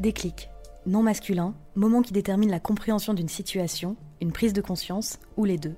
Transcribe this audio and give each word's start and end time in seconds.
Déclic. 0.00 0.48
Non 0.86 1.02
masculin, 1.02 1.54
moment 1.74 2.00
qui 2.00 2.14
détermine 2.14 2.50
la 2.50 2.58
compréhension 2.58 3.12
d'une 3.12 3.28
situation, 3.28 3.98
une 4.22 4.32
prise 4.32 4.54
de 4.54 4.62
conscience 4.62 5.18
ou 5.36 5.44
les 5.44 5.58
deux. 5.58 5.76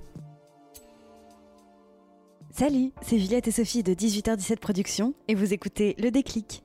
Salut, 2.49 2.93
c'est 3.01 3.19
Juliette 3.19 3.49
et 3.49 3.51
Sophie 3.51 3.83
de 3.83 3.93
18h17 3.93 4.59
Productions 4.59 5.13
et 5.27 5.35
vous 5.35 5.53
écoutez 5.53 5.97
Le 5.99 6.09
Déclic. 6.09 6.62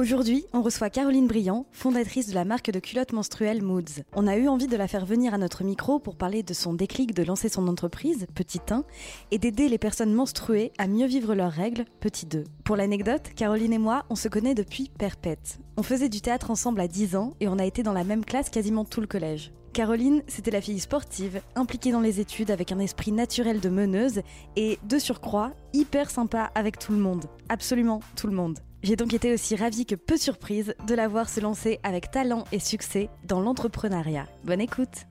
Aujourd'hui, 0.00 0.46
on 0.54 0.62
reçoit 0.62 0.88
Caroline 0.88 1.26
Briand, 1.26 1.66
fondatrice 1.72 2.26
de 2.30 2.34
la 2.34 2.46
marque 2.46 2.70
de 2.70 2.78
culottes 2.78 3.12
menstruelles 3.12 3.62
Moods. 3.62 4.00
On 4.14 4.26
a 4.26 4.38
eu 4.38 4.48
envie 4.48 4.66
de 4.66 4.78
la 4.78 4.88
faire 4.88 5.04
venir 5.04 5.34
à 5.34 5.36
notre 5.36 5.62
micro 5.62 5.98
pour 5.98 6.16
parler 6.16 6.42
de 6.42 6.54
son 6.54 6.72
déclic 6.72 7.12
de 7.12 7.22
lancer 7.22 7.50
son 7.50 7.68
entreprise, 7.68 8.26
Petit 8.34 8.62
1, 8.70 8.84
et 9.30 9.36
d'aider 9.36 9.68
les 9.68 9.76
personnes 9.76 10.14
menstruées 10.14 10.72
à 10.78 10.86
mieux 10.86 11.04
vivre 11.04 11.34
leurs 11.34 11.52
règles, 11.52 11.84
Petit 12.00 12.24
2. 12.24 12.44
Pour 12.64 12.76
l'anecdote, 12.76 13.32
Caroline 13.36 13.74
et 13.74 13.78
moi, 13.78 14.06
on 14.08 14.14
se 14.14 14.28
connaît 14.28 14.54
depuis 14.54 14.90
perpète. 14.96 15.58
On 15.76 15.82
faisait 15.82 16.08
du 16.08 16.22
théâtre 16.22 16.50
ensemble 16.50 16.80
à 16.80 16.88
10 16.88 17.16
ans 17.16 17.34
et 17.38 17.48
on 17.48 17.58
a 17.58 17.66
été 17.66 17.82
dans 17.82 17.92
la 17.92 18.04
même 18.04 18.24
classe 18.24 18.48
quasiment 18.48 18.86
tout 18.86 19.02
le 19.02 19.06
collège. 19.06 19.52
Caroline, 19.74 20.22
c'était 20.28 20.50
la 20.50 20.62
fille 20.62 20.80
sportive, 20.80 21.42
impliquée 21.56 21.92
dans 21.92 22.00
les 22.00 22.20
études 22.20 22.50
avec 22.50 22.72
un 22.72 22.78
esprit 22.78 23.12
naturel 23.12 23.60
de 23.60 23.68
meneuse 23.68 24.22
et, 24.56 24.78
de 24.82 24.98
surcroît, 24.98 25.52
hyper 25.74 26.10
sympa 26.10 26.50
avec 26.54 26.78
tout 26.78 26.92
le 26.92 26.98
monde. 26.98 27.26
Absolument 27.50 28.00
tout 28.16 28.28
le 28.28 28.32
monde. 28.32 28.60
J'ai 28.82 28.96
donc 28.96 29.12
été 29.12 29.32
aussi 29.32 29.56
ravie 29.56 29.84
que 29.84 29.94
peu 29.94 30.16
surprise 30.16 30.74
de 30.86 30.94
la 30.94 31.06
voir 31.06 31.28
se 31.28 31.40
lancer 31.40 31.80
avec 31.82 32.10
talent 32.10 32.44
et 32.50 32.58
succès 32.58 33.10
dans 33.24 33.40
l'entrepreneuriat. 33.40 34.26
Bonne 34.44 34.60
écoute 34.60 35.06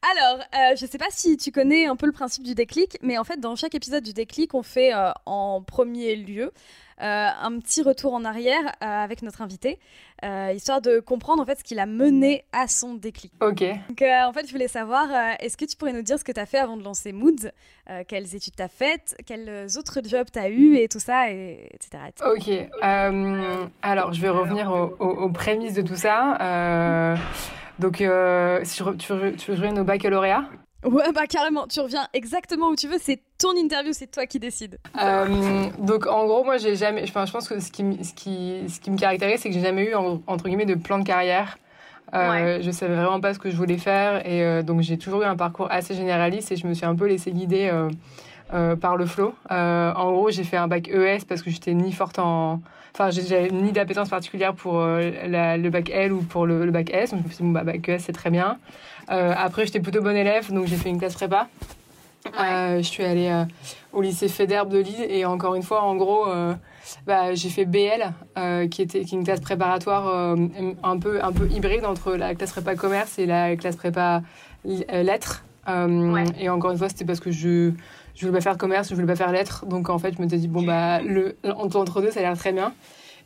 alors, 0.00 0.38
euh, 0.38 0.76
je 0.76 0.84
ne 0.84 0.90
sais 0.90 0.96
pas 0.96 1.10
si 1.10 1.36
tu 1.36 1.50
connais 1.50 1.86
un 1.86 1.96
peu 1.96 2.06
le 2.06 2.12
principe 2.12 2.44
du 2.44 2.54
déclic, 2.54 2.98
mais 3.02 3.18
en 3.18 3.24
fait, 3.24 3.40
dans 3.40 3.56
chaque 3.56 3.74
épisode 3.74 4.04
du 4.04 4.12
déclic, 4.12 4.54
on 4.54 4.62
fait 4.62 4.94
euh, 4.94 5.10
en 5.26 5.60
premier 5.60 6.14
lieu 6.14 6.52
euh, 7.00 7.28
un 7.40 7.58
petit 7.58 7.82
retour 7.82 8.14
en 8.14 8.24
arrière 8.24 8.74
avec 8.80 9.22
notre 9.22 9.42
invité, 9.42 9.78
histoire 10.54 10.80
de 10.80 11.00
comprendre 11.00 11.42
en 11.42 11.46
fait 11.46 11.58
ce 11.58 11.64
qui 11.64 11.74
l'a 11.74 11.86
mené 11.86 12.44
à 12.52 12.66
son 12.66 12.94
déclic. 12.94 13.32
Ok. 13.40 13.64
Donc, 13.88 14.02
en 14.02 14.32
fait, 14.32 14.46
je 14.46 14.52
voulais 14.52 14.68
savoir, 14.68 15.08
est-ce 15.40 15.56
que 15.56 15.64
tu 15.64 15.76
pourrais 15.76 15.92
nous 15.92 16.02
dire 16.02 16.18
ce 16.18 16.24
que 16.24 16.32
tu 16.32 16.40
as 16.40 16.46
fait 16.46 16.58
avant 16.58 16.76
de 16.76 16.82
lancer 16.82 17.12
Moods 17.12 17.50
Quelles 18.06 18.34
études 18.34 18.56
tu 18.56 18.62
as 18.62 18.68
faites 18.68 19.16
Quels 19.26 19.78
autres 19.78 20.00
jobs 20.04 20.28
tu 20.32 20.38
as 20.38 20.48
eu 20.48 20.76
Et 20.76 20.88
tout 20.88 21.00
ça, 21.00 21.30
et, 21.30 21.68
etc., 21.72 21.98
Ok. 22.26 22.50
alors, 23.82 24.12
je 24.12 24.20
vais 24.20 24.28
revenir 24.28 24.70
aux, 24.70 25.30
prémices 25.30 25.74
de 25.74 25.82
tout 25.82 25.96
ça. 25.96 27.16
Donc, 27.78 28.00
euh, 28.00 28.62
tu, 28.64 28.82
tu, 28.96 29.36
tu 29.36 29.50
rejoindre 29.52 29.80
au 29.80 29.84
baccalauréat 29.84 30.44
Ouais, 30.84 31.12
bah 31.12 31.26
carrément, 31.26 31.66
tu 31.66 31.80
reviens 31.80 32.06
exactement 32.12 32.68
où 32.68 32.76
tu 32.76 32.86
veux, 32.86 32.98
c'est 33.00 33.20
ton 33.36 33.52
interview, 33.56 33.92
c'est 33.92 34.06
toi 34.06 34.26
qui 34.26 34.38
décides. 34.38 34.78
Euh, 35.02 35.66
donc 35.78 36.06
en 36.06 36.24
gros, 36.26 36.44
moi 36.44 36.56
j'ai 36.56 36.76
jamais, 36.76 37.02
enfin, 37.02 37.26
je 37.26 37.32
pense 37.32 37.48
que 37.48 37.58
ce 37.58 37.72
qui, 37.72 37.82
ce 38.04 38.14
qui, 38.14 38.62
ce 38.68 38.78
qui 38.78 38.90
me 38.92 38.96
caractérise, 38.96 39.40
c'est 39.40 39.48
que 39.48 39.54
j'ai 39.54 39.60
jamais 39.60 39.82
eu 39.82 39.94
entre 39.94 40.44
guillemets 40.44 40.66
de 40.66 40.76
plan 40.76 40.98
de 40.98 41.04
carrière. 41.04 41.58
Euh, 42.14 42.56
ouais. 42.56 42.62
Je 42.62 42.70
savais 42.70 42.94
vraiment 42.94 43.20
pas 43.20 43.34
ce 43.34 43.38
que 43.38 43.50
je 43.50 43.56
voulais 43.56 43.76
faire 43.76 44.26
et 44.26 44.42
euh, 44.42 44.62
donc 44.62 44.80
j'ai 44.80 44.96
toujours 44.96 45.22
eu 45.22 45.26
un 45.26 45.36
parcours 45.36 45.70
assez 45.70 45.94
généraliste 45.94 46.50
et 46.52 46.56
je 46.56 46.66
me 46.66 46.74
suis 46.74 46.86
un 46.86 46.94
peu 46.94 47.06
laissée 47.06 47.32
guider 47.32 47.70
euh, 48.54 48.76
par 48.76 48.96
le 48.96 49.06
flow. 49.06 49.34
en 49.50 50.12
gros, 50.12 50.30
j'ai 50.30 50.44
fait 50.44 50.56
un 50.56 50.68
bac 50.68 50.88
ES 50.88 51.24
parce 51.28 51.42
que 51.42 51.50
j'étais 51.50 51.74
ni 51.74 51.92
forte 51.92 52.18
en 52.18 52.60
Enfin, 52.94 53.10
j'avais 53.10 53.50
ni 53.50 53.70
d'appétence 53.70 54.08
particulière 54.08 54.54
pour 54.54 54.80
le 54.80 55.68
bac 55.68 55.88
L 55.90 56.12
ou 56.12 56.22
pour 56.22 56.46
le, 56.46 56.68
bac 56.72 56.90
S. 56.92 57.12
Donc, 57.12 57.20
je 57.20 57.24
me 57.28 57.32
suis 57.32 57.44
dit, 57.44 57.44
bon, 57.44 57.52
bah, 57.52 57.62
bac 57.62 57.88
ES, 57.88 57.98
c'est 58.00 58.12
très 58.12 58.30
bien. 58.30 58.58
Euh, 59.10 59.32
après, 59.36 59.66
j'étais 59.66 59.80
plutôt 59.80 60.02
bonne 60.02 60.16
élève, 60.16 60.52
donc 60.52 60.66
j'ai 60.66 60.76
fait 60.76 60.88
une 60.88 60.98
classe 60.98 61.14
prépa. 61.14 61.48
Euh, 62.38 62.78
je 62.78 62.82
suis 62.82 63.04
allée 63.04 63.44
au 63.92 64.02
lycée 64.02 64.28
Fédère 64.28 64.66
de 64.66 64.78
Lille 64.78 65.06
et 65.08 65.24
encore 65.24 65.54
une 65.54 65.62
fois, 65.62 65.82
en 65.82 65.96
gros, 65.96 66.26
bah, 67.06 67.34
j'ai 67.34 67.48
fait 67.48 67.64
BL, 67.64 68.68
qui, 68.70 68.82
était, 68.82 69.04
qui 69.04 69.14
est 69.14 69.18
une 69.18 69.24
classe 69.24 69.40
préparatoire 69.40 70.36
un, 70.82 70.98
peu, 70.98 71.24
un 71.24 71.32
peu 71.32 71.48
hybride 71.50 71.84
entre 71.84 72.14
la 72.14 72.34
classe 72.34 72.52
prépa 72.52 72.74
commerce 72.74 73.18
et 73.18 73.26
la 73.26 73.56
classe 73.56 73.76
prépa 73.76 74.22
lettres. 74.64 75.44
Et 76.38 76.48
encore 76.48 76.70
une 76.70 76.78
fois, 76.78 76.88
c'était 76.88 77.04
parce 77.04 77.20
que 77.20 77.30
je 77.30 77.72
je 78.18 78.26
voulais 78.26 78.38
pas 78.38 78.42
faire 78.42 78.58
commerce, 78.58 78.88
je 78.88 78.94
voulais 78.94 79.06
pas 79.06 79.14
faire 79.14 79.30
lettres. 79.30 79.64
Donc 79.66 79.88
en 79.88 79.98
fait, 79.98 80.14
je 80.16 80.22
me 80.22 80.28
suis 80.28 80.38
dit, 80.38 80.48
bon, 80.48 80.62
bah, 80.62 81.00
le, 81.00 81.36
entre 81.44 82.02
deux, 82.02 82.10
ça 82.10 82.18
a 82.18 82.24
l'air 82.24 82.36
très 82.36 82.52
bien. 82.52 82.72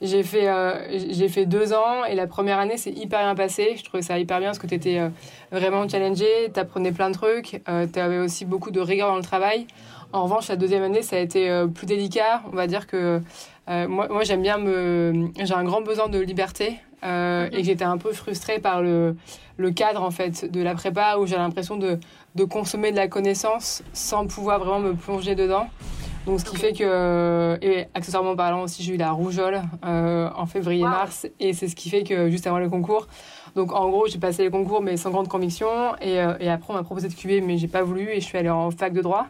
J'ai 0.03 0.25
fait, 0.25 0.49
euh, 0.49 0.99
j'ai 1.11 1.29
fait 1.29 1.47
deux 1.47 1.73
ans 1.73 2.05
et 2.05 2.17
la 2.17 2.27
première 2.27 2.59
année, 2.59 2.77
c'est 2.77 2.91
hyper 2.91 3.21
bien 3.21 3.37
passé. 3.37 3.75
Je 3.77 3.85
trouvais 3.85 4.03
ça 4.03 4.19
hyper 4.19 4.41
bien 4.41 4.49
parce 4.49 4.59
que 4.59 4.67
tu 4.67 4.75
étais 4.75 4.99
euh, 4.99 5.11
vraiment 5.53 5.89
challengé, 5.89 6.27
tu 6.53 6.59
apprenais 6.59 6.91
plein 6.91 7.09
de 7.09 7.15
trucs, 7.15 7.63
euh, 7.69 7.87
tu 7.91 8.01
avais 8.01 8.19
aussi 8.19 8.45
beaucoup 8.45 8.73
de 8.73 8.81
rigueur 8.81 9.09
dans 9.09 9.17
le 9.17 9.23
travail. 9.23 9.69
En 10.13 10.25
revanche, 10.25 10.49
la 10.49 10.57
deuxième 10.57 10.83
année, 10.83 11.03
ça 11.03 11.17
a 11.17 11.21
été 11.21 11.65
plus 11.73 11.87
délicat. 11.87 12.43
On 12.53 12.57
va 12.57 12.67
dire 12.67 12.87
que 12.87 13.23
moi, 13.69 14.09
moi 14.09 14.25
j'aime 14.25 14.43
bien 14.43 14.59
me. 14.59 15.31
J'ai 15.39 15.55
un 15.55 15.65
grand 15.65 15.81
besoin 15.81 16.09
de 16.11 16.19
liberté 16.19 16.81
et 17.03 17.49
que 17.51 17.63
j'étais 17.63 17.85
un 17.85 17.97
peu 17.97 18.13
frustrée 18.13 18.59
par 18.59 18.83
le, 18.83 19.17
le 19.57 19.71
cadre 19.71 20.03
en 20.03 20.11
fait 20.11 20.51
de 20.53 20.61
la 20.61 20.75
prépa 20.75 21.17
où 21.17 21.27
j'ai 21.27 21.37
l'impression 21.37 21.77
de 21.77 21.99
de 22.35 22.45
consommer 22.45 22.91
de 22.91 22.97
la 22.97 23.09
connaissance 23.09 23.83
sans 23.95 24.27
pouvoir 24.27 24.59
vraiment 24.59 24.81
me 24.81 24.93
plonger 24.95 25.35
dedans. 25.35 25.69
Donc, 26.27 26.39
ce 26.41 26.45
qui 26.45 26.57
fait 26.57 26.73
que, 26.73 27.59
et 27.63 27.87
accessoirement 27.95 28.37
parlant 28.37 28.63
aussi, 28.63 28.83
j'ai 28.83 28.95
eu 28.95 28.97
la 28.97 29.11
rougeole 29.11 29.61
euh, 29.85 30.31
en 30.37 30.47
février-mars, 30.47 31.27
et 31.41 31.53
c'est 31.53 31.67
ce 31.67 31.75
qui 31.75 31.91
fait 31.91 32.05
que 32.05 32.31
juste 32.31 32.47
avant 32.47 32.59
le 32.59 32.69
concours, 32.69 33.09
donc 33.57 33.73
en 33.73 33.91
gros, 33.91 34.07
j'ai 34.07 34.19
passé 34.19 34.45
les 34.45 34.51
concours, 34.51 34.83
mais 34.83 34.97
sans 34.97 35.11
grande 35.11 35.29
conviction, 35.29 35.97
et, 36.01 36.21
euh, 36.21 36.35
et 36.39 36.49
après, 36.49 36.73
on 36.73 36.77
m'a 36.77 36.85
proposé 36.85 37.09
de 37.09 37.15
QB, 37.15 37.45
mais 37.45 37.59
j'ai 37.59 37.67
pas 37.67 37.83
voulu, 37.83 38.09
et 38.09 38.21
je 38.21 38.25
suis 38.25 38.39
allée 38.39 38.51
en 38.51 38.71
fac 38.71 38.93
de 38.93 39.01
droit. 39.01 39.27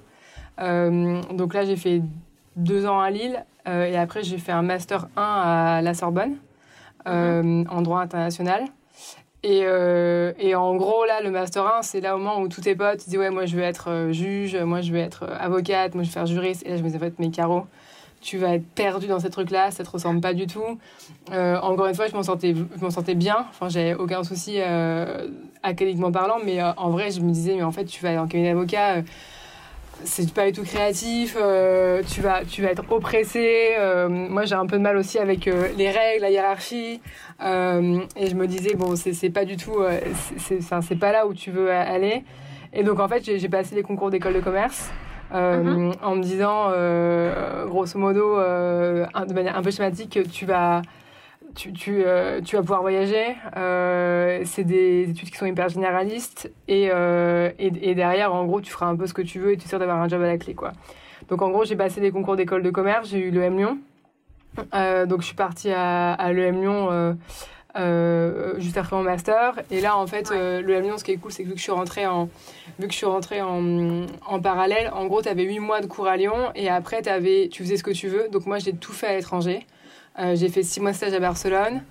Euh, 0.61 1.23
donc 1.33 1.55
là, 1.55 1.65
j'ai 1.65 1.77
fait 1.77 2.03
deux 2.57 2.87
ans 2.87 3.01
à 3.01 3.11
Lille, 3.11 3.43
et 3.67 3.97
après, 3.97 4.23
j'ai 4.25 4.39
fait 4.39 4.53
un 4.53 4.63
master 4.63 5.07
1 5.17 5.23
à 5.23 5.83
la 5.83 5.95
Sorbonne, 5.95 6.37
mhm. 7.07 7.67
en 7.71 7.81
droit 7.81 8.01
international. 8.01 8.65
Et, 9.45 9.63
euh, 9.65 10.33
et, 10.39 10.55
en 10.55 10.77
gros, 10.77 11.05
là, 11.05 11.21
le 11.21 11.31
Master 11.31 11.67
1, 11.67 11.83
c'est 11.83 12.01
là 12.01 12.15
au 12.15 12.19
moment 12.19 12.41
où 12.41 12.49
tous 12.49 12.61
tes 12.61 12.77
potes 12.77 13.05
disent 13.09 13.19
Ouais, 13.19 13.31
moi 13.31 13.45
je 13.45 13.57
veux 13.57 13.63
être 13.63 13.91
euh, 13.91 14.13
juge, 14.13 14.57
moi 14.57 14.83
je 14.83 14.93
veux 14.93 15.01
être 15.01 15.25
euh, 15.25 15.37
avocate, 15.39 15.95
moi 15.95 16.05
je 16.05 16.09
veux 16.09 16.13
faire 16.13 16.27
juriste. 16.27 16.63
Et 16.65 16.71
là, 16.71 16.77
je 16.77 16.83
me 16.83 16.87
disais 16.87 17.01
fait, 17.01 17.19
mes 17.19 17.31
carreaux, 17.31 17.67
tu 18.21 18.39
vas 18.39 18.55
être 18.55 18.67
perdu 18.77 19.09
dans 19.09 19.19
ces 19.19 19.31
trucs-là, 19.31 19.73
ça 19.73 19.83
te 19.83 19.91
ressemble 19.91 20.21
pas 20.21 20.33
du 20.33 20.47
tout. 20.47 20.79
Encore 21.33 21.87
une 21.87 21.95
fois, 21.95 22.07
je 22.07 22.15
m'en 22.15 22.23
sentais, 22.23 22.55
sentais 22.91 23.17
bien, 23.17 23.47
enfin, 23.51 23.69
j'avais 23.69 23.95
aucun 23.95 24.23
souci 24.23 24.61
académiquement 25.65 26.13
parlant, 26.13 26.39
mais 26.45 26.63
en 26.63 26.91
vrai, 26.91 27.11
je 27.11 27.21
me 27.21 27.33
disais 27.33 27.57
Mais 27.57 27.65
en 27.65 27.73
fait, 27.73 27.85
tu 27.85 28.01
vas 28.01 28.11
aller 28.11 28.19
en 28.19 28.29
cabinet 28.29 28.53
d'avocat 28.53 29.03
c'est 30.05 30.33
pas 30.33 30.47
du 30.47 30.53
tout 30.53 30.65
créatif, 30.65 31.37
euh, 31.41 32.03
tu, 32.07 32.21
vas, 32.21 32.45
tu 32.45 32.63
vas 32.63 32.71
être 32.71 32.85
oppressé. 32.91 33.75
Euh, 33.79 34.09
moi, 34.09 34.45
j'ai 34.45 34.55
un 34.55 34.67
peu 34.67 34.77
de 34.77 34.83
mal 34.83 34.97
aussi 34.97 35.19
avec 35.19 35.49
euh, 35.49 35.69
les 35.77 35.91
règles, 35.91 36.23
la 36.23 36.31
hiérarchie. 36.31 37.01
et 37.41 38.27
je 38.27 38.35
me 38.35 38.47
disais, 38.47 38.75
bon, 38.75 38.97
c'est 38.97 39.31
pas 39.31 39.45
du 39.45 39.57
tout, 39.57 39.77
c'est 40.39 40.99
pas 40.99 41.13
là 41.13 41.27
où 41.27 41.35
tu 41.35 41.51
veux 41.51 41.71
aller. 41.71 42.25
Et 42.73 42.83
donc, 42.85 43.01
en 43.01 43.09
fait, 43.09 43.23
j'ai 43.25 43.49
passé 43.49 43.75
les 43.75 43.83
concours 43.83 44.11
d'école 44.11 44.35
de 44.35 44.41
commerce. 44.41 44.91
Mhm. 45.35 45.93
en 46.03 46.17
me 46.17 46.23
disant, 46.23 46.71
grosso 47.67 47.99
modo, 47.99 48.37
de 48.37 49.33
manière 49.33 49.57
un 49.57 49.63
peu 49.63 49.71
schématique, 49.71 50.19
tu 50.31 50.45
vas, 50.45 50.83
tu, 51.55 51.73
tu, 51.73 52.03
euh, 52.05 52.41
tu, 52.41 52.57
vas 52.57 52.63
pouvoir 52.63 52.83
voyager. 52.83 53.37
Euh, 53.57 54.43
c'est 54.45 54.65
des 54.65 55.11
études 55.11 55.31
qui 55.31 55.37
sont 55.37 55.47
hyper 55.47 55.69
généralistes. 55.69 56.51
Et, 56.69 56.89
euh, 56.91 57.51
et, 57.59 57.91
et, 57.91 57.95
derrière, 57.95 58.35
en 58.35 58.45
gros, 58.45 58.61
tu 58.61 58.71
feras 58.71 58.87
un 58.87 58.97
peu 58.97 59.07
ce 59.07 59.15
que 59.15 59.23
tu 59.23 59.39
veux 59.39 59.53
et 59.53 59.57
tu 59.57 59.65
es 59.65 59.69
sûr 59.69 59.79
d'avoir 59.79 60.01
un 60.01 60.09
job 60.09 60.23
à 60.23 60.27
la 60.27 60.39
clé. 60.39 60.55
Quoi. 60.55 60.73
Donc, 61.29 61.43
en 61.43 61.51
gros, 61.51 61.65
j'ai 61.65 61.77
passé 61.77 62.01
des 62.01 62.11
concours 62.11 62.37
d'école 62.37 62.63
de 62.63 62.71
commerce. 62.71 63.09
J'ai 63.09 63.19
eu 63.19 63.31
l'EM 63.31 63.57
Lyon. 63.57 63.79
donc, 65.07 65.21
je 65.21 65.27
suis 65.27 65.37
partie 65.37 65.71
à, 65.71 66.13
à 66.13 66.33
l'EM 66.33 66.61
Lyon 66.61 67.17
juste 68.59 68.77
après 68.77 68.97
mon 68.97 69.03
master. 69.03 69.61
Et 69.71 69.81
là, 69.81 69.97
en 69.97 70.07
fait, 70.07 70.31
ouais. 70.31 70.63
l'EM 70.63 70.83
Lyon, 70.83 70.99
ce 70.99 71.05
qui 71.05 71.13
est 71.13 71.17
cool, 71.17 71.33
c'est 71.33 71.43
que 71.43 71.49
vu 71.49 71.55
que 71.55 71.59
je 71.59 71.65
suis 71.65 71.73
rentrée 71.73 72.07
en, 72.07 72.29
vu 72.79 72.87
que 72.87 72.93
je 72.93 72.99
suis 72.99 73.07
rentrée 73.07 73.43
en, 73.43 74.07
en 74.27 74.41
parallèle, 74.41 74.91
en 74.95 75.07
gros, 75.07 75.23
tu 75.23 75.29
avais 75.29 75.45
8 75.45 75.59
mois 75.59 75.81
de 75.81 75.87
cours 75.87 76.07
à 76.07 76.17
Lyon. 76.17 76.51
Et 76.55 76.69
après, 76.69 77.07
avais, 77.09 77.49
tu 77.51 77.63
faisais 77.63 77.77
ce 77.77 77.85
que 77.85 77.93
tu 77.93 78.09
veux. 78.09 78.29
Donc, 78.29 78.47
moi, 78.47 78.59
j'ai 78.59 78.73
tout 78.73 78.93
fait 78.93 79.07
à 79.07 79.15
l'étranger. 79.15 79.67
Euh, 80.19 80.37
j'ai 80.37 80.49
fait 80.49 80.63
six 80.63 80.81
mois 80.81 80.93
de 80.93 80.97
stage 80.97 81.15
à 81.15 81.21
Barcelone. 81.21 81.83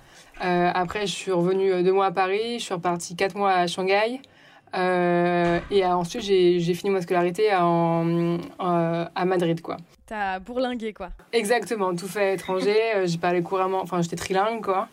Euh, 0.44 0.70
après, 0.74 1.06
je 1.06 1.12
suis 1.12 1.32
revenue 1.32 1.72
euh, 1.72 1.82
deux 1.82 1.92
mois 1.92 2.06
à 2.06 2.12
Paris. 2.12 2.58
Je 2.58 2.64
suis 2.64 2.74
repartie 2.74 3.16
quatre 3.16 3.36
mois 3.36 3.52
à 3.52 3.66
Shanghai. 3.66 4.20
et 4.74 5.84
ensuite, 5.86 6.22
j'ai 6.22 6.74
fini 6.74 6.90
ma 6.90 7.02
scolarité 7.02 7.50
en, 7.54 8.38
à 8.58 9.24
Madrid, 9.24 9.60
quoi. 9.60 9.76
T'as 10.06 10.38
bourlingué, 10.38 10.92
quoi. 10.92 11.10
Exactement, 11.32 11.94
tout 11.94 12.08
fait 12.08 12.28
à 12.28 12.30
l'étranger. 12.32 12.76
j'ai 13.04 13.18
parlé 13.18 13.42
couramment, 13.42 13.82
enfin, 13.82 14.00
j'étais 14.02 14.16
trilingue, 14.16 14.62
quoi. 14.62 14.88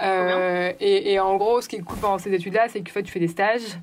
Et, 0.00 1.12
et, 1.12 1.20
en 1.20 1.36
gros, 1.36 1.60
ce 1.60 1.68
qui 1.68 1.76
est 1.76 1.80
cool 1.80 1.98
pendant 1.98 2.18
ces 2.18 2.32
études-là, 2.32 2.66
c'est 2.68 2.80
que 2.80 2.90
fait, 2.90 3.02
tu 3.02 3.12
fais 3.12 3.20
des 3.20 3.28
stages. 3.28 3.78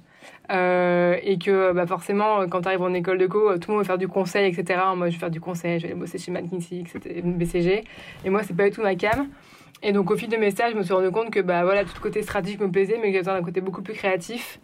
Euh, 0.51 1.17
et 1.21 1.37
que 1.37 1.71
bah, 1.73 1.85
forcément, 1.85 2.47
quand 2.47 2.61
tu 2.61 2.67
arrives 2.67 2.81
en 2.81 2.93
école 2.93 3.17
de 3.17 3.27
co, 3.27 3.57
tout 3.57 3.69
le 3.69 3.73
monde 3.75 3.83
veut 3.83 3.87
faire 3.87 3.97
du 3.97 4.07
conseil, 4.07 4.51
etc. 4.51 4.79
Moi, 4.95 5.09
je 5.09 5.13
vais 5.13 5.19
faire 5.19 5.29
du 5.29 5.41
conseil, 5.41 5.79
je 5.79 5.85
vais 5.85 5.91
aller 5.91 5.99
bosser 5.99 6.17
chez 6.17 6.31
McKinsey, 6.31 6.79
etc., 6.79 7.21
BCG. 7.23 7.83
Et 8.25 8.29
moi, 8.29 8.41
c'est 8.43 8.55
pas 8.55 8.65
du 8.65 8.71
tout 8.71 8.81
ma 8.81 8.95
cam. 8.95 9.27
Et 9.81 9.93
donc, 9.93 10.11
au 10.11 10.17
fil 10.17 10.27
de 10.27 10.35
mes 10.37 10.51
stages, 10.51 10.73
je 10.73 10.77
me 10.77 10.83
suis 10.83 10.93
rendu 10.93 11.09
compte 11.11 11.29
que 11.29 11.39
bah, 11.39 11.63
voilà, 11.63 11.83
tout 11.83 11.93
le 11.95 12.01
côté 12.01 12.21
stratégique 12.23 12.59
me 12.59 12.69
plaisait, 12.69 12.97
mais 12.97 13.07
que 13.07 13.13
j'avais 13.13 13.19
besoin 13.19 13.35
d'un 13.35 13.45
côté 13.45 13.61
beaucoup 13.61 13.81
plus 13.81 13.93
créatif. 13.93 14.59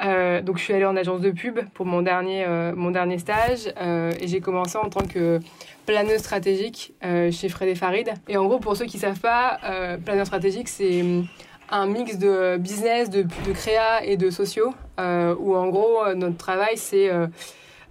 Euh, 0.00 0.42
donc 0.42 0.58
je 0.58 0.62
suis 0.62 0.72
allée 0.72 0.84
en 0.84 0.96
agence 0.96 1.20
de 1.20 1.30
pub 1.30 1.58
pour 1.74 1.84
mon 1.84 2.02
dernier, 2.02 2.44
euh, 2.46 2.72
mon 2.76 2.92
dernier 2.92 3.18
stage 3.18 3.72
euh, 3.80 4.12
et 4.20 4.28
j'ai 4.28 4.40
commencé 4.40 4.78
en 4.78 4.88
tant 4.88 5.04
que 5.04 5.40
planeuse 5.86 6.18
stratégique 6.18 6.94
chez 7.02 7.48
Fred 7.48 7.68
et 7.68 7.74
Farid. 7.74 8.12
Et 8.28 8.36
en 8.36 8.44
gros, 8.46 8.58
pour 8.58 8.76
ceux 8.76 8.84
qui 8.84 8.98
ne 8.98 9.00
savent 9.00 9.20
pas, 9.20 9.58
planeur 10.04 10.26
stratégique, 10.26 10.68
c'est 10.68 11.02
un 11.70 11.86
mix 11.86 12.18
de 12.18 12.56
business, 12.56 13.10
de, 13.10 13.22
de 13.22 13.52
créa 13.52 14.04
et 14.04 14.16
de 14.16 14.30
sociaux, 14.30 14.74
où 14.98 15.56
en 15.56 15.68
gros, 15.68 16.14
notre 16.14 16.36
travail, 16.36 16.76
c'est 16.76 17.10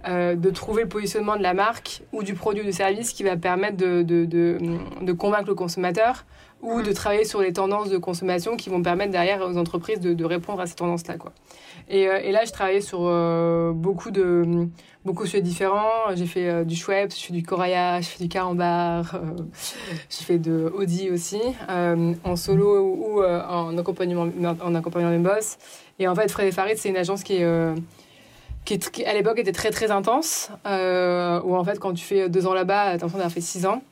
de 0.06 0.50
trouver 0.50 0.82
le 0.82 0.88
positionnement 0.88 1.36
de 1.36 1.42
la 1.42 1.54
marque 1.54 2.02
ou 2.12 2.22
du 2.22 2.34
produit 2.34 2.62
ou 2.62 2.64
du 2.64 2.72
service 2.72 3.12
qui 3.12 3.24
va 3.24 3.36
permettre 3.36 3.76
de, 3.76 4.02
de, 4.02 4.24
de, 4.24 4.58
de 5.02 5.12
convaincre 5.12 5.48
le 5.48 5.54
consommateur 5.54 6.24
ou 6.62 6.82
de 6.82 6.92
travailler 6.92 7.24
sur 7.24 7.40
les 7.40 7.52
tendances 7.52 7.88
de 7.88 7.98
consommation 7.98 8.56
qui 8.56 8.68
vont 8.68 8.82
permettre 8.82 9.12
derrière 9.12 9.42
aux 9.42 9.56
entreprises 9.56 10.00
de, 10.00 10.12
de 10.12 10.24
répondre 10.24 10.60
à 10.60 10.66
ces 10.66 10.74
tendances-là. 10.74 11.16
Quoi. 11.16 11.32
Et, 11.88 12.08
euh, 12.08 12.18
et, 12.22 12.32
là, 12.32 12.44
je 12.44 12.52
travaillais 12.52 12.80
sur 12.80 13.00
euh, 13.02 13.72
beaucoup 13.72 14.10
de 14.10 14.68
beaucoup 15.04 15.22
de 15.22 15.28
sujets 15.28 15.42
différents. 15.42 16.14
J'ai 16.14 16.26
fait 16.26 16.48
euh, 16.48 16.64
du 16.64 16.74
Schweppes, 16.74 17.14
je 17.14 17.26
fais 17.26 17.32
du 17.32 17.42
Coraya, 17.42 18.00
je 18.00 18.08
fais 18.08 18.22
du 18.22 18.28
Carambar, 18.28 19.20
j'ai 20.10 20.24
fait 20.24 20.38
de 20.38 20.72
Audi 20.76 21.10
aussi, 21.10 21.40
en 21.68 22.36
solo 22.36 22.80
ou, 22.80 23.22
en 23.22 23.78
accompagnement 23.78 24.28
en 24.42 24.74
accompagnant 24.74 25.10
mes 25.10 25.18
boss. 25.18 25.58
Et 25.98 26.08
en 26.08 26.14
fait, 26.14 26.30
Fred 26.30 26.48
et 26.48 26.52
Farid, 26.52 26.76
c'est 26.76 26.88
une 26.88 26.96
agence 26.96 27.22
qui 27.22 27.36
est 27.36 27.74
qui, 28.76 29.04
à 29.04 29.14
l'époque 29.14 29.38
était 29.38 29.52
très 29.52 29.70
très 29.70 29.90
intense, 29.90 30.50
où 30.64 31.56
en 31.56 31.64
fait 31.64 31.78
quand 31.78 31.94
tu 31.94 32.04
fais 32.04 32.28
deux 32.28 32.46
ans 32.46 32.54
là-bas, 32.54 32.84
t'as 32.84 32.92
l'impression 32.92 33.18
d'avoir 33.18 33.32
fait 33.32 33.40
six 33.40 33.64
ans. 33.64 33.82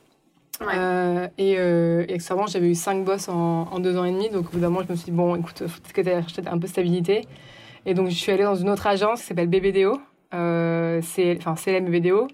Euh, 0.61 1.27
et, 1.37 1.55
euh, 1.57 2.05
et 2.07 2.17
j'avais 2.19 2.69
eu 2.69 2.75
cinq 2.75 3.03
boss 3.03 3.29
en, 3.29 3.67
en, 3.71 3.79
deux 3.79 3.97
ans 3.97 4.05
et 4.05 4.11
demi. 4.11 4.29
Donc, 4.29 4.47
au 4.47 4.51
bout 4.51 4.59
d'un 4.59 4.69
moment, 4.69 4.83
je 4.85 4.91
me 4.91 4.97
suis 4.97 5.05
dit, 5.05 5.11
bon, 5.11 5.35
écoute, 5.35 5.67
faut 5.67 5.81
peut-être 5.81 5.93
que 5.93 6.01
tu 6.01 6.09
acheté 6.09 6.41
un 6.47 6.57
peu 6.57 6.65
de 6.65 6.67
stabilité. 6.67 7.25
Et 7.85 7.93
donc, 7.93 8.09
je 8.09 8.15
suis 8.15 8.31
allée 8.31 8.43
dans 8.43 8.55
une 8.55 8.69
autre 8.69 8.87
agence 8.87 9.21
qui 9.21 9.27
s'appelle 9.27 9.47
BBDO. 9.47 9.99
Euh, 10.33 10.99
c'est, 11.03 11.37
enfin, 11.37 11.55
CLM 11.55 11.85
BBDO. 11.85 12.27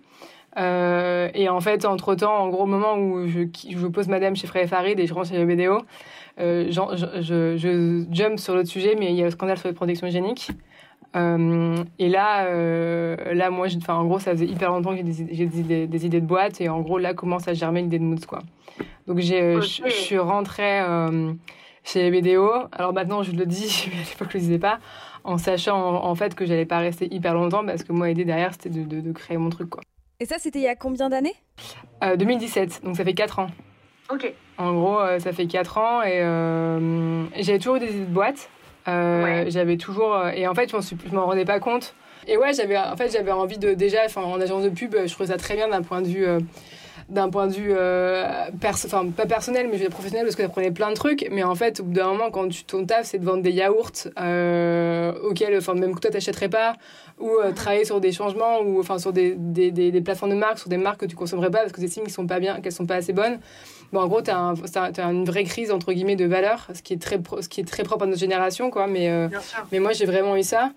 Euh, 0.57 1.29
et 1.33 1.49
en 1.49 1.59
fait, 1.61 1.85
entre-temps, 1.85 2.35
en 2.35 2.49
gros, 2.49 2.63
au 2.63 2.67
moment 2.67 2.95
où 2.95 3.27
je, 3.27 3.41
je 3.69 3.87
pose 3.87 4.07
madame 4.07 4.35
chez 4.35 4.47
Frère 4.47 4.67
Farid 4.67 4.99
et 4.99 5.07
je 5.07 5.13
rentre 5.13 5.29
chez 5.29 5.43
BBDO, 5.43 5.79
euh, 6.39 6.67
je, 6.69 7.21
je, 7.21 7.57
je, 7.57 8.05
jump 8.11 8.39
sur 8.39 8.55
l'autre 8.55 8.69
sujet, 8.69 8.95
mais 8.97 9.11
il 9.11 9.15
y 9.15 9.21
a 9.21 9.25
le 9.25 9.31
scandale 9.31 9.57
sur 9.57 9.67
les 9.67 9.73
protections 9.73 10.07
hygiéniques. 10.07 10.49
Euh, 11.15 11.83
et 12.00 12.10
là, 12.10 12.48
euh, 12.48 13.33
là, 13.33 13.50
moi, 13.50 13.68
enfin, 13.77 13.95
en 13.95 14.06
gros, 14.06 14.19
ça 14.19 14.31
faisait 14.31 14.48
hyper 14.48 14.71
longtemps 14.71 14.92
que 14.92 14.98
j'ai 14.98 15.04
des, 15.04 15.45
des, 15.45 15.88
des, 15.88 16.06
idées 16.06 16.21
de 16.21 16.25
boîte 16.25 16.60
et 16.60 16.69
en 16.69 16.81
gros, 16.81 16.98
là 16.98 17.13
commence 17.13 17.48
à 17.48 17.54
germer 17.54 17.81
l'idée 17.81 18.00
de 18.00 18.04
Moods, 18.04 18.25
quoi. 18.27 18.39
Donc, 19.06 19.19
j'ai, 19.19 19.62
je, 19.62 19.89
suis 19.89 20.18
rentrée 20.18 20.81
euh, 20.81 21.33
chez 21.83 22.10
BDO. 22.10 22.50
Alors 22.71 22.94
maintenant, 22.94 23.21
je 23.21 23.31
le 23.31 23.45
dis, 23.45 23.89
mais 23.94 24.01
à 24.01 24.10
l'époque, 24.10 24.30
je 24.31 24.38
le 24.38 24.39
disais 24.39 24.60
pas, 24.60 24.80
en 25.24 25.38
sachant 25.38 26.04
en, 26.04 26.15
fait 26.15 26.33
que 26.33 26.45
j'allais 26.45 26.65
pas 26.65 26.80
rester 26.80 27.13
hyper 27.13 27.36
longtemps 27.36 27.65
parce 27.65 27.83
que 27.83 27.94
moi, 27.94 28.07
l'idée 28.07 28.25
derrière, 28.25 28.54
c'était 28.54 28.69
de, 28.69 28.83
de, 28.83 29.01
de, 29.01 29.12
créer 29.12 29.38
mon 29.38 29.50
truc, 29.50 29.69
quoi. 29.69 29.83
Et 30.19 30.25
ça, 30.25 30.38
c'était 30.39 30.60
il 30.60 30.63
y 30.63 30.68
a 30.68 30.75
combien 30.75 31.10
d'années? 31.10 31.36
2017, 32.18 32.81
donc 32.83 32.98
ça 32.98 33.04
fait 33.04 33.13
4 33.13 33.39
ans. 33.39 33.48
Ok. 34.12 34.31
En 34.57 34.74
gros, 34.74 35.00
ça 35.19 35.33
fait 35.33 35.48
4 35.48 35.77
ans 35.77 36.01
et 36.04 36.19
j'avais 37.42 37.57
toujours 37.57 37.75
eu 37.75 37.80
des 37.80 37.89
idées 37.89 38.06
de 38.06 38.13
boîte. 38.13 38.50
Euh, 38.88 39.45
J'avais 39.47 39.77
toujours. 39.77 40.15
Euh, 40.15 40.31
et 40.31 40.47
en 40.47 40.53
fait, 40.53 40.69
je 40.71 41.15
m'en 41.15 41.25
rendais 41.25 41.45
pas 41.45 41.59
compte. 41.59 41.94
Et 42.27 42.38
ouais, 42.38 42.53
j'avais 42.53 42.77
en 42.77 42.95
fait, 42.95 43.12
j'avais 43.12 43.31
envie 43.31 43.57
de. 43.57 43.74
Déjà, 43.74 44.00
en 44.15 44.39
agence 44.39 44.63
de 44.63 44.69
pub, 44.69 44.95
je 45.06 45.12
trouvais 45.12 45.31
ça 45.31 45.38
très 45.38 45.56
bien 45.56 45.68
d'un 45.68 45.81
point 45.81 46.01
de 46.01 46.07
vue. 46.07 46.25
D'un 47.13 47.30
point 47.30 47.48
de 47.48 47.54
vue 47.54 47.74
euh, 47.75 48.45
enfin 48.63 49.06
pas 49.07 49.25
personnel 49.25 49.68
mais 49.69 49.77
je 49.77 49.83
vais 49.83 49.89
professionnel 49.89 50.25
parce 50.25 50.36
que 50.36 50.42
j'apprenais 50.42 50.71
plein 50.71 50.89
de 50.89 50.95
trucs 50.95 51.27
mais 51.31 51.44
en 51.44 51.56
fait 51.56 51.80
au 51.80 51.83
bout 51.83 51.94
d'un 51.94 52.07
moment 52.07 52.31
quand 52.31 52.50
tu 52.50 52.63
ton 52.63 52.86
taf 52.86 53.06
c'est 53.06 53.19
de 53.19 53.25
vendre 53.25 53.44
des 53.44 53.51
yaourts 53.51 53.92
euh, 54.19 55.13
auxquels 55.24 55.56
enfin 55.56 55.75
même 55.75 55.94
que 55.94 56.00
toi 56.00 56.10
t'achèterais 56.10 56.50
pas 56.50 56.75
ou 57.19 57.30
euh, 57.30 57.51
travailler 57.51 57.86
sur 57.86 58.01
des 58.01 58.12
changements 58.12 58.62
ou 58.62 58.80
enfin 58.80 58.98
sur 58.98 59.13
des, 59.13 59.36
des, 59.38 59.71
des, 59.71 59.92
des, 59.92 60.01
plateformes 60.01 60.31
de 60.31 60.38
marques 60.38 60.57
sur 60.60 60.69
des 60.69 60.77
marques 60.77 61.01
que 61.01 61.06
tu 61.06 61.15
consommerais 61.15 61.51
pas 61.51 61.60
parce 61.60 61.71
que 61.71 61.80
tu 61.80 61.86
estimes 61.86 62.04
qu'elles 62.04 62.12
sont 62.12 62.27
pas 62.27 62.39
bien 62.39 62.60
qu'elles 62.62 62.71
sont 62.71 62.88
pas 62.88 62.95
assez 62.95 63.13
bonnes 63.13 63.39
Bon, 63.92 64.00
en 64.01 64.07
gros, 64.07 64.24
tu 64.24 64.31
as, 64.31 64.56
as, 64.75 65.12
une 65.12 65.24
vraie 65.24 65.44
crise, 65.44 65.69
entre 65.69 65.94
guillemets, 65.94 66.15
de 66.15 66.25
valeur, 66.25 66.68
ce 66.74 66.81
qui 66.81 66.94
est 66.94 66.98
très, 67.00 67.19
ce 67.42 67.48
qui 67.48 67.62
est 67.62 67.63
très 67.63 67.83
propre 67.83 68.06
à 68.06 68.07
notre 68.07 68.19
génération, 68.19 68.71
quoi. 68.71 68.88
Mais, 68.88 69.30
mais 69.71 69.77
moi, 69.77 69.94
j'ai 69.94 70.07
vraiment 70.07 70.36
eu 70.36 70.42
ça. 70.42 70.71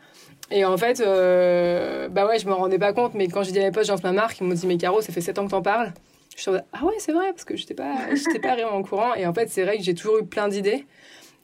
Et 0.50 0.65
en 0.65 0.77
fait, 0.77 1.00
euh, 1.00 2.09
bah 2.09 2.27
ouais, 2.27 2.38
je 2.38 2.47
me 2.47 2.53
rendais 2.53 2.79
pas 2.79 2.93
compte, 2.93 3.15
mais 3.15 3.29
quand 3.29 3.43
j'ai 3.43 3.53
dit 3.53 3.59
à 3.59 3.62
mes 3.62 3.73
potes, 3.73 3.85
je 3.87 3.91
lance 3.91 4.03
ma 4.03 4.12
marque, 4.12 4.38
ils 4.41 4.44
m'ont 4.44 4.55
dit, 4.55 4.67
mais 4.67 4.77
Caro, 4.77 5.00
ça 5.00 5.12
fait 5.12 5.21
7 5.21 5.38
ans 5.38 5.47
que 5.47 5.50
t'en 5.50 5.62
parles. 5.62 5.93
Je 6.37 6.43
suis 6.43 6.50
ah 6.50 6.85
ouais, 6.85 6.94
c'est 6.99 7.12
vrai, 7.12 7.31
parce 7.31 7.44
que 7.44 7.56
j'étais 7.56 7.75
pas, 7.75 7.97
pas 8.43 8.55
vraiment 8.55 8.77
au 8.77 8.83
courant. 8.83 9.15
Et 9.15 9.27
en 9.27 9.33
fait, 9.33 9.49
c'est 9.49 9.65
vrai 9.65 9.79
que 9.79 9.83
j'ai 9.83 9.94
toujours 9.94 10.19
eu 10.19 10.27
plein 10.27 10.49
d'idées. 10.49 10.87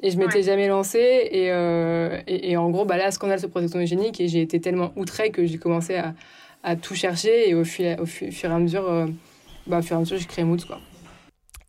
Et 0.03 0.11
je 0.11 0.19
m'étais 0.19 0.43
jamais 0.43 0.69
lancée. 0.69 1.29
Et, 1.31 1.51
euh, 1.51 2.21
et, 2.27 2.51
et, 2.51 2.57
en 2.57 2.71
gros, 2.71 2.85
bah 2.85 2.97
là, 2.97 3.11
scandale 3.11 3.41
sur 3.41 3.49
protection 3.49 3.81
hygiénique. 3.81 4.21
Et 4.21 4.29
j'ai 4.29 4.43
été 4.43 4.61
tellement 4.61 4.93
outrée 4.97 5.31
que 5.31 5.47
j'ai 5.47 5.59
commencé 5.59 5.97
à, 5.97 6.15
à, 6.63 6.77
tout 6.77 6.95
chercher. 6.95 7.49
Et 7.49 7.55
au, 7.55 7.65
fur, 7.65 7.97
au 7.99 8.07
fur, 8.07 8.29
et 8.29 8.53
à 8.53 8.59
mesure, 8.59 8.89
euh, 8.89 9.07
bah, 9.67 9.79
au 9.79 9.83
fur 9.83 9.95
et 9.95 9.97
à 9.97 10.01
mesure, 10.01 10.19
j'ai 10.19 10.27
créé 10.27 10.45
Moods, 10.45 10.67
quoi. 10.67 10.79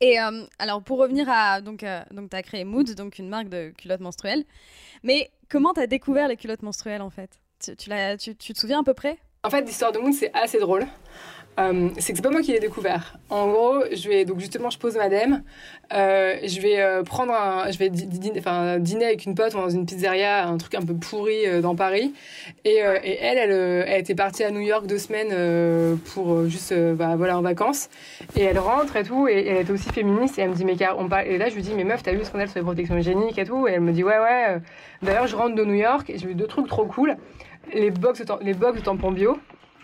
Et 0.02 0.20
euh, 0.20 0.44
alors, 0.60 0.84
pour 0.84 1.00
revenir 1.00 1.30
à. 1.30 1.62
Donc, 1.62 1.84
euh, 1.84 2.02
donc 2.12 2.30
tu 2.30 2.36
as 2.36 2.44
créé 2.44 2.66
Mood, 2.66 2.94
donc 2.96 3.20
une 3.20 3.30
marque 3.30 3.48
de 3.48 3.72
culottes 3.78 4.02
menstruelles. 4.02 4.44
Mais 5.02 5.31
comment 5.50 5.74
tu 5.74 5.80
as 5.80 5.88
découvert 5.88 6.28
les 6.28 6.36
culottes 6.36 6.64
menstruelles 6.64 7.02
en 7.02 7.10
fait? 7.10 7.40
Tu, 7.64 7.74
tu, 7.78 7.90
tu, 8.20 8.36
tu 8.36 8.54
te 8.54 8.60
souviens 8.60 8.81
à 8.81 8.84
peu 8.84 8.94
près? 8.94 9.18
En 9.44 9.50
fait, 9.50 9.62
l'histoire 9.62 9.94
de 9.94 10.00
Mood, 10.00 10.14
c'est 10.14 10.31
assez 10.34 10.60
drôle. 10.60 10.86
Euh, 11.59 11.89
c'est 12.00 12.13
que 12.13 12.17
c'est 12.17 12.23
pas 12.23 12.31
moi 12.31 12.41
qui 12.41 12.51
l'ai 12.51 12.59
découvert. 12.59 13.17
En 13.29 13.47
gros, 13.47 13.83
je 13.91 14.09
vais 14.09 14.25
donc 14.25 14.39
justement, 14.39 14.69
je 14.69 14.79
pose 14.79 14.95
madame, 14.95 15.44
euh, 15.94 16.35
je 16.44 16.59
vais 16.59 16.81
euh, 16.81 17.03
prendre 17.03 17.31
un, 17.33 17.69
je 17.71 17.77
vais 17.77 17.89
dîner, 17.89 19.05
avec 19.05 19.25
une 19.25 19.35
pote 19.35 19.53
dans 19.53 19.69
une 19.69 19.85
pizzeria, 19.85 20.47
un 20.47 20.57
truc 20.57 20.73
un 20.75 20.81
peu 20.81 20.95
pourri 20.95 21.45
euh, 21.45 21.61
dans 21.61 21.75
Paris, 21.75 22.13
et, 22.65 22.77
et 23.03 23.17
elle, 23.21 23.38
elle, 23.38 23.51
elle, 23.88 24.01
était 24.01 24.15
partie 24.15 24.44
à 24.44 24.51
New 24.51 24.61
York 24.61 24.88
deux 24.88 24.97
semaines 24.97 25.97
pour 26.13 26.47
juste, 26.47 26.73
bah, 26.73 27.15
voilà, 27.15 27.38
en 27.38 27.41
vacances, 27.41 27.89
et 28.35 28.44
elle 28.44 28.59
rentre 28.59 28.95
et 28.95 29.03
tout, 29.03 29.27
et, 29.27 29.45
elle 29.47 29.57
était 29.57 29.71
aussi 29.71 29.89
féministe, 29.89 30.39
et 30.39 30.41
elle 30.41 30.50
me 30.50 30.55
dit 30.55 30.65
mais 30.65 30.75
car 30.75 30.97
on 30.97 31.07
parle, 31.07 31.27
et 31.27 31.38
là 31.38 31.50
je 31.50 31.55
lui 31.55 31.61
dis 31.61 31.73
mais 31.75 31.83
meuf, 31.83 32.01
t'as 32.01 32.13
vu 32.13 32.23
ce 32.23 32.31
qu'on 32.31 32.39
a 32.39 32.47
sur 32.47 32.59
les 32.59 32.65
protections 32.65 32.97
hygiéniques 32.97 33.38
et 33.38 33.45
tout, 33.45 33.67
et 33.67 33.73
elle 33.73 33.81
me 33.81 33.91
dit 33.91 34.03
ouais 34.03 34.17
ouais. 34.17 34.57
D'ailleurs, 35.03 35.27
je 35.27 35.35
rentre 35.35 35.55
de 35.55 35.65
New 35.65 35.73
York 35.73 36.09
et 36.09 36.17
j'ai 36.17 36.27
vu 36.27 36.35
deux 36.35 36.47
trucs 36.47 36.67
trop 36.67 36.85
cool, 36.85 37.17
les 37.73 37.91
box, 37.91 38.23
les 38.41 38.53
box 38.53 38.79
de 38.79 38.83
tampons 38.83 39.11
bio 39.11 39.38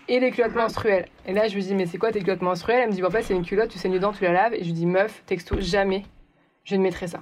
et 0.10 0.20
les 0.20 0.32
culottes 0.32 0.56
menstruelles. 0.56 1.06
Et 1.26 1.34
là, 1.34 1.48
je 1.48 1.56
lui 1.56 1.64
dis, 1.64 1.76
mais 1.76 1.86
c'est 1.86 2.00
quoi 2.00 2.12
tes 2.12 2.20
culottes 2.20 2.42
menstruelles? 2.42 2.82
Elle 2.82 2.90
me 2.90 2.94
dit, 2.94 3.04
en 3.04 3.10
fait, 3.12 3.22
c'est 3.22 3.36
une 3.36 3.46
culotte, 3.46 3.70
tu 3.70 3.78
saignes 3.78 3.94
dedans, 3.94 4.12
tu 4.12 4.24
la 4.24 4.34
laves. 4.34 4.54
Et 4.56 4.60
je 4.60 4.66
lui 4.66 4.74
dis, 4.74 4.86
meuf, 4.86 5.24
texto, 5.26 5.56
jamais 5.60 6.04
je 6.66 6.76
ne 6.76 6.82
mettrai 6.82 7.08
ça. 7.08 7.22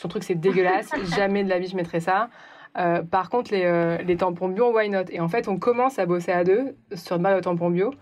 Ton 0.00 0.08
truc, 0.08 0.22
c'est 0.22 0.36
dégueulasse, 0.36 0.90
jamais 1.16 1.44
de 1.44 1.48
la 1.48 1.58
vie 1.58 1.66
je 1.66 1.76
mettrai 1.76 2.00
ça. 2.00 2.30
Euh, 2.78 3.02
par 3.02 3.28
contre, 3.28 3.52
les, 3.52 3.64
euh, 3.64 3.98
les, 3.98 4.16
tampons 4.16 4.48
bio, 4.48 4.72
why 4.72 4.88
not? 4.88 5.04
Et 5.10 5.20
en 5.20 5.28
fait, 5.28 5.48
on 5.48 5.58
commence 5.58 5.98
à 5.98 6.06
bosser 6.06 6.30
à 6.30 6.44
deux 6.44 6.76
sur 6.94 7.18
le 7.18 7.36
de 7.36 7.40
tampons 7.40 7.70
bio. 7.70 7.92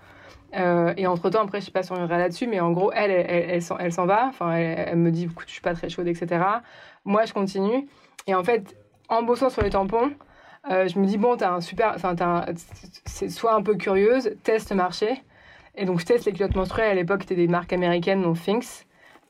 Euh, 0.55 0.93
et 0.97 1.07
entre 1.07 1.31
temps, 1.31 1.43
après, 1.43 1.61
je 1.61 1.67
sais 1.67 1.71
pas 1.71 1.83
si 1.83 1.93
on 1.93 1.95
reviendra 1.95 2.19
là-dessus, 2.19 2.47
mais 2.47 2.61
en 2.61 2.73
gros, 2.73 2.93
elle, 2.93 3.11
elle, 3.11 3.27
elle, 3.29 3.63
elle 3.79 3.93
s'en 3.93 4.07
va. 4.07 4.27
Enfin, 4.29 4.53
elle, 4.53 4.89
elle, 4.89 4.97
me 4.97 5.11
dit, 5.11 5.25
écoute, 5.25 5.47
je 5.47 5.53
suis 5.53 5.63
pas 5.63 5.75
très 5.75 5.89
chaude, 5.89 6.09
etc. 6.09 6.45
Moi, 7.05 7.25
je 7.25 7.33
continue. 7.33 7.89
Et 8.27 8.35
en 8.35 8.45
fait, 8.45 8.77
en 9.09 9.23
bossant 9.23 9.49
sur 9.49 9.63
les 9.63 9.71
tampons, 9.71 10.11
euh, 10.71 10.89
je 10.89 10.99
me 10.99 11.07
dis, 11.07 11.19
bon, 11.19 11.37
t'as 11.37 11.53
un 11.53 11.61
super. 11.61 11.93
Enfin, 11.95 12.15
c'est 13.05 13.29
soit 13.29 13.55
un 13.55 13.63
peu 13.63 13.77
curieuse, 13.77 14.33
teste 14.43 14.73
marché. 14.73 15.23
Et 15.77 15.85
donc, 15.85 16.01
je 16.01 16.07
teste 16.07 16.25
les 16.25 16.33
culottes 16.33 16.57
menstruelles. 16.57 16.91
À 16.91 16.95
l'époque, 16.95 17.23
c'était 17.23 17.37
des 17.37 17.49
marques 17.49 17.73
américaines, 17.73 18.23
dont 18.23 18.35
Finks. 18.35 18.87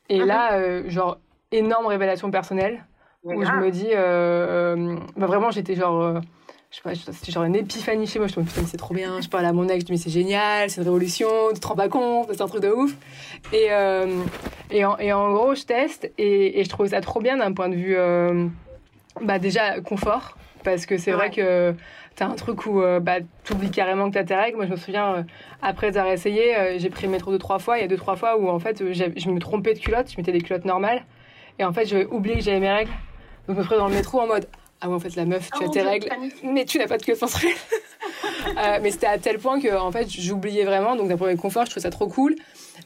Et 0.09 0.19
uh 0.19 0.25
là, 0.25 0.55
euh, 0.55 0.89
genre, 0.89 1.19
énorme 1.53 1.87
révélation 1.87 2.31
personnelle. 2.31 2.85
où 3.25 3.45
je 3.45 3.53
me 3.53 3.71
dis. 3.71 3.89
Euh, 3.93 4.97
bah, 5.17 5.27
vraiment, 5.27 5.51
j'étais 5.51 5.75
genre. 5.75 6.21
je 6.71 6.77
sais 6.77 6.83
pas, 6.83 6.95
c'était 6.95 7.33
genre 7.33 7.45
une 7.45 7.57
épiphanie 7.57 8.07
chez 8.07 8.19
moi. 8.19 8.29
Je 8.29 8.41
me 8.41 8.45
dis, 8.45 8.53
putain, 8.53 8.67
c'est 8.67 8.77
trop 8.77 8.95
bien. 8.95 9.21
Je 9.21 9.29
parle 9.29 9.45
à 9.45 9.53
mon 9.53 9.69
ex, 9.69 9.85
je 9.87 9.93
me 9.93 9.97
dis, 9.97 10.03
c'est 10.03 10.11
génial, 10.11 10.71
c'est 10.71 10.81
une 10.81 10.87
révolution, 10.87 11.29
tu 11.53 11.61
te 11.61 11.67
rends 11.67 11.75
pas 11.75 11.89
compte, 11.89 12.29
c'est 12.31 12.41
un 12.41 12.47
truc 12.47 12.63
de 12.63 12.71
ouf. 12.71 12.95
Et, 13.53 13.67
et, 14.71 14.85
en, 14.85 14.97
et 14.99 15.13
en 15.13 15.33
gros, 15.33 15.55
je 15.55 15.65
teste 15.65 16.11
et, 16.17 16.61
et 16.61 16.65
je 16.65 16.69
trouvais 16.69 16.91
ça 16.91 17.01
trop 17.01 17.21
bien 17.21 17.37
d'un 17.37 17.53
point 17.53 17.69
de 17.69 17.75
vue. 17.75 17.97
bah, 19.21 19.39
déjà, 19.39 19.81
confort 19.81 20.37
parce 20.67 20.85
que 20.85 20.99
c'est 20.99 21.13
vrai 21.13 21.31
que 21.31 21.75
tu 22.17 22.23
as 22.25 22.27
un 22.27 22.35
truc 22.35 22.67
où 22.67 22.83
euh, 22.83 22.99
bah, 22.99 23.19
tu 23.45 23.53
oublies 23.53 23.71
carrément 23.71 24.09
que 24.09 24.15
tu 24.15 24.19
as 24.19 24.25
tes 24.25 24.35
règles. 24.35 24.57
Moi, 24.57 24.67
je 24.67 24.73
me 24.73 24.77
souviens, 24.77 25.15
euh, 25.15 25.23
après 25.63 25.97
avoir 25.97 26.13
essayé, 26.13 26.57
euh, 26.57 26.75
j'ai 26.77 26.91
pris 26.91 27.07
le 27.07 27.13
métro 27.13 27.31
deux, 27.31 27.39
trois 27.39 27.61
fois. 27.61 27.79
Il 27.79 27.83
y 27.83 27.85
a 27.85 27.87
deux, 27.87 27.97
trois 27.97 28.17
fois 28.17 28.37
où 28.37 28.49
en 28.49 28.59
fait, 28.59 28.83
je 28.93 29.31
me 29.31 29.39
trompais 29.39 29.75
de 29.75 29.79
culotte, 29.79 30.11
je 30.11 30.17
mettais 30.17 30.33
des 30.33 30.41
culottes 30.41 30.65
normales. 30.65 31.05
Et 31.61 31.65
en 31.65 31.73
fait, 31.73 31.87
j'avais 31.87 32.07
oublié 32.07 32.35
que 32.35 32.43
j'avais 32.43 32.59
mes 32.59 32.73
règles. 32.73 32.91
Donc, 33.47 33.55
je 33.57 33.61
me 33.61 33.65
trouvais 33.65 33.79
dans 33.79 33.87
le 33.87 33.95
métro 33.95 34.21
en 34.21 34.27
mode 34.27 34.49
Ah, 34.81 34.89
ouais, 34.89 34.97
en 34.97 34.99
fait, 34.99 35.15
la 35.15 35.25
meuf, 35.25 35.53
tu 35.53 35.63
oh 35.63 35.67
as 35.67 35.69
tes 35.69 35.83
règles, 35.83 36.09
mais 36.43 36.65
tu 36.65 36.79
n'as 36.79 36.89
pas 36.89 36.99
de 36.99 37.05
culotte 37.05 37.23
menstruelle. 37.23 37.55
mais 38.83 38.91
c'était 38.91 39.07
à 39.07 39.19
tel 39.19 39.39
point 39.39 39.61
que 39.61 39.73
en 39.73 39.93
fait, 39.93 40.11
j'oubliais 40.11 40.65
vraiment. 40.65 40.97
Donc, 40.97 41.09
d'un 41.09 41.17
point 41.17 41.33
de 41.33 41.39
confort, 41.39 41.65
je 41.67 41.71
trouvais 41.71 41.83
ça 41.85 41.91
trop 41.91 42.09
cool. 42.09 42.35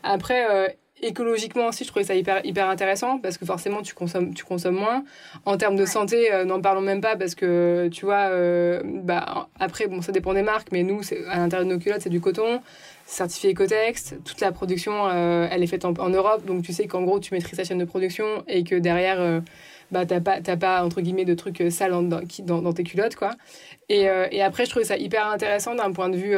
Après, 0.02 0.76
écologiquement 1.02 1.68
aussi, 1.68 1.84
je 1.84 1.88
trouvais 1.88 2.04
ça 2.04 2.14
hyper, 2.14 2.44
hyper 2.44 2.68
intéressant 2.68 3.18
parce 3.18 3.38
que 3.38 3.44
forcément, 3.44 3.82
tu 3.82 3.94
consommes, 3.94 4.34
tu 4.34 4.44
consommes 4.44 4.76
moins. 4.76 5.04
En 5.44 5.56
termes 5.56 5.76
de 5.76 5.86
santé, 5.86 6.32
euh, 6.32 6.44
n'en 6.44 6.60
parlons 6.60 6.80
même 6.80 7.00
pas 7.00 7.16
parce 7.16 7.34
que, 7.34 7.88
tu 7.92 8.04
vois, 8.04 8.28
euh, 8.30 8.82
bah, 8.84 9.48
après, 9.58 9.86
bon, 9.86 10.02
ça 10.02 10.12
dépend 10.12 10.34
des 10.34 10.42
marques, 10.42 10.68
mais 10.72 10.82
nous, 10.82 11.00
à 11.28 11.38
l'intérieur 11.38 11.68
de 11.68 11.74
nos 11.74 11.78
culottes, 11.78 12.02
c'est 12.02 12.10
du 12.10 12.20
coton, 12.20 12.60
certifié 13.06 13.52
Ecotex. 13.52 14.14
Toute 14.24 14.40
la 14.40 14.52
production, 14.52 15.08
euh, 15.08 15.48
elle 15.50 15.62
est 15.62 15.66
faite 15.66 15.84
en, 15.84 16.08
Europe, 16.08 16.44
donc 16.44 16.62
tu 16.62 16.72
sais 16.72 16.86
qu'en 16.86 17.02
gros, 17.02 17.20
tu 17.20 17.34
maîtrises 17.34 17.56
ta 17.56 17.64
chaîne 17.64 17.78
de 17.78 17.84
production 17.84 18.44
et 18.48 18.64
que 18.64 18.74
derrière, 18.74 19.42
bah, 19.90 20.06
t'as 20.06 20.20
pas, 20.20 20.40
pas, 20.40 20.84
entre 20.84 21.00
guillemets, 21.00 21.24
de 21.24 21.34
trucs 21.34 21.62
sales 21.70 21.92
dans, 21.92 22.02
dans, 22.40 22.62
dans 22.62 22.72
tes 22.72 22.84
culottes, 22.84 23.16
quoi. 23.16 23.32
Et, 23.88 24.06
et, 24.30 24.42
après, 24.42 24.64
je 24.64 24.70
trouvais 24.70 24.84
ça 24.84 24.96
hyper 24.96 25.26
intéressant 25.26 25.74
d'un 25.74 25.92
point 25.92 26.08
de 26.08 26.16
vue 26.16 26.36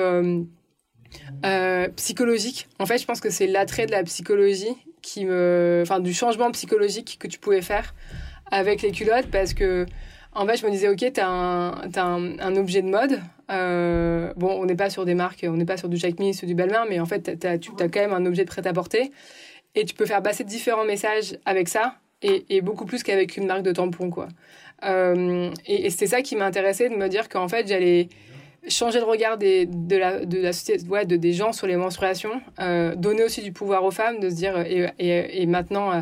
euh, 1.44 1.88
psychologique. 1.96 2.68
En 2.78 2.86
fait, 2.86 2.98
je 2.98 3.06
pense 3.06 3.20
que 3.20 3.30
c'est 3.30 3.46
l'attrait 3.46 3.86
de 3.86 3.90
la 3.90 4.02
psychologie 4.04 4.76
qui 5.02 5.24
me, 5.24 5.80
enfin, 5.82 6.00
du 6.00 6.14
changement 6.14 6.50
psychologique 6.52 7.16
que 7.18 7.26
tu 7.26 7.38
pouvais 7.38 7.62
faire 7.62 7.94
avec 8.50 8.82
les 8.82 8.92
culottes 8.92 9.26
parce 9.30 9.54
que, 9.54 9.86
en 10.34 10.46
fait, 10.46 10.56
je 10.56 10.66
me 10.66 10.70
disais, 10.70 10.88
ok, 10.88 11.12
t'as 11.12 11.26
un, 11.26 12.56
objet 12.56 12.82
de 12.82 12.88
mode. 12.88 13.20
Euh, 13.50 14.32
bon, 14.36 14.52
on 14.52 14.64
n'est 14.64 14.76
pas 14.76 14.88
sur 14.88 15.04
des 15.04 15.14
marques, 15.14 15.44
on 15.48 15.56
n'est 15.56 15.64
pas 15.64 15.76
sur 15.76 15.88
du 15.88 15.96
Jack 15.96 16.14
Smith 16.16 16.40
ou 16.42 16.46
du 16.46 16.54
Balmain, 16.54 16.84
mais 16.88 17.00
en 17.00 17.06
fait, 17.06 17.38
t'as, 17.38 17.58
tu 17.58 17.72
as 17.80 17.88
quand 17.88 18.00
même 18.00 18.12
un 18.12 18.24
objet 18.24 18.44
prêt-à-porter 18.44 19.10
et 19.74 19.84
tu 19.84 19.94
peux 19.94 20.06
faire 20.06 20.22
passer 20.22 20.44
différents 20.44 20.84
messages 20.84 21.38
avec 21.44 21.68
ça 21.68 21.96
et, 22.22 22.60
beaucoup 22.60 22.84
plus 22.84 23.02
qu'avec 23.02 23.36
une 23.36 23.46
marque 23.46 23.62
de 23.62 23.72
tampon, 23.72 24.10
quoi. 24.10 24.28
Euh, 24.84 25.50
et, 25.66 25.86
et 25.86 25.90
c'est 25.90 26.06
ça 26.06 26.22
qui 26.22 26.36
m'intéressait 26.36 26.88
de 26.88 26.94
me 26.94 27.08
dire 27.08 27.28
qu'en 27.28 27.48
fait, 27.48 27.66
j'allais 27.66 28.08
changer 28.68 28.98
le 29.00 29.04
regard 29.04 29.38
des, 29.38 29.66
de, 29.66 29.96
la, 29.96 30.52
société, 30.52 30.86
ouais, 30.88 31.04
de, 31.04 31.16
des 31.16 31.32
gens 31.32 31.52
sur 31.52 31.66
les 31.66 31.76
menstruations, 31.76 32.40
euh, 32.60 32.94
donner 32.94 33.24
aussi 33.24 33.42
du 33.42 33.52
pouvoir 33.52 33.84
aux 33.84 33.90
femmes, 33.90 34.20
de 34.20 34.30
se 34.30 34.34
dire, 34.34 34.58
et, 34.60 34.90
et, 34.98 35.42
et 35.42 35.46
maintenant, 35.46 35.92
euh, 35.92 36.00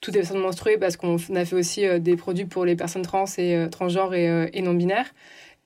toutes 0.00 0.14
les 0.14 0.20
personnes 0.20 0.40
menstruées, 0.40 0.78
parce 0.78 0.96
qu'on 0.96 1.16
a 1.16 1.44
fait 1.44 1.56
aussi 1.56 1.86
euh, 1.86 1.98
des 1.98 2.16
produits 2.16 2.46
pour 2.46 2.64
les 2.64 2.76
personnes 2.76 3.02
trans 3.02 3.26
et 3.38 3.56
euh, 3.56 3.68
transgenres 3.68 4.14
et, 4.14 4.62
non-binaires, 4.62 5.12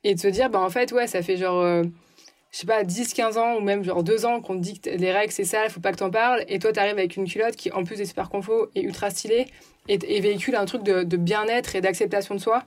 et 0.02 0.14
de 0.14 0.20
se 0.20 0.28
dire, 0.28 0.50
bah, 0.50 0.60
en 0.60 0.70
fait, 0.70 0.92
ouais, 0.92 1.06
ça 1.06 1.22
fait 1.22 1.36
genre, 1.36 1.64
je 1.64 2.58
sais 2.58 2.66
pas, 2.66 2.84
10, 2.84 3.14
15 3.14 3.38
ans, 3.38 3.56
ou 3.56 3.60
même 3.60 3.82
genre 3.82 4.02
2 4.02 4.26
ans 4.26 4.40
qu'on 4.42 4.56
te 4.56 4.60
dit 4.60 4.78
que 4.80 4.90
les 4.90 5.12
règles, 5.12 5.32
c'est 5.32 5.44
ça, 5.44 5.64
il 5.64 5.70
faut 5.70 5.80
pas 5.80 5.92
que 5.92 5.96
t'en 5.96 6.10
parles, 6.10 6.44
et 6.48 6.58
toi, 6.58 6.72
t'arrives 6.72 6.98
avec 6.98 7.16
une 7.16 7.26
culotte 7.26 7.56
qui, 7.56 7.72
en 7.72 7.84
plus, 7.84 8.00
est 8.00 8.04
super 8.04 8.28
confort 8.28 8.66
et 8.74 8.82
ultra 8.82 9.08
stylée, 9.08 9.46
et, 9.88 10.20
véhicule 10.20 10.56
un 10.56 10.66
truc 10.66 10.82
de 10.82 11.16
bien-être 11.16 11.74
et 11.76 11.80
d'acceptation 11.80 12.34
de 12.34 12.40
soi. 12.40 12.64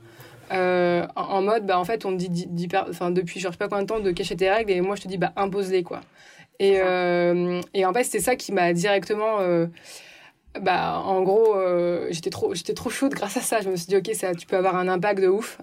Euh, 0.51 1.05
en, 1.15 1.41
mode, 1.41 1.65
bah, 1.65 1.79
en 1.79 1.85
fait, 1.85 2.05
on 2.05 2.11
dit, 2.11 2.47
enfin, 2.89 3.11
depuis 3.11 3.39
je 3.39 3.49
sais 3.49 3.57
pas 3.57 3.67
combien 3.67 3.83
de 3.83 3.87
temps 3.87 3.99
de 3.99 4.11
cacher 4.11 4.35
tes 4.35 4.49
règles 4.49 4.71
et 4.71 4.81
moi 4.81 4.95
je 4.95 5.01
te 5.01 5.07
dis, 5.07 5.17
bah, 5.17 5.33
impose-les, 5.35 5.83
quoi. 5.83 6.01
Et, 6.59 6.79
euh, 6.79 7.61
et 7.73 7.85
en 7.85 7.93
fait, 7.93 8.03
c'était 8.03 8.19
ça 8.19 8.35
qui 8.35 8.51
m'a 8.51 8.73
directement. 8.73 9.39
Euh, 9.41 9.67
bah, 10.61 10.99
en 10.99 11.21
gros, 11.21 11.55
j'étais 12.09 12.29
trop, 12.29 12.53
j'étais 12.55 12.73
trop 12.73 12.89
chaude 12.89 13.13
grâce 13.13 13.37
à 13.37 13.41
ça. 13.41 13.61
Je 13.61 13.69
me 13.69 13.75
suis 13.75 13.87
dit, 13.87 13.97
ok, 13.97 14.09
ça, 14.13 14.33
tu 14.33 14.47
peux 14.47 14.57
avoir 14.57 14.75
un 14.75 14.87
impact 14.87 15.21
de 15.21 15.27
ouf 15.27 15.59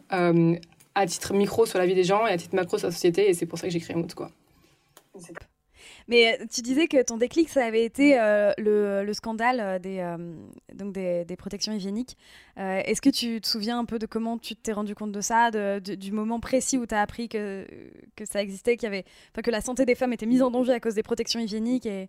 à 0.97 1.07
titre 1.07 1.35
micro 1.35 1.67
sur 1.67 1.79
la 1.79 1.87
vie 1.87 1.95
des 1.95 2.05
gens 2.05 2.27
et 2.27 2.31
à 2.31 2.37
titre 2.37 2.55
macro 2.55 2.79
sur 2.79 2.89
la 2.89 2.93
société. 2.93 3.29
Et 3.29 3.35
c'est 3.35 3.47
pour 3.47 3.59
ça 3.59 3.67
que 3.67 3.73
j'ai 3.73 3.81
créé 3.81 3.97
Mood, 3.97 4.15
quoi. 4.15 4.31
Mais 6.09 6.39
euh, 6.41 6.45
tu 6.53 6.61
disais 6.63 6.87
que 6.87 7.03
ton 7.03 7.17
déclic, 7.17 7.49
ça 7.49 7.65
avait 7.65 7.85
été 7.85 8.19
euh, 8.19 8.53
le, 8.59 9.05
le, 9.05 9.13
scandale 9.15 9.61
euh, 9.61 9.79
des, 9.79 10.05
donc 10.75 10.93
des, 10.93 11.37
protections 11.37 11.73
hygiéniques. 11.73 12.17
Est-ce 12.57 13.01
que 13.01 13.11
tu 13.11 13.41
te 13.41 13.47
souviens 13.47 13.79
un 13.79 13.85
peu 13.85 13.99
de 13.99 14.07
comment 14.07 14.39
tu 14.39 14.55
t'es 14.55 14.73
rendu 14.73 14.95
compte 14.95 15.13
de 15.13 15.21
ça, 15.21 15.51
du 15.81 16.13
moment 16.13 16.41
précis 16.41 16.79
où 16.79 16.87
tu 16.87 16.95
as 16.95 17.01
appris 17.01 17.29
que, 17.29 17.67
que 18.17 18.25
ça 18.25 18.43
existait, 18.43 18.77
que 18.77 19.51
la 19.51 19.61
santé 19.61 19.85
des 19.85 19.95
femmes 19.95 20.13
était 20.13 20.27
mise 20.27 20.43
en 20.43 20.51
danger 20.51 20.73
à 20.73 20.81
cause 20.81 20.95
des 20.95 21.03
protections 21.03 21.41
hygiéniques 21.41 21.87
et, 21.87 22.09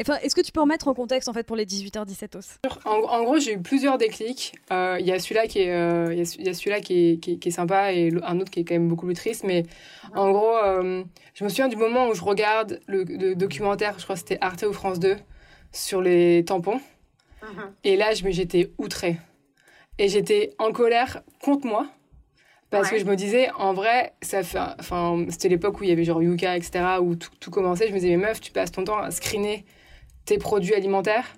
Enfin, 0.00 0.16
est-ce 0.22 0.34
que 0.34 0.40
tu 0.40 0.52
peux 0.52 0.60
en 0.60 0.66
mettre 0.66 0.86
en 0.86 0.94
contexte 0.94 1.28
en 1.28 1.32
fait 1.32 1.44
pour 1.44 1.56
les 1.56 1.66
18h17 1.66 2.36
os? 2.36 2.58
En, 2.84 3.24
gros, 3.24 3.38
j'ai 3.38 3.54
eu 3.54 3.60
plusieurs 3.60 3.98
déclics. 3.98 4.54
Euh, 4.70 4.96
il 5.00 5.06
y 5.06 5.12
a 5.12 5.18
celui-là 5.18 5.46
qui 5.48 5.60
est, 5.60 5.72
euh, 5.72 6.12
il 6.12 6.18
y 6.18 6.48
a 6.48 6.54
celui-là 6.54 6.80
qui 6.80 7.10
est, 7.10 7.18
qui, 7.18 7.38
qui 7.38 7.48
est, 7.48 7.52
sympa 7.52 7.92
et 7.92 8.12
un 8.22 8.38
autre 8.38 8.50
qui 8.50 8.60
est 8.60 8.64
quand 8.64 8.74
même 8.74 8.88
beaucoup 8.88 9.06
plus 9.06 9.16
triste. 9.16 9.44
Mais 9.44 9.64
en 10.14 10.30
gros, 10.30 10.56
euh, 10.56 11.02
je 11.34 11.44
me 11.44 11.48
souviens 11.48 11.68
du 11.68 11.76
moment 11.76 12.08
où 12.08 12.14
je 12.14 12.22
regarde 12.22 12.80
le, 12.86 13.34
documentaire, 13.34 13.94
je 13.98 14.04
crois 14.04 14.14
que 14.14 14.20
c'était 14.20 14.38
Arte 14.40 14.62
ou 14.62 14.72
France 14.72 15.00
2, 15.00 15.16
sur 15.72 16.00
les 16.00 16.44
tampons. 16.44 16.80
Uh-huh. 17.42 17.70
Et 17.82 17.96
là, 17.96 18.14
j'étais 18.14 18.70
outrée. 18.78 19.18
Et 19.98 20.08
j'étais 20.08 20.54
en 20.58 20.70
colère 20.70 21.22
contre 21.42 21.66
moi. 21.66 21.88
Parce 22.70 22.90
que 22.90 22.98
je 22.98 23.04
me 23.04 23.16
disais, 23.16 23.48
en 23.58 23.72
vrai, 23.72 24.12
ça 24.20 24.42
fait. 24.42 24.58
Enfin, 24.78 25.24
c'était 25.30 25.48
l'époque 25.48 25.80
où 25.80 25.84
il 25.84 25.88
y 25.88 25.92
avait 25.92 26.04
genre 26.04 26.22
Yuka, 26.22 26.54
etc., 26.54 26.84
où 27.00 27.16
tout, 27.16 27.30
tout 27.40 27.50
commençait. 27.50 27.88
Je 27.88 27.94
me 27.94 27.98
disais, 27.98 28.14
mais 28.14 28.26
meuf, 28.28 28.42
tu 28.42 28.52
passes 28.52 28.70
ton 28.70 28.84
temps 28.84 28.98
à 28.98 29.10
screener 29.10 29.64
tes 30.28 30.38
produits 30.38 30.74
alimentaires. 30.74 31.34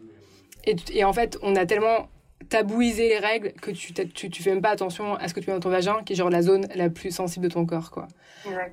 Et, 0.64 0.76
et, 0.92 1.04
en 1.04 1.12
fait, 1.12 1.38
on 1.42 1.56
a 1.56 1.64
tellement 1.64 2.08
tabouisé 2.48 3.08
les 3.08 3.18
règles 3.18 3.52
que 3.52 3.70
tu, 3.70 3.94
tu, 3.94 4.30
tu, 4.30 4.42
fais 4.42 4.50
même 4.50 4.62
pas 4.62 4.70
attention 4.70 5.14
à 5.14 5.28
ce 5.28 5.34
que 5.34 5.40
tu 5.40 5.48
mets 5.48 5.54
dans 5.54 5.60
ton 5.60 5.70
vagin, 5.70 6.02
qui 6.04 6.12
est 6.12 6.16
genre 6.16 6.30
la 6.30 6.42
zone 6.42 6.66
la 6.74 6.90
plus 6.90 7.10
sensible 7.10 7.46
de 7.48 7.52
ton 7.52 7.64
corps, 7.64 7.90
quoi. 7.90 8.08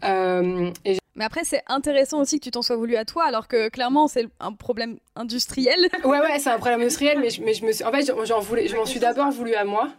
Euh, 0.04 0.72
et 0.86 0.98
mais 1.16 1.26
après, 1.26 1.44
c'est 1.44 1.64
intéressant 1.68 2.20
aussi 2.20 2.40
que 2.40 2.44
tu 2.44 2.52
t'en 2.52 2.62
sois 2.62 2.76
voulu 2.76 2.96
à 2.96 3.04
toi, 3.04 3.26
alors 3.26 3.48
que 3.48 3.70
clairement, 3.70 4.08
c'est 4.08 4.28
un 4.40 4.54
problème 4.54 4.98
industriel. 5.16 5.76
Ouais, 6.06 6.20
ouais, 6.20 6.38
c'est 6.38 6.52
un 6.52 6.60
problème 6.60 6.82
industriel, 6.82 7.20
mais 7.20 7.32
je, 7.32 7.42
mais 7.42 7.56
je 7.56 7.66
me 7.66 7.72
suis, 7.72 7.84
en 7.84 7.92
fait, 7.92 8.12
j'en 8.26 8.40
voulais, 8.40 8.68
je 8.68 8.76
m'en 8.76 8.86
suis 8.86 9.00
d'abord 9.00 9.32
voulu 9.32 9.56
à 9.56 9.66
moi. 9.66 9.90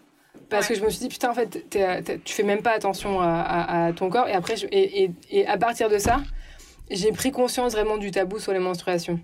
Parce 0.48 0.68
que 0.68 0.74
je 0.74 0.82
me 0.82 0.88
suis 0.88 1.00
dit, 1.00 1.08
putain, 1.08 1.30
en 1.30 1.34
fait, 1.34 1.68
tu 2.24 2.32
fais 2.32 2.44
même 2.44 2.62
pas 2.62 2.70
attention 2.70 3.20
à, 3.20 3.86
à, 3.86 3.92
ton 3.92 4.08
corps. 4.08 4.28
Et 4.28 4.32
après, 4.32 4.56
je, 4.56 4.66
et, 4.70 5.04
et, 5.04 5.10
et, 5.30 5.46
à 5.46 5.58
partir 5.58 5.90
de 5.90 5.98
ça, 5.98 6.20
j'ai 6.90 7.12
pris 7.12 7.32
conscience 7.32 7.72
vraiment 7.72 7.98
du 7.98 8.10
tabou 8.12 8.38
sur 8.38 8.52
les 8.52 8.58
menstruations. 8.60 9.20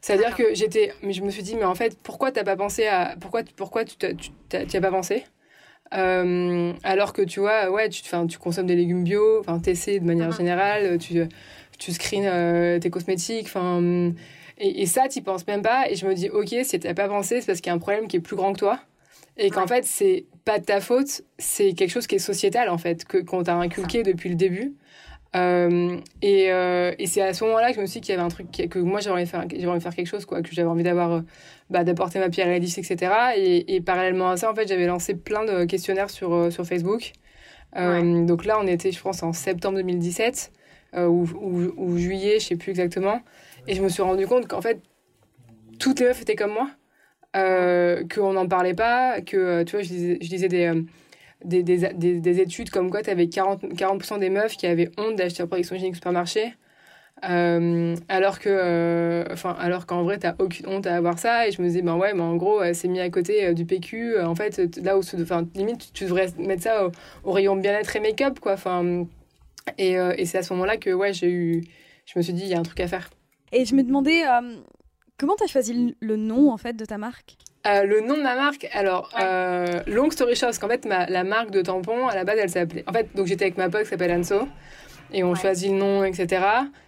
C'est-à-dire 0.00 0.34
que 0.36 0.54
j'étais, 0.54 0.92
mais 1.02 1.12
je 1.12 1.22
me 1.22 1.30
suis 1.30 1.42
dit, 1.42 1.56
mais 1.56 1.64
en 1.64 1.74
fait, 1.74 1.98
pourquoi 2.02 2.30
t'as 2.30 2.44
pas 2.44 2.56
pensé 2.56 2.86
à, 2.86 3.16
pourquoi, 3.20 3.42
pourquoi 3.56 3.84
tu 3.84 3.96
t'y 3.96 4.76
as 4.76 4.80
pas 4.80 4.90
pensé? 4.90 5.24
Euh, 5.94 6.72
alors 6.82 7.12
que 7.12 7.22
tu 7.22 7.40
vois, 7.40 7.70
ouais, 7.70 7.88
tu, 7.88 8.02
tu 8.02 8.38
consommes 8.38 8.66
des 8.66 8.76
légumes 8.76 9.04
bio, 9.04 9.40
enfin, 9.40 9.58
t'essaies 9.58 10.00
de 10.00 10.04
manière 10.04 10.30
uh-huh. 10.30 10.36
générale, 10.36 10.98
tu, 10.98 11.22
tu 11.78 11.92
screens 11.92 12.26
euh, 12.26 12.78
tes 12.78 12.90
cosmétiques, 12.90 13.46
enfin, 13.46 14.12
et, 14.58 14.82
et 14.82 14.86
ça, 14.86 15.08
t'y 15.08 15.22
penses 15.22 15.46
même 15.46 15.62
pas. 15.62 15.88
Et 15.90 15.96
je 15.96 16.06
me 16.06 16.14
dis, 16.14 16.28
ok, 16.28 16.54
si 16.62 16.78
t'as 16.78 16.94
pas 16.94 17.08
pensé, 17.08 17.40
c'est 17.40 17.46
parce 17.46 17.60
qu'il 17.60 17.70
y 17.70 17.72
a 17.72 17.74
un 17.74 17.78
problème 17.78 18.08
qui 18.08 18.16
est 18.16 18.20
plus 18.20 18.36
grand 18.36 18.52
que 18.52 18.58
toi. 18.58 18.80
Et 19.36 19.50
qu'en 19.50 19.68
fait, 19.68 19.84
c'est 19.84 20.26
pas 20.44 20.58
de 20.58 20.64
ta 20.64 20.80
faute, 20.80 21.22
c'est 21.38 21.72
quelque 21.72 21.90
chose 21.90 22.08
qui 22.08 22.16
est 22.16 22.18
sociétal, 22.18 22.68
en 22.68 22.78
fait, 22.78 23.04
que, 23.04 23.18
qu'on 23.18 23.44
t'a 23.44 23.54
inculqué 23.54 24.02
depuis 24.02 24.28
le 24.28 24.34
début. 24.34 24.74
Euh, 25.36 25.98
et, 26.22 26.50
euh, 26.52 26.94
et 26.98 27.06
c'est 27.06 27.20
à 27.20 27.34
ce 27.34 27.44
moment-là 27.44 27.70
que 27.70 27.76
je 27.76 27.80
me 27.82 27.86
suis 27.86 28.00
dit 28.00 28.06
qu'il 28.06 28.14
y 28.14 28.18
avait 28.18 28.24
un 28.24 28.30
truc 28.30 28.50
que 28.50 28.78
moi 28.78 29.00
j'avais 29.00 29.14
envie 29.14 29.24
de 29.24 29.28
faire, 29.28 29.44
j'avais 29.50 29.66
envie 29.66 29.78
de 29.78 29.82
faire 29.82 29.94
quelque 29.94 30.06
chose, 30.06 30.24
quoi, 30.24 30.42
que 30.42 30.52
j'avais 30.52 30.68
envie 30.68 30.82
d'avoir, 30.82 31.12
euh, 31.12 31.20
bah, 31.70 31.84
d'apporter 31.84 32.18
ma 32.18 32.30
pierre 32.30 32.46
à 32.46 32.50
l'édifice, 32.50 32.90
etc. 32.90 33.12
Et, 33.36 33.74
et, 33.74 33.80
parallèlement 33.80 34.30
à 34.30 34.36
ça, 34.36 34.50
en 34.50 34.54
fait, 34.54 34.66
j'avais 34.66 34.86
lancé 34.86 35.14
plein 35.14 35.44
de 35.44 35.64
questionnaires 35.64 36.10
sur, 36.10 36.50
sur 36.52 36.64
Facebook. 36.64 37.12
Euh, 37.76 38.24
Donc 38.24 38.46
là, 38.46 38.58
on 38.60 38.66
était, 38.66 38.92
je 38.92 39.00
pense, 39.00 39.22
en 39.22 39.32
septembre 39.34 39.76
2017 39.76 40.52
euh, 40.94 41.06
ou, 41.06 41.28
ou, 41.40 41.72
ou, 41.76 41.98
juillet, 41.98 42.38
je 42.40 42.46
sais 42.46 42.56
plus 42.56 42.70
exactement. 42.70 43.20
Et 43.66 43.74
je 43.74 43.82
me 43.82 43.90
suis 43.90 44.02
rendu 44.02 44.26
compte 44.26 44.48
qu'en 44.48 44.62
fait, 44.62 44.80
toutes 45.78 46.00
les 46.00 46.06
meufs 46.06 46.22
étaient 46.22 46.36
comme 46.36 46.52
moi, 46.52 46.70
qu'on 47.34 48.32
n'en 48.32 48.48
parlait 48.48 48.74
pas, 48.74 49.20
que, 49.20 49.62
tu 49.64 49.72
vois, 49.72 49.82
je 49.82 49.88
disais, 49.88 50.18
je 50.22 50.28
disais 50.28 50.48
des 50.48 50.72
des, 51.44 51.62
des, 51.62 51.78
des, 51.94 52.40
études 52.40 52.70
comme 52.70 52.90
quoi 52.90 53.02
tu 53.02 53.10
avais 53.10 53.26
40%, 53.26 53.76
40 53.76 54.20
des 54.20 54.30
meufs 54.30 54.56
qui 54.56 54.66
avaient 54.66 54.90
honte 54.98 55.16
d'acheter 55.16 55.38
leur 55.40 55.48
protection 55.48 55.76
hygiénique 55.76 55.94
au 55.94 55.96
supermarché. 55.96 56.54
Euh, 57.28 57.96
alors 58.08 58.38
que 58.38 58.48
euh, 58.48 59.24
alors 59.58 59.86
qu'en 59.86 60.04
vrai 60.04 60.18
t'as 60.18 60.36
aucune 60.38 60.68
honte 60.68 60.86
à 60.86 60.96
avoir 60.96 61.18
ça. 61.18 61.48
Et 61.48 61.52
je 61.52 61.60
me 61.60 61.66
disais 61.66 61.82
ben 61.82 61.96
ouais 61.96 62.14
mais 62.14 62.22
en 62.22 62.36
gros 62.36 62.62
c'est 62.74 62.88
mis 62.88 63.00
à 63.00 63.10
côté 63.10 63.46
euh, 63.46 63.54
du 63.54 63.64
PQ 63.64 64.20
en 64.20 64.34
fait 64.34 64.76
là 64.82 64.96
où 64.96 65.00
enfin 65.00 65.46
limite 65.54 65.92
tu 65.92 66.04
devrais 66.04 66.28
mettre 66.38 66.62
ça 66.62 66.88
au, 67.24 67.32
rayon 67.32 67.56
bien-être 67.56 67.94
et 67.96 68.00
make-up 68.00 68.38
quoi. 68.40 68.52
Enfin 68.52 69.06
et, 69.78 69.94
et 69.94 70.24
c'est 70.24 70.38
à 70.38 70.42
ce 70.42 70.52
moment-là 70.54 70.76
que 70.76 70.90
ouais 70.90 71.12
j'ai 71.12 71.30
eu 71.30 71.64
je 72.06 72.18
me 72.18 72.22
suis 72.22 72.32
dit 72.32 72.42
il 72.42 72.48
y 72.48 72.54
a 72.54 72.58
un 72.58 72.62
truc 72.62 72.80
à 72.80 72.88
faire. 72.88 73.10
Et 73.52 73.64
je 73.64 73.74
me 73.74 73.82
demandais 73.82 74.22
comment 75.18 75.34
tu 75.36 75.44
as 75.44 75.48
choisi 75.48 75.96
le 75.98 76.16
nom 76.16 76.52
en 76.52 76.56
fait 76.56 76.74
de 76.74 76.84
ta 76.84 76.98
marque? 76.98 77.36
Euh, 77.68 77.84
le 77.84 78.00
nom 78.00 78.16
de 78.16 78.22
ma 78.22 78.34
marque, 78.34 78.68
alors, 78.72 79.10
euh, 79.20 79.80
long 79.86 80.10
story 80.10 80.34
short, 80.34 80.50
parce 80.50 80.58
qu'en 80.58 80.68
fait, 80.68 80.86
ma, 80.86 81.06
la 81.06 81.24
marque 81.24 81.50
de 81.50 81.60
tampon, 81.60 82.08
à 82.08 82.14
la 82.14 82.24
base, 82.24 82.38
elle 82.40 82.50
s'appelait. 82.50 82.84
En 82.86 82.92
fait, 82.92 83.08
donc 83.14 83.26
j'étais 83.26 83.44
avec 83.44 83.58
ma 83.58 83.68
pote 83.68 83.82
qui 83.82 83.88
s'appelle 83.88 84.12
Anso, 84.12 84.48
et 85.12 85.24
on 85.24 85.34
choisit 85.34 85.70
le 85.70 85.78
nom, 85.78 86.04
etc. 86.04 86.42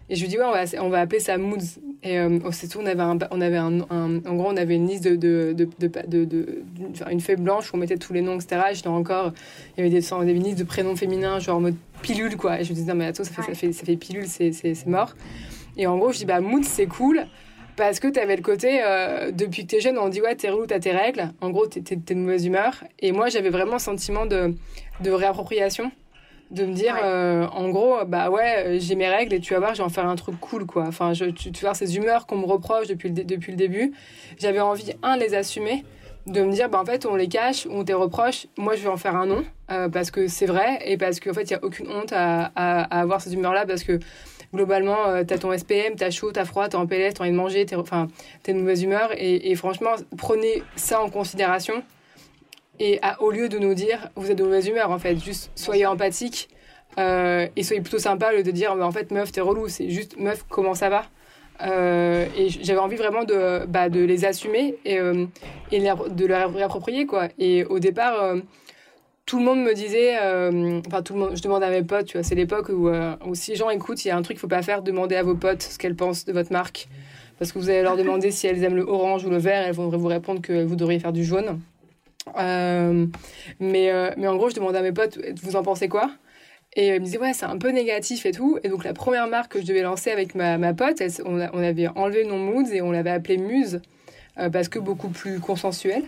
Et 0.08 0.16
je 0.16 0.22
lui 0.22 0.28
dis, 0.28 0.38
ouais, 0.38 0.44
on 0.44 0.52
va, 0.52 0.64
on 0.82 0.88
va 0.88 1.00
appeler 1.00 1.20
ça 1.20 1.38
Moods. 1.38 1.80
Et 2.02 2.18
euh, 2.18 2.38
c'est 2.50 2.68
tout, 2.68 2.78
on 2.80 2.86
avait, 2.86 3.02
un, 3.02 3.18
on 3.30 3.40
avait 3.40 3.56
un, 3.56 3.80
en 3.80 4.34
gros, 4.34 4.50
on 4.50 4.56
avait 4.56 4.74
une 4.74 4.88
liste 4.88 5.04
de, 5.04 5.16
de, 5.16 5.54
de, 5.54 5.90
de, 6.06 6.24
de 6.24 6.64
une 7.10 7.20
feuille 7.20 7.36
blanche 7.36 7.72
où 7.72 7.76
on 7.76 7.78
mettait 7.78 7.96
tous 7.96 8.12
les 8.12 8.22
noms, 8.22 8.34
etc. 8.36 8.62
Et 8.70 8.74
j'étais 8.74 8.88
encore, 8.88 9.32
il 9.76 9.84
y 9.84 9.86
avait 9.86 9.90
des, 9.90 10.32
listes 10.34 10.58
de 10.58 10.64
prénoms 10.64 10.96
féminins, 10.96 11.38
genre 11.38 11.58
en 11.58 11.60
mode 11.60 11.76
pilule, 12.02 12.36
quoi. 12.36 12.60
Et 12.60 12.64
je 12.64 12.70
me 12.70 12.74
disais, 12.74 12.88
non, 12.88 12.96
mais 12.96 13.06
attends, 13.06 13.24
ça 13.24 13.30
fait, 13.30 13.42
ça 13.42 13.54
fait, 13.54 13.72
ça 13.72 13.84
fait 13.84 13.96
pilule, 13.96 14.26
c'est 14.26 14.86
mort. 14.86 15.14
Et 15.76 15.86
en 15.86 15.96
gros, 15.98 16.12
je 16.12 16.18
dis, 16.18 16.24
bah, 16.24 16.40
Moods, 16.40 16.64
c'est 16.64 16.86
cool 16.86 17.26
parce 17.80 17.98
que 17.98 18.08
tu 18.08 18.20
avais 18.20 18.36
le 18.36 18.42
côté, 18.42 18.80
euh, 18.84 19.30
depuis 19.32 19.64
que 19.64 19.70
tu 19.70 19.76
es 19.76 19.80
jeune, 19.80 19.96
on 19.98 20.10
dit 20.10 20.20
ouais, 20.20 20.34
t'es 20.34 20.50
relou, 20.50 20.66
t'as 20.66 20.80
tes 20.80 20.90
règles. 20.92 21.30
En 21.40 21.48
gros, 21.48 21.66
t'es 21.66 21.80
de 21.96 22.14
mauvaise 22.14 22.44
humeur. 22.44 22.84
Et 22.98 23.10
moi, 23.12 23.30
j'avais 23.30 23.48
vraiment 23.48 23.76
un 23.76 23.78
sentiment 23.78 24.26
de, 24.26 24.54
de 25.00 25.10
réappropriation. 25.10 25.90
de 26.50 26.66
me 26.66 26.74
dire 26.74 26.96
en 27.62 27.68
gros 27.70 28.04
bah 28.06 28.28
ouais 28.28 28.78
j'ai 28.80 28.96
mes 28.96 29.08
règles 29.08 29.32
et 29.34 29.40
tu 29.40 29.54
vas 29.54 29.60
voir 29.60 29.72
je 29.72 29.78
vais 29.82 29.86
en 29.86 29.88
faire 29.88 30.08
un 30.08 30.16
truc 30.16 30.34
cool 30.40 30.66
quoi 30.66 30.84
enfin 30.88 31.12
je, 31.14 31.26
tu, 31.26 31.52
tu 31.52 31.60
vois 31.64 31.74
ces 31.74 31.96
humeurs 31.96 32.26
qu'on 32.26 32.38
me 32.38 32.44
reproche 32.54 32.88
depuis 32.88 33.08
le, 33.08 33.22
depuis 33.22 33.52
le 33.52 33.56
début 33.56 33.92
j'avais 34.36 34.58
envie 34.58 34.90
un 35.04 35.16
les 35.16 35.32
assumer 35.34 35.84
de 36.26 36.42
me 36.42 36.50
dire 36.52 36.68
bah 36.68 36.80
en 36.82 36.84
fait 36.84 37.06
on 37.06 37.14
les 37.14 37.28
cache 37.28 37.68
on 37.70 37.84
te 37.84 37.92
reproche 37.92 38.48
moi 38.58 38.74
je 38.74 38.82
vais 38.82 38.88
en 38.88 38.96
faire 38.96 39.14
un 39.14 39.26
nom 39.26 39.44
parce 39.92 40.10
que 40.10 40.26
c'est 40.26 40.46
vrai 40.46 40.80
et 40.84 40.96
parce 40.96 41.20
qu'en 41.20 41.32
fait 41.32 41.44
il 41.44 41.52
y 41.52 41.54
a 41.54 41.62
aucune 41.62 41.88
honte 41.88 42.12
à, 42.12 42.50
à, 42.56 42.82
à 42.96 43.00
avoir 43.00 43.20
ces 43.20 43.32
humeurs 43.32 43.54
là 43.54 43.64
parce 43.64 43.84
que 43.84 44.00
globalement, 44.54 45.06
euh, 45.06 45.24
tu 45.24 45.34
as 45.34 45.38
ton 45.38 45.56
SPM, 45.56 45.96
tu 45.96 46.04
as 46.04 46.10
chaud, 46.10 46.32
tu 46.32 46.38
as 46.38 46.44
froid, 46.44 46.68
tu 46.68 46.76
en 46.76 46.86
PLS, 46.86 47.14
tu 47.14 47.20
as 47.20 47.24
envie 47.24 47.32
de 47.32 47.36
manger, 47.36 47.66
tu 47.66 47.74
enfin, 47.74 48.08
de 48.46 48.52
mauvaise 48.52 48.82
humeur. 48.82 49.10
Et, 49.16 49.54
franchement, 49.54 49.94
prenez 50.16 50.62
ça 50.76 51.00
en 51.00 51.10
considération. 51.10 51.82
Et 52.78 53.00
au 53.20 53.30
lieu 53.30 53.48
de 53.48 53.58
nous 53.58 53.74
dire, 53.74 54.10
vous 54.16 54.30
êtes 54.30 54.38
de 54.38 54.44
mauvaise 54.44 54.66
humeur, 54.66 54.90
en 54.90 54.98
fait, 54.98 55.22
juste 55.22 55.50
soyez 55.54 55.86
empathique 55.86 56.48
euh, 56.98 57.46
et 57.54 57.62
soyez 57.62 57.82
plutôt 57.82 57.98
sympa 57.98 58.34
de 58.34 58.50
dire, 58.50 58.72
en 58.72 58.90
fait, 58.90 59.10
meuf, 59.10 59.32
t'es 59.32 59.42
relou. 59.42 59.68
C'est 59.68 59.90
juste, 59.90 60.18
meuf, 60.18 60.44
comment 60.48 60.74
ça 60.74 60.88
va? 60.88 61.04
Euh, 61.62 62.24
et 62.38 62.48
j'avais 62.48 62.80
envie 62.80 62.96
vraiment 62.96 63.24
de, 63.24 63.66
bah, 63.66 63.90
de 63.90 64.00
les 64.00 64.24
assumer 64.24 64.76
et, 64.86 64.98
et 65.70 65.80
de 65.80 66.26
leur 66.26 66.54
réapproprier 66.54 67.04
quoi. 67.04 67.28
Et 67.38 67.66
au 67.66 67.78
départ, 67.78 68.34
tout 69.26 69.38
le 69.38 69.44
monde 69.44 69.60
me 69.60 69.74
disait, 69.74 70.18
euh, 70.20 70.80
enfin 70.86 71.02
tout 71.02 71.14
le 71.14 71.20
monde, 71.20 71.36
je 71.36 71.42
demande 71.42 71.62
à 71.62 71.70
mes 71.70 71.82
potes, 71.82 72.06
tu 72.06 72.16
vois, 72.16 72.24
c'est 72.24 72.34
l'époque 72.34 72.68
où, 72.68 72.88
euh, 72.88 73.14
où, 73.26 73.34
si 73.34 73.52
les 73.52 73.56
gens 73.56 73.70
écoutent, 73.70 74.04
il 74.04 74.08
y 74.08 74.10
a 74.10 74.16
un 74.16 74.22
truc 74.22 74.36
qu'il 74.36 74.40
faut 74.40 74.48
pas 74.48 74.62
faire, 74.62 74.82
demander 74.82 75.16
à 75.16 75.22
vos 75.22 75.36
potes 75.36 75.62
ce 75.62 75.78
qu'elles 75.78 75.94
pensent 75.94 76.24
de 76.24 76.32
votre 76.32 76.52
marque, 76.52 76.88
parce 77.38 77.52
que 77.52 77.58
vous 77.58 77.70
allez 77.70 77.82
leur 77.82 77.96
demander 77.96 78.30
si 78.30 78.46
elles 78.46 78.62
aiment 78.64 78.76
le 78.76 78.82
orange 78.82 79.24
ou 79.24 79.30
le 79.30 79.38
vert, 79.38 79.66
elles 79.66 79.74
vont 79.74 79.88
vous 79.88 80.08
répondre 80.08 80.40
que 80.40 80.64
vous 80.64 80.74
devriez 80.74 80.98
faire 80.98 81.12
du 81.12 81.24
jaune. 81.24 81.60
Euh, 82.38 83.06
mais, 83.60 83.92
mais 84.16 84.26
en 84.26 84.36
gros, 84.36 84.50
je 84.50 84.54
demandais 84.54 84.78
à 84.78 84.82
mes 84.82 84.92
potes, 84.92 85.18
vous 85.42 85.56
en 85.56 85.62
pensez 85.62 85.88
quoi? 85.88 86.10
Et 86.74 86.88
ils 86.88 87.00
me 87.00 87.04
disaient, 87.04 87.18
ouais, 87.18 87.32
c'est 87.32 87.46
un 87.46 87.56
peu 87.56 87.70
négatif 87.70 88.26
et 88.26 88.32
tout. 88.32 88.58
Et 88.62 88.68
donc 88.68 88.84
la 88.84 88.92
première 88.92 89.26
marque 89.26 89.52
que 89.52 89.60
je 89.60 89.66
devais 89.66 89.82
lancer 89.82 90.10
avec 90.10 90.34
ma, 90.34 90.58
ma 90.58 90.74
pote, 90.74 91.02
on, 91.24 91.38
avait 91.38 91.88
enlevé 91.88 92.24
le 92.24 92.30
nom 92.30 92.38
Moods 92.38 92.72
et 92.72 92.82
on 92.82 92.90
l'avait 92.90 93.10
appelé 93.10 93.38
Muse, 93.38 93.80
parce 94.52 94.68
que 94.68 94.80
beaucoup 94.80 95.08
plus 95.08 95.40
consensuel. 95.40 96.02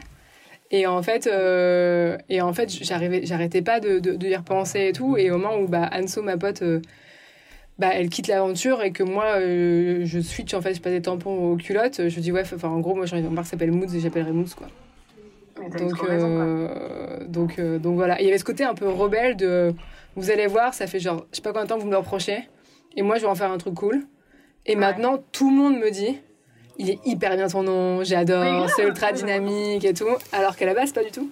Et 0.74 0.86
en 0.86 1.02
fait, 1.02 1.26
euh, 1.26 2.16
et 2.30 2.40
en 2.40 2.54
fait 2.54 2.70
j'arrivais, 2.82 3.26
j'arrêtais 3.26 3.60
pas 3.60 3.78
de, 3.78 3.98
de, 3.98 4.26
y 4.26 4.34
repenser 4.34 4.88
et 4.88 4.92
tout. 4.92 5.18
Et 5.18 5.30
au 5.30 5.36
moment 5.36 5.58
où 5.58 5.68
bah, 5.68 5.90
Anso, 5.92 6.22
ma 6.22 6.38
pote, 6.38 6.62
euh, 6.62 6.80
bah, 7.78 7.90
elle 7.92 8.08
quitte 8.08 8.26
l'aventure 8.26 8.82
et 8.82 8.90
que 8.90 9.02
moi, 9.02 9.36
euh, 9.36 10.00
je 10.04 10.20
switch, 10.20 10.54
en 10.54 10.62
fait, 10.62 10.74
je 10.74 10.80
passe 10.80 10.92
des 10.92 11.02
tampons 11.02 11.52
aux 11.52 11.56
culottes, 11.56 12.08
je 12.08 12.20
dis, 12.20 12.32
ouais, 12.32 12.42
enfin, 12.42 12.68
en 12.68 12.80
gros, 12.80 12.94
moi, 12.94 13.04
j'ai 13.04 13.20
marque 13.20 13.44
qui 13.44 13.50
s'appelle 13.50 13.70
Moods 13.70 13.94
et 13.94 14.00
j'appellerai 14.00 14.32
Moods, 14.32 14.54
quoi. 14.56 14.66
Donc, 15.78 15.92
donc, 17.28 17.60
donc 17.60 17.94
voilà. 17.94 18.20
il 18.20 18.24
y 18.24 18.28
avait 18.28 18.38
ce 18.38 18.44
côté 18.44 18.64
un 18.64 18.74
peu 18.74 18.88
rebelle 18.88 19.36
de, 19.36 19.74
vous 20.16 20.30
allez 20.30 20.46
voir, 20.46 20.74
ça 20.74 20.86
fait 20.86 20.98
genre, 20.98 21.26
je 21.30 21.36
sais 21.36 21.42
pas 21.42 21.50
combien 21.50 21.64
de 21.64 21.68
temps 21.68 21.78
vous 21.78 21.86
me 21.86 21.90
le 21.90 21.98
reprochez. 21.98 22.48
Et 22.96 23.02
moi, 23.02 23.16
je 23.16 23.22
vais 23.22 23.28
en 23.28 23.34
faire 23.34 23.50
un 23.50 23.58
truc 23.58 23.74
cool. 23.74 24.02
Et 24.64 24.74
maintenant, 24.74 25.22
tout 25.32 25.50
le 25.50 25.56
monde 25.56 25.76
me 25.78 25.90
dit, 25.90 26.18
il 26.78 26.90
est 26.90 26.98
hyper 27.04 27.36
bien 27.36 27.48
son 27.48 27.62
nom, 27.62 28.04
j'adore, 28.04 28.68
c'est 28.70 28.84
ultra 28.84 29.12
dynamique 29.12 29.84
et 29.84 29.94
tout, 29.94 30.16
alors 30.32 30.56
qu'à 30.56 30.66
la 30.66 30.74
base, 30.74 30.92
pas 30.92 31.04
du 31.04 31.10
tout. 31.10 31.30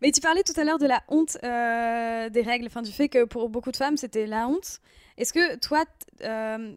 Mais 0.00 0.12
tu 0.12 0.20
parlais 0.20 0.42
tout 0.42 0.58
à 0.58 0.64
l'heure 0.64 0.78
de 0.78 0.86
la 0.86 1.02
honte 1.08 1.38
euh, 1.42 2.28
des 2.28 2.42
règles, 2.42 2.66
enfin, 2.66 2.82
du 2.82 2.92
fait 2.92 3.08
que 3.08 3.24
pour 3.24 3.48
beaucoup 3.48 3.72
de 3.72 3.76
femmes, 3.76 3.96
c'était 3.96 4.26
la 4.26 4.46
honte. 4.46 4.80
Est-ce 5.16 5.32
que 5.32 5.56
toi, 5.56 5.84
euh, 6.22 6.72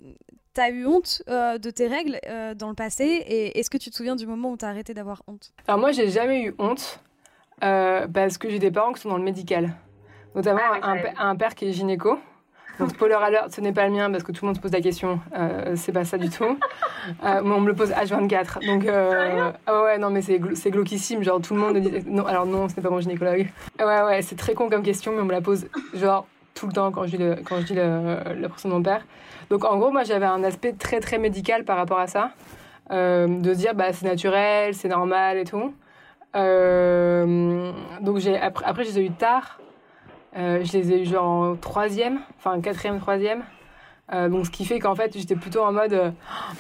tu 0.56 0.62
as 0.62 0.70
eu 0.72 0.86
honte 0.88 1.22
euh, 1.30 1.60
de 1.60 1.70
tes 1.70 1.88
règles 1.88 2.20
dans 2.56 2.70
le 2.70 2.76
passé 2.76 3.04
et 3.04 3.60
est-ce 3.60 3.70
que 3.70 3.78
tu 3.78 3.92
te 3.92 3.96
souviens 3.96 4.16
du 4.16 4.26
moment 4.26 4.52
où 4.52 4.58
tu 4.58 4.66
as 4.66 4.70
arrêté 4.70 4.94
d'avoir 4.94 5.22
honte? 5.28 5.54
Alors 5.68 5.80
moi, 5.80 5.92
j'ai 5.92 6.10
jamais 6.10 6.44
eu 6.44 6.56
honte 6.58 7.00
parce 7.60 8.40
que 8.40 8.50
j'ai 8.50 8.60
des 8.60 8.72
parents 8.72 8.92
qui 8.92 9.02
sont 9.02 9.10
dans 9.10 9.18
le 9.18 9.24
médical, 9.24 9.76
notamment 10.34 10.62
ah 10.82 10.94
un, 10.94 11.30
un, 11.30 11.36
père 11.36 11.54
qui 11.54 11.68
est 11.68 11.74
gynéco. 11.74 12.18
Donc, 12.82 12.90
spoiler 12.96 13.16
alert, 13.16 13.52
ce 13.52 13.62
n'est 13.62 13.72
pas 13.72 13.86
le 13.86 13.94
mien 13.94 14.12
parce 14.12 14.24
que 14.24 14.32
tout 14.32 14.44
le 14.44 14.48
monde 14.48 14.56
se 14.58 14.62
pose 14.62 14.72
la 14.72 14.82
question. 14.82 15.20
Euh, 15.38 15.74
c'est 15.76 15.92
pas 15.92 16.06
ça 16.06 16.18
du 16.18 16.30
tout. 16.30 16.58
Euh, 17.26 17.42
moi, 17.42 17.58
on 17.58 17.62
me 17.62 17.68
le 17.68 17.74
pose 17.74 17.90
H24. 17.90 18.64
Donc, 18.64 18.86
euh, 18.86 19.52
ah 19.66 19.84
ouais, 19.84 19.98
non, 19.98 20.12
mais 20.12 20.22
c'est, 20.22 20.40
c'est 20.54 20.70
glauquissime. 20.70 21.24
Genre, 21.24 21.42
tout 21.42 21.56
le 21.56 21.60
monde 21.60 21.78
dit. 21.78 21.92
Non, 22.06 22.28
alors 22.28 22.46
non, 22.46 22.70
ce 22.70 22.76
n'est 22.76 22.84
pas 22.84 22.92
mon 22.92 23.00
gynécologue. 23.00 23.48
Ouais, 23.80 24.02
ouais, 24.04 24.22
c'est 24.22 24.36
très 24.36 24.54
con 24.54 24.70
comme 24.70 24.84
question, 24.84 25.12
mais 25.12 25.22
on 25.22 25.26
me 25.26 25.32
la 25.32 25.42
pose 25.42 25.66
genre 25.96 26.28
tout 26.54 26.68
le 26.68 26.74
temps 26.74 26.92
quand 26.92 27.06
je 27.06 27.18
dis, 27.18 27.18
le, 27.18 27.38
quand 27.44 27.60
je 27.62 27.66
dis 27.66 27.74
le, 27.74 28.18
la 28.40 28.50
personne 28.50 28.70
de 28.70 28.76
mon 28.76 28.84
père. 28.84 29.04
Donc, 29.50 29.66
en 29.66 29.80
gros, 29.80 29.90
moi, 29.90 30.04
j'avais 30.04 30.28
un 30.28 30.44
aspect 30.44 30.74
très, 30.74 31.00
très 31.00 31.18
médical 31.18 31.64
par 31.66 31.76
rapport 31.76 31.98
à 31.98 32.06
ça. 32.06 32.34
de 32.92 33.42
se 33.52 33.58
dire, 33.58 33.74
bah, 33.74 33.94
c'est 33.94 34.06
naturel, 34.06 34.76
c'est 34.76 34.90
normal 34.90 35.40
et 35.40 35.46
tout. 35.46 35.74
donc, 36.36 38.18
j'ai, 38.20 38.38
après, 38.38 38.64
après, 38.64 38.84
je 38.84 38.90
les 38.90 39.00
ai 39.00 39.06
eu 39.06 39.12
tard. 39.12 39.58
Euh, 40.38 40.64
je 40.64 40.78
les 40.78 40.94
ai 40.94 41.02
eu 41.02 41.06
genre 41.06 41.26
en 41.26 41.56
troisième, 41.56 42.22
enfin 42.38 42.62
quatrième, 42.62 43.00
troisième. 43.00 43.44
Euh, 44.14 44.30
donc, 44.30 44.46
ce 44.46 44.52
qui 44.52 44.66
fait 44.66 44.80
qu'en 44.80 44.96
fait, 44.96 45.18
j'étais 45.18 45.36
plutôt 45.36 45.62
en 45.62 45.72
mode 45.72 45.94
euh, 45.94 46.12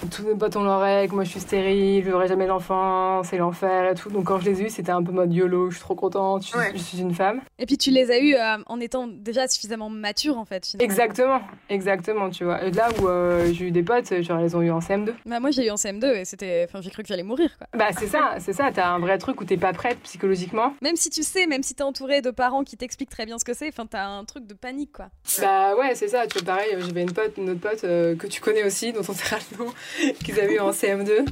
tous 0.10 0.24
mes 0.24 0.36
potes 0.36 0.56
ont 0.56 0.64
leur 0.64 0.82
règle, 0.82 1.16
moi 1.16 1.24
je 1.24 1.30
suis 1.30 1.40
stérile, 1.40 2.04
je 2.04 2.10
n'aurai 2.10 2.28
jamais 2.28 2.48
d'enfant, 2.48 3.24
c'est 3.24 3.38
l'enfer 3.38 3.92
et 3.92 3.96
tout. 3.96 4.10
Donc, 4.10 4.26
quand 4.26 4.40
je 4.40 4.46
les 4.46 4.62
ai 4.62 4.66
eus, 4.66 4.70
c'était 4.70 4.92
un 4.92 5.04
peu 5.04 5.12
mode 5.12 5.34
YOLO, 5.34 5.70
je 5.70 5.76
suis 5.76 5.84
trop 5.84 5.96
contente, 5.96 6.46
je, 6.46 6.78
suis 6.78 7.00
une 7.00 7.14
femme. 7.14 7.42
Et 7.60 7.66
puis, 7.66 7.78
tu 7.78 7.92
les 7.92 8.12
as 8.12 8.20
eus 8.20 8.36
euh, 8.36 8.58
en 8.68 8.80
étant 8.80 9.08
déjà 9.08 9.48
suffisamment 9.48 9.90
mature 9.90 10.38
en 10.38 10.46
fait. 10.46 10.66
Finalement. 10.66 10.92
Exactement, 10.92 11.42
exactement, 11.70 12.30
tu 12.30 12.46
vois. 12.46 12.64
Et 12.64 12.72
là 12.72 12.90
où 13.00 13.08
j'ai 13.51 13.66
eu 13.66 13.72
des 13.72 13.84
potes, 13.84 14.22
genre, 14.22 14.40
elles 14.40 14.56
ont 14.56 14.62
eu 14.62 14.72
en 14.72 14.80
CM2. 14.80 15.14
Bah, 15.25 15.40
moi, 15.40 15.51
j'ai 15.51 15.68
eu 15.68 15.72
en 15.72 15.75
CM2 15.75 16.16
et 16.16 16.25
c'était. 16.25 16.66
Enfin, 16.68 16.82
j'ai 16.82 16.90
cru 16.90 17.04
que 17.04 17.10
j'allais 17.10 17.24
mourir 17.24 17.58
quoi. 17.58 17.68
Bah, 17.74 17.90
c'est 17.98 18.08
ça, 18.08 18.36
c'est 18.40 18.54
ça, 18.54 18.72
t'as 18.74 18.88
un 18.88 19.00
vrai 19.00 19.18
truc 19.18 19.42
où 19.42 19.46
t'es 19.46 19.58
pas 19.58 19.74
prête 19.74 20.00
psychologiquement. 20.04 20.74
Même 20.82 20.96
si 20.96 21.10
tu 21.10 21.24
sais, 21.24 21.48
même 21.48 21.64
si 21.64 21.75
t'es 21.75 21.84
entourée 21.84 22.22
de 22.22 22.32
parents 22.32 22.64
qui 22.64 22.77
t'expliquent 22.77 23.10
très 23.10 23.25
bien 23.25 23.38
ce 23.38 23.46
que 23.46 23.54
c'est, 23.54 23.68
enfin, 23.68 23.86
t'as 23.86 24.06
un 24.06 24.25
truc 24.25 24.48
de 24.48 24.54
panique 24.54 24.92
quoi. 24.94 25.10
Bah, 25.40 25.75
ouais, 25.75 25.96
c'est 25.96 26.08
ça, 26.08 26.27
tu 26.27 26.40
vois, 26.40 26.56
pareil, 26.56 26.75
j'avais 26.80 27.01
une 27.01 27.12
pote, 27.12 27.38
une 27.42 27.50
autre 27.51 27.60
pote 27.60 27.82
que 27.82 28.27
tu 28.27 28.42
connais 28.42 28.64
aussi, 28.64 28.94
dont 28.94 29.01
on 29.01 29.14
sera 29.14 29.38
le 29.51 29.66
nom, 29.66 29.72
qu'ils 30.24 30.40
avaient 30.40 30.56
eu 30.56 30.60
en 30.60 30.72
CM2. 30.72 31.25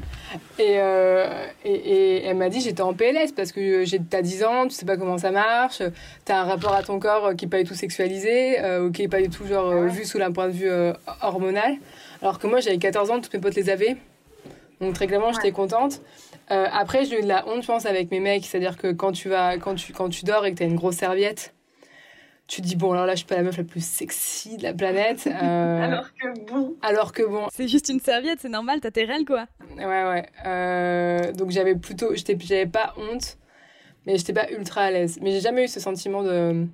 Euh, 0.60 1.46
et, 1.64 1.72
et, 1.72 2.26
elle 2.26 2.38
m'a 2.38 2.50
dit 2.50 2.62
j'étais 2.62 2.82
en 2.82 2.94
PLS 2.94 3.32
parce 3.36 3.52
que 3.52 3.86
t'as 4.10 4.22
10 4.22 4.44
ans, 4.44 4.68
tu 4.68 4.76
sais 4.76 4.86
pas 4.86 4.98
comment 4.98 5.18
ça 5.18 5.32
marche, 5.32 5.82
t'as 6.26 6.42
un 6.42 6.44
rapport 6.44 6.74
à 6.74 6.84
ton 6.84 7.00
corps 7.00 7.36
qui 7.36 7.46
est 7.46 7.48
pas 7.48 7.62
du 7.62 7.64
tout 7.64 7.76
sexualisé, 7.76 8.60
euh, 8.60 8.86
ou 8.86 8.92
qui 8.92 9.04
est 9.04 9.08
pas 9.08 9.22
du 9.22 9.30
tout 9.30 9.46
genre, 9.46 9.72
ah 9.72 9.88
vu 9.88 10.06
sous 10.06 10.22
un 10.22 10.32
point 10.32 10.48
de 10.48 10.54
vue 10.54 10.70
euh, 10.70 10.94
hormonal. 11.22 11.76
Alors 12.22 12.40
que 12.40 12.48
moi 12.48 12.60
j'avais 12.60 12.78
14 12.78 13.12
ans, 13.12 13.22
toutes 13.22 13.34
mes 13.34 13.40
potes 13.40 13.56
les 13.56 13.70
avaient. 13.70 13.98
Donc 14.82 14.94
très 14.94 15.08
clairement, 15.08 15.34
j'étais 15.34 15.52
contente. 15.52 16.02
après, 16.50 17.06
j'ai 17.06 17.20
eu 17.20 17.22
de 17.22 17.28
la 17.28 17.48
honte, 17.48 17.64
je 17.64 17.68
pense, 17.68 17.86
avec 17.86 18.12
mes 18.12 18.22
mecs. 18.22 18.46
C'est-à-dire 18.46 18.78
que 18.78 18.92
quand 18.94 19.12
tu, 19.12 19.28
vas, 19.28 19.58
quand, 19.58 19.76
tu, 19.76 19.92
quand 19.92 20.10
tu 20.10 20.24
dors 20.24 20.46
et 20.46 20.54
que 20.54 20.58
tu 20.58 20.64
as 20.64 20.68
une 20.68 20.78
grosse 20.78 20.96
serviette, 20.96 21.54
tu 22.50 22.64
te 22.64 22.68
dis 22.68 22.76
bon 22.76 22.92
alors 22.94 23.06
là 23.06 23.14
je 23.14 23.20
suis 23.20 23.28
pas 23.28 23.36
la 23.36 23.44
meuf 23.44 23.58
la 23.58 23.64
plus 23.64 23.86
sexy 23.86 24.58
de 24.58 24.64
la 24.64 24.74
planète 24.74 25.28
euh, 25.28 25.82
alors 25.84 26.08
que 26.16 26.52
bon. 26.52 26.76
alors 26.82 27.14
que 27.14 27.22
bon. 27.22 27.48
C'est 27.54 27.68
juste 27.68 27.90
une 27.90 28.00
serviette 28.00 28.40
c'est 28.42 28.50
normal 28.50 28.82
t'as 28.82 28.90
tes 28.90 29.06
règles 29.06 29.26
quoi. 29.26 29.46
Ouais 29.78 29.86
ouais. 29.86 30.26
Euh, 30.48 31.32
donc 31.32 31.52
j'avais 31.52 31.76
plutôt 31.76 32.16
j'étais 32.16 32.36
j'avais 32.42 32.66
pas 32.66 32.96
honte 32.98 33.38
mais 34.08 34.18
j'étais 34.18 34.34
pas 34.34 34.50
ultra 34.50 34.82
à 34.82 34.92
l'aise. 34.92 35.20
Mais 35.22 35.32
j'ai 35.32 35.42
jamais 35.42 35.66
eu 35.66 35.68
ce 35.68 35.80
sentiment 35.80 36.24
de 36.24 36.66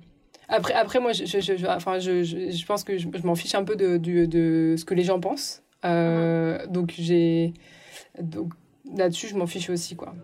après 0.48 0.72
après 0.72 0.98
moi 0.98 1.12
je, 1.12 1.26
je, 1.26 1.66
enfin 1.66 1.98
je, 1.98 2.22
je, 2.22 2.66
pense 2.66 2.82
que 2.82 2.96
je, 2.96 3.06
m'en 3.24 3.34
fiche 3.34 3.54
un 3.54 3.64
peu 3.64 3.76
de, 3.76 3.98
de, 3.98 4.24
de, 4.24 4.76
ce 4.78 4.84
que 4.86 4.94
les 4.94 5.04
gens 5.04 5.20
pensent. 5.20 5.62
Euh, 5.84 6.56
uh-huh. 6.56 6.68
donc 6.68 6.94
j'ai 6.96 7.52
donc 8.18 8.54
là-dessus 8.96 9.28
je 9.28 9.36
m'en 9.36 9.46
fiche 9.46 9.68
aussi 9.68 9.94
quoi. 9.94 10.14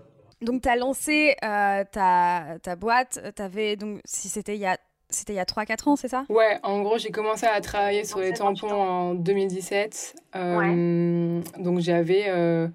Donc, 0.40 0.62
tu 0.62 0.68
as 0.68 0.74
lancé 0.74 1.36
ta, 1.40 1.84
ta 2.60 2.74
boîte, 2.74 3.20
avais 3.38 3.76
donc, 3.76 4.00
si 4.04 4.28
c'était 4.28 4.56
il 4.56 4.60
y 4.60 4.66
a 4.66 4.76
c'était 5.14 5.32
il 5.32 5.36
y 5.36 5.40
a 5.40 5.44
3-4 5.44 5.88
ans, 5.88 5.96
c'est 5.96 6.08
ça? 6.08 6.24
Ouais, 6.28 6.58
en 6.62 6.82
gros, 6.82 6.98
j'ai 6.98 7.10
commencé 7.10 7.46
à 7.46 7.60
travailler 7.60 8.04
sur 8.04 8.20
les 8.20 8.32
tampons 8.32 8.72
en 8.72 9.14
2017. 9.14 10.16
Euh, 10.34 11.40
donc 11.58 11.80
j'avais 11.80 12.24
euh, 12.28 12.68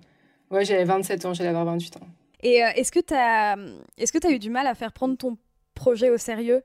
ouais, 0.51 0.65
j'avais 0.65 0.83
27 0.83 1.25
ans, 1.25 1.33
j'allais 1.33 1.49
avoir 1.49 1.65
28 1.65 1.97
ans. 1.97 2.07
Et 2.43 2.63
euh, 2.63 2.69
est-ce 2.75 2.91
que 2.91 2.99
tu 2.99 3.13
as, 3.13 3.57
est 3.97 4.11
que 4.11 4.27
as 4.27 4.31
eu 4.31 4.39
du 4.39 4.49
mal 4.49 4.67
à 4.67 4.75
faire 4.75 4.91
prendre 4.91 5.17
ton 5.17 5.37
projet 5.73 6.09
au 6.09 6.17
sérieux? 6.17 6.63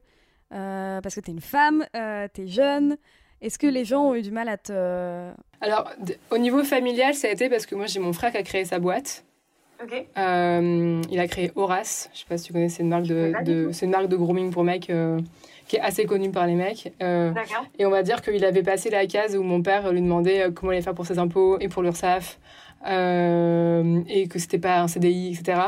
Parce 0.51 1.15
que 1.15 1.21
tu 1.21 1.31
es 1.31 1.35
une 1.35 1.41
femme, 1.41 1.87
tu 2.35 2.43
es 2.43 2.47
jeune. 2.47 2.99
Est-ce 3.41 3.59
que 3.59 3.67
les 3.67 3.85
gens 3.85 4.11
ont 4.11 4.15
eu 4.15 4.23
du 4.23 4.31
mal 4.31 4.49
à 4.49 4.57
te... 4.57 5.33
Alors, 5.61 5.91
au 6.31 6.39
niveau 6.39 6.63
familial, 6.63 7.15
ça 7.15 7.27
a 7.27 7.31
été 7.31 7.49
parce 7.49 7.67
que 7.67 7.75
moi, 7.75 7.87
j'ai 7.87 7.99
mon 7.99 8.13
frère 8.13 8.31
qui 8.31 8.37
a 8.37 8.43
créé 8.43 8.65
sa 8.65 8.79
boîte. 8.79 9.25
Ok. 9.83 10.07
il 10.15 11.19
a 11.19 11.27
créé 11.27 11.51
Horace. 11.57 12.11
Je 12.13 12.21
sais 12.21 12.27
pas 12.29 12.37
si 12.37 12.45
tu 12.45 12.53
connais, 12.53 12.69
c'est 12.69 12.83
une 12.83 12.91
marque 12.91 13.07
de, 13.07 13.33
de 13.45 13.73
c'est 13.73 13.87
une 13.87 13.93
marque 13.93 14.09
de 14.09 14.17
grooming 14.17 14.53
pour 14.53 14.63
mecs 14.63 14.93
qui 15.73 15.79
est 15.79 15.81
assez 15.81 16.05
connu 16.05 16.31
par 16.31 16.47
les 16.47 16.55
mecs. 16.55 16.93
Euh, 17.03 17.33
et 17.79 17.87
on 17.87 17.91
va 17.91 18.03
dire 18.03 18.21
qu'il 18.21 18.45
avait 18.45 18.63
passé 18.63 18.91
la 18.91 19.07
case 19.07 19.35
où 19.35 19.43
mon 19.43 19.63
père 19.63 19.91
lui 19.91 20.03
demandait 20.03 20.43
euh, 20.43 20.51
comment 20.51 20.71
il 20.71 20.75
allait 20.75 20.85
faire 20.85 20.93
pour 20.93 21.07
ses 21.07 21.19
impôts 21.19 21.59
et 21.61 21.69
pour 21.69 21.83
l'URSSAF, 21.83 22.39
euh, 22.87 24.03
et 24.07 24.29
que 24.29 24.39
c'était 24.39 24.59
pas 24.59 24.81
un 24.81 24.87
CDI, 24.87 25.33
etc. 25.33 25.63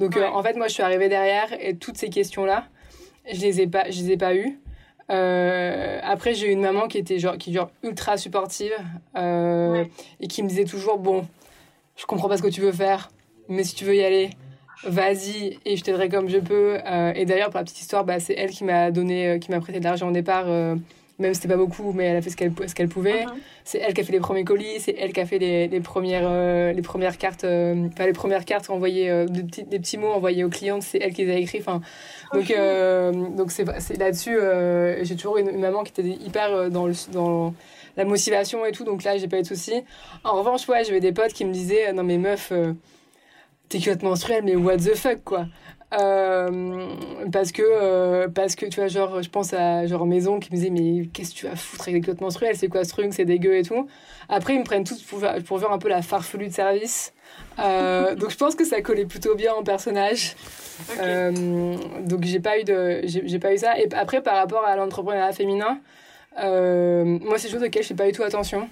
Donc 0.00 0.16
en 0.16 0.42
fait, 0.42 0.56
moi, 0.56 0.66
je 0.66 0.72
suis 0.72 0.82
arrivée 0.82 1.08
derrière 1.08 1.52
et 1.60 1.76
toutes 1.76 1.96
ces 1.96 2.10
questions-là, 2.10 2.64
je 3.32 3.40
les 3.42 3.60
ai 3.60 3.68
pas, 3.68 3.88
je 3.88 4.02
les 4.02 4.10
ai 4.10 4.16
pas 4.16 4.34
eues. 4.34 4.58
après, 5.08 6.34
j'ai 6.34 6.48
eu 6.48 6.50
une 6.50 6.62
maman 6.62 6.88
qui 6.88 6.98
était 6.98 7.20
genre, 7.20 7.38
qui 7.38 7.52
genre 7.52 7.70
ultra 7.84 8.16
supportive 8.16 8.74
et 9.14 10.26
qui 10.26 10.42
me 10.42 10.48
disait 10.48 10.64
toujours 10.64 10.98
bon, 10.98 11.28
je 11.94 12.06
comprends 12.06 12.28
pas 12.28 12.38
ce 12.38 12.42
que 12.42 12.48
tu 12.48 12.60
veux 12.60 12.72
faire, 12.72 13.12
mais 13.48 13.62
si 13.62 13.76
tu 13.76 13.84
veux 13.84 13.94
y 13.94 14.02
aller, 14.02 14.30
vas-y 14.86 15.58
et 15.64 15.76
je 15.76 15.82
t'aiderai 15.82 16.08
comme 16.08 16.28
je 16.28 16.38
peux. 16.38 16.78
Euh, 16.86 17.12
et 17.14 17.24
d'ailleurs, 17.24 17.50
pour 17.50 17.58
la 17.58 17.64
petite 17.64 17.80
histoire, 17.80 18.04
bah, 18.04 18.20
c'est 18.20 18.34
elle 18.34 18.50
qui 18.50 18.64
m'a 18.64 18.90
donné, 18.90 19.28
euh, 19.28 19.38
qui 19.38 19.50
m'a 19.50 19.60
prêté 19.60 19.78
de 19.78 19.84
l'argent 19.84 20.08
au 20.08 20.12
départ 20.12 20.44
euh, 20.46 20.76
même 21.20 21.32
si 21.32 21.40
c'était 21.40 21.54
pas 21.54 21.58
beaucoup, 21.58 21.92
mais 21.92 22.06
elle 22.06 22.16
a 22.16 22.22
fait 22.22 22.30
ce 22.30 22.36
qu'elle 22.36 22.52
ce 22.66 22.74
qu'elle 22.74 22.88
pouvait. 22.88 23.24
Mhm. 23.24 23.32
C'est 23.62 23.78
elle 23.78 23.94
qui 23.94 24.00
a 24.00 24.04
fait 24.04 24.12
les 24.12 24.20
premiers 24.20 24.42
colis, 24.42 24.80
c'est 24.80 24.96
elle 24.98 25.12
qui 25.12 25.20
a 25.20 25.26
fait 25.26 25.38
les, 25.38 25.68
les 25.68 25.80
premières 25.80 26.26
euh, 26.26 26.72
les 26.72 26.82
premières 26.82 27.18
cartes, 27.18 27.44
enfin 27.44 28.06
les 28.06 28.12
premières 28.12 28.44
cartes 28.44 28.68
envoyées, 28.68 29.24
des, 29.26 29.42
petits, 29.44 29.62
des 29.62 29.78
petits 29.78 29.96
mots 29.96 30.10
envoyés 30.10 30.42
aux 30.42 30.48
clientes, 30.48 30.82
c'est 30.82 30.98
elle 31.00 31.12
qui 31.12 31.24
les 31.24 31.32
a 31.32 31.38
écrits. 31.38 31.60
Enfin, 31.60 31.80
donc 32.32 32.52
donc 33.36 33.52
c'est 33.52 33.96
là-dessus, 33.96 34.36
j'ai 35.02 35.14
toujours 35.14 35.38
une, 35.38 35.50
une 35.50 35.60
maman 35.60 35.84
qui 35.84 35.92
était 35.98 36.08
hyper 36.08 36.68
dans 36.70 36.86
le 36.86 36.94
dans 37.12 37.54
la 37.96 38.04
motivation 38.04 38.66
et 38.66 38.72
tout, 38.72 38.82
donc 38.82 39.04
là 39.04 39.16
j'ai 39.16 39.28
pas 39.28 39.38
eu 39.38 39.42
de 39.42 39.46
soucis. 39.46 39.84
En 40.24 40.36
revanche, 40.36 40.68
ouais, 40.68 40.82
j'avais 40.82 40.98
des 40.98 41.12
potes 41.12 41.32
qui 41.32 41.44
me 41.44 41.52
disaient, 41.52 41.92
non 41.92 42.02
mais 42.02 42.18
meuf, 42.18 42.52
t'es 43.68 43.78
culotte 43.78 44.02
menstruelle, 44.02 44.44
mais 44.44 44.56
what 44.56 44.78
the 44.78 44.94
fuck 44.94 45.24
quoi. 45.24 45.46
Euh, 46.00 46.88
parce 47.30 47.52
que 47.52 47.62
euh, 47.62 48.28
parce 48.28 48.56
que 48.56 48.66
tu 48.66 48.80
vois 48.80 48.88
genre 48.88 49.22
je 49.22 49.28
pense 49.28 49.52
à 49.52 49.86
genre 49.86 50.06
maison 50.06 50.40
qui 50.40 50.50
me 50.50 50.56
disait 50.56 50.70
mais 50.70 51.06
qu'est-ce 51.06 51.30
que 51.30 51.36
tu 51.36 51.46
vas 51.46 51.54
foutre 51.54 51.84
avec 51.84 51.94
les 51.94 52.00
culottes 52.00 52.20
menstruelles 52.20 52.56
c'est 52.56 52.68
quoi 52.68 52.84
ce 52.84 52.90
truc? 52.90 53.12
C'est 53.12 53.24
dégueu 53.24 53.56
et 53.56 53.62
tout. 53.62 53.86
Après 54.28 54.54
ils 54.54 54.58
me 54.58 54.64
prennent 54.64 54.84
tous 54.84 55.02
pour, 55.02 55.20
pour 55.46 55.58
voir 55.58 55.72
un 55.72 55.78
peu 55.78 55.88
la 55.88 56.02
farfelue 56.02 56.48
de 56.48 56.52
service. 56.52 57.12
Euh, 57.58 58.14
donc 58.16 58.30
je 58.30 58.36
pense 58.36 58.54
que 58.54 58.64
ça 58.64 58.80
collait 58.80 59.04
plutôt 59.04 59.34
bien 59.36 59.54
en 59.54 59.62
personnage. 59.62 60.34
Donc 60.98 62.24
j'ai 62.24 62.40
pas 62.40 62.58
eu 62.58 62.64
de 62.64 63.02
j'ai 63.04 63.28
j'ai 63.28 63.38
pas 63.38 63.54
eu 63.54 63.58
ça. 63.58 63.78
Et 63.78 63.88
après 63.94 64.20
par 64.20 64.36
rapport 64.36 64.64
à 64.64 64.74
l'entrepreneuriat 64.76 65.32
féminin 65.32 65.78
moi 66.36 67.38
c'est 67.38 67.48
des 67.48 67.52
choses 67.52 67.62
auxquelles 67.62 67.82
je 67.82 67.88
fais 67.88 67.94
pas 67.94 68.06
du 68.06 68.12
tout 68.12 68.24
attention. 68.24 68.68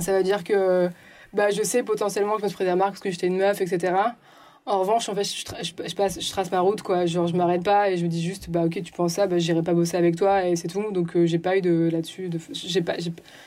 Ça 0.00 0.16
veut 0.16 0.24
dire 0.24 0.42
que 0.42 0.88
bah 1.34 1.50
je 1.50 1.62
sais 1.62 1.82
potentiellement 1.82 2.36
que 2.36 2.42
je 2.42 2.46
me 2.46 2.52
pris 2.52 2.64
des 2.64 2.72
remarques 2.72 2.92
parce 2.92 3.00
que 3.00 3.10
j'étais 3.10 3.26
une 3.26 3.36
meuf 3.36 3.60
etc 3.60 3.94
en 4.64 4.78
revanche, 4.78 5.08
en 5.08 5.14
fait, 5.14 5.24
je, 5.24 5.44
je, 5.62 5.94
passe, 5.94 6.20
je 6.20 6.30
trace 6.30 6.52
ma 6.52 6.60
route, 6.60 6.82
quoi. 6.82 7.04
Genre, 7.04 7.26
je 7.26 7.34
m'arrête 7.34 7.64
pas 7.64 7.90
et 7.90 7.96
je 7.96 8.04
me 8.04 8.08
dis 8.08 8.22
juste, 8.22 8.48
bah, 8.48 8.62
ok, 8.64 8.80
tu 8.82 8.92
penses 8.92 9.14
ça, 9.14 9.26
bah, 9.26 9.38
j'irai 9.38 9.62
pas 9.62 9.74
bosser 9.74 9.96
avec 9.96 10.14
toi 10.14 10.46
et 10.46 10.54
c'est 10.54 10.68
tout. 10.68 10.92
Donc, 10.92 11.16
euh, 11.16 11.26
j'ai 11.26 11.40
pas 11.40 11.56
eu 11.56 11.60
de 11.60 11.88
là-dessus, 11.90 12.28
de, 12.28 12.38
j'ai 12.52 12.80
pas, 12.80 12.94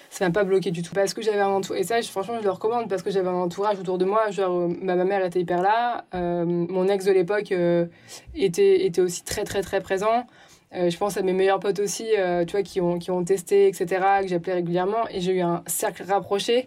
ça 0.09 0.25
m'a 0.25 0.31
pas 0.31 0.43
bloqué 0.43 0.71
du 0.71 0.81
tout. 0.81 0.93
Parce 0.93 1.13
que 1.13 1.21
j'avais 1.21 1.39
un 1.39 1.47
entourage, 1.47 1.81
et 1.81 1.83
ça, 1.85 2.01
franchement, 2.01 2.35
je 2.39 2.43
le 2.43 2.51
recommande 2.51 2.89
parce 2.89 3.01
que 3.01 3.11
j'avais 3.11 3.29
un 3.29 3.33
entourage 3.33 3.79
autour 3.79 3.97
de 3.97 4.03
moi. 4.03 4.29
Genre, 4.29 4.51
euh, 4.53 4.67
ma, 4.81 4.95
ma 4.95 5.05
mère 5.05 5.23
était 5.23 5.39
hyper 5.39 5.61
là, 5.61 6.03
euh, 6.13 6.43
mon 6.43 6.89
ex 6.89 7.05
de 7.05 7.13
l'époque 7.13 7.53
euh, 7.53 7.85
était, 8.35 8.85
était 8.85 9.01
aussi 9.01 9.23
très, 9.23 9.45
très, 9.45 9.61
très 9.61 9.79
présent. 9.79 10.25
Je 10.73 10.97
pense 10.97 11.15
à 11.15 11.21
mes 11.21 11.31
meilleurs 11.31 11.61
potes 11.61 11.79
aussi, 11.79 12.03
tu 12.47 12.51
vois, 12.51 12.61
qui 12.61 12.81
ont, 12.81 12.99
qui 12.99 13.09
ont 13.09 13.23
testé, 13.23 13.69
etc., 13.69 13.85
que 14.23 14.27
j'appelais 14.27 14.55
régulièrement. 14.55 15.07
Et 15.09 15.21
j'ai 15.21 15.31
eu 15.31 15.39
un 15.39 15.63
cercle 15.67 16.03
rapproché 16.03 16.65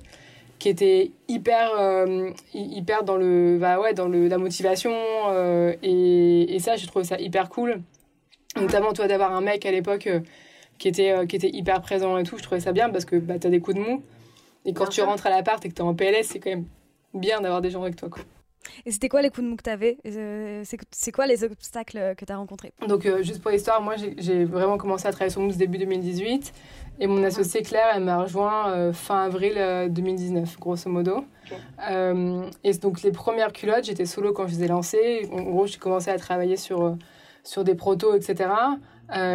qui 0.58 0.68
était 0.68 1.12
hyper 1.28 1.70
euh, 1.78 2.30
hy- 2.54 2.76
hyper 2.78 3.04
dans 3.04 3.16
le 3.16 3.58
bah 3.60 3.78
ouais 3.80 3.94
dans 3.94 4.08
le 4.08 4.26
la 4.28 4.38
motivation 4.38 4.92
euh, 5.28 5.72
et, 5.82 6.54
et 6.54 6.58
ça 6.58 6.76
j'ai 6.76 6.86
trouvé 6.86 7.04
ça 7.04 7.18
hyper 7.20 7.48
cool. 7.48 7.80
Notamment 8.56 8.92
toi 8.92 9.06
d'avoir 9.06 9.32
un 9.34 9.40
mec 9.40 9.64
à 9.66 9.70
l'époque 9.70 10.06
euh, 10.08 10.20
qui 10.78 10.88
était 10.88 11.14
qui 11.28 11.36
était 11.36 11.50
hyper 11.50 11.80
présent 11.80 12.18
et 12.18 12.24
tout 12.24 12.38
je 12.38 12.42
trouvais 12.42 12.60
ça 12.60 12.72
bien 12.72 12.90
parce 12.90 13.04
que 13.04 13.16
bah 13.16 13.38
t'as 13.38 13.50
des 13.50 13.60
coups 13.60 13.76
de 13.76 13.82
mou. 13.82 14.02
Et 14.64 14.72
quand 14.72 14.84
Bien 14.84 14.90
tu 14.90 15.02
rentres 15.02 15.26
à 15.26 15.30
l'appart 15.30 15.64
et 15.64 15.68
que 15.68 15.74
t'es 15.74 15.82
en 15.82 15.94
PLS 15.94 16.24
c'est 16.24 16.40
quand 16.40 16.50
même 16.50 16.66
bien 17.14 17.40
d'avoir 17.40 17.60
des 17.60 17.70
gens 17.70 17.82
avec 17.82 17.96
toi 17.96 18.08
quoi. 18.08 18.22
Et 18.86 18.90
c'était 18.90 19.08
quoi 19.08 19.22
les 19.22 19.30
coups 19.30 19.44
de 19.44 19.50
mou 19.50 19.56
que 19.56 19.62
t'avais 19.62 19.98
Euh, 20.06 20.62
C'est 20.90 21.12
quoi 21.12 21.26
les 21.26 21.44
obstacles 21.44 22.14
que 22.16 22.24
t'as 22.24 22.36
rencontrés 22.36 22.72
Donc, 22.86 23.06
euh, 23.06 23.22
juste 23.22 23.40
pour 23.42 23.50
l'histoire, 23.50 23.80
moi, 23.82 23.94
j'ai- 23.96 24.44
vraiment 24.44 24.78
commencé 24.78 25.06
à 25.06 25.10
travailler 25.12 25.30
sur 25.30 25.40
Mousse 25.40 25.56
début 25.56 25.78
2018. 25.78 26.52
Et 27.00 27.06
mon 27.06 27.22
associée 27.22 27.62
Claire, 27.62 27.86
elle 27.94 28.02
m'a 28.04 28.20
rejoint 28.22 28.70
euh, 28.72 28.92
fin 28.92 29.22
avril 29.24 29.52
euh, 29.56 29.88
2019, 29.88 30.58
grosso 30.58 30.90
modo. 30.90 31.24
Et 32.64 32.72
donc, 32.74 33.02
les 33.02 33.12
premières 33.12 33.52
culottes, 33.52 33.84
j'étais 33.84 34.06
solo 34.06 34.32
quand 34.32 34.46
je 34.46 34.54
les 34.56 34.64
ai 34.64 34.68
lancées. 34.68 35.28
En 35.32 35.42
gros, 35.42 35.66
j'ai 35.66 35.78
commencé 35.78 36.10
à 36.10 36.18
travailler 36.18 36.56
sur, 36.56 36.96
sur 37.44 37.64
des 37.64 37.74
protos, 37.74 38.14
etc. 38.14 38.50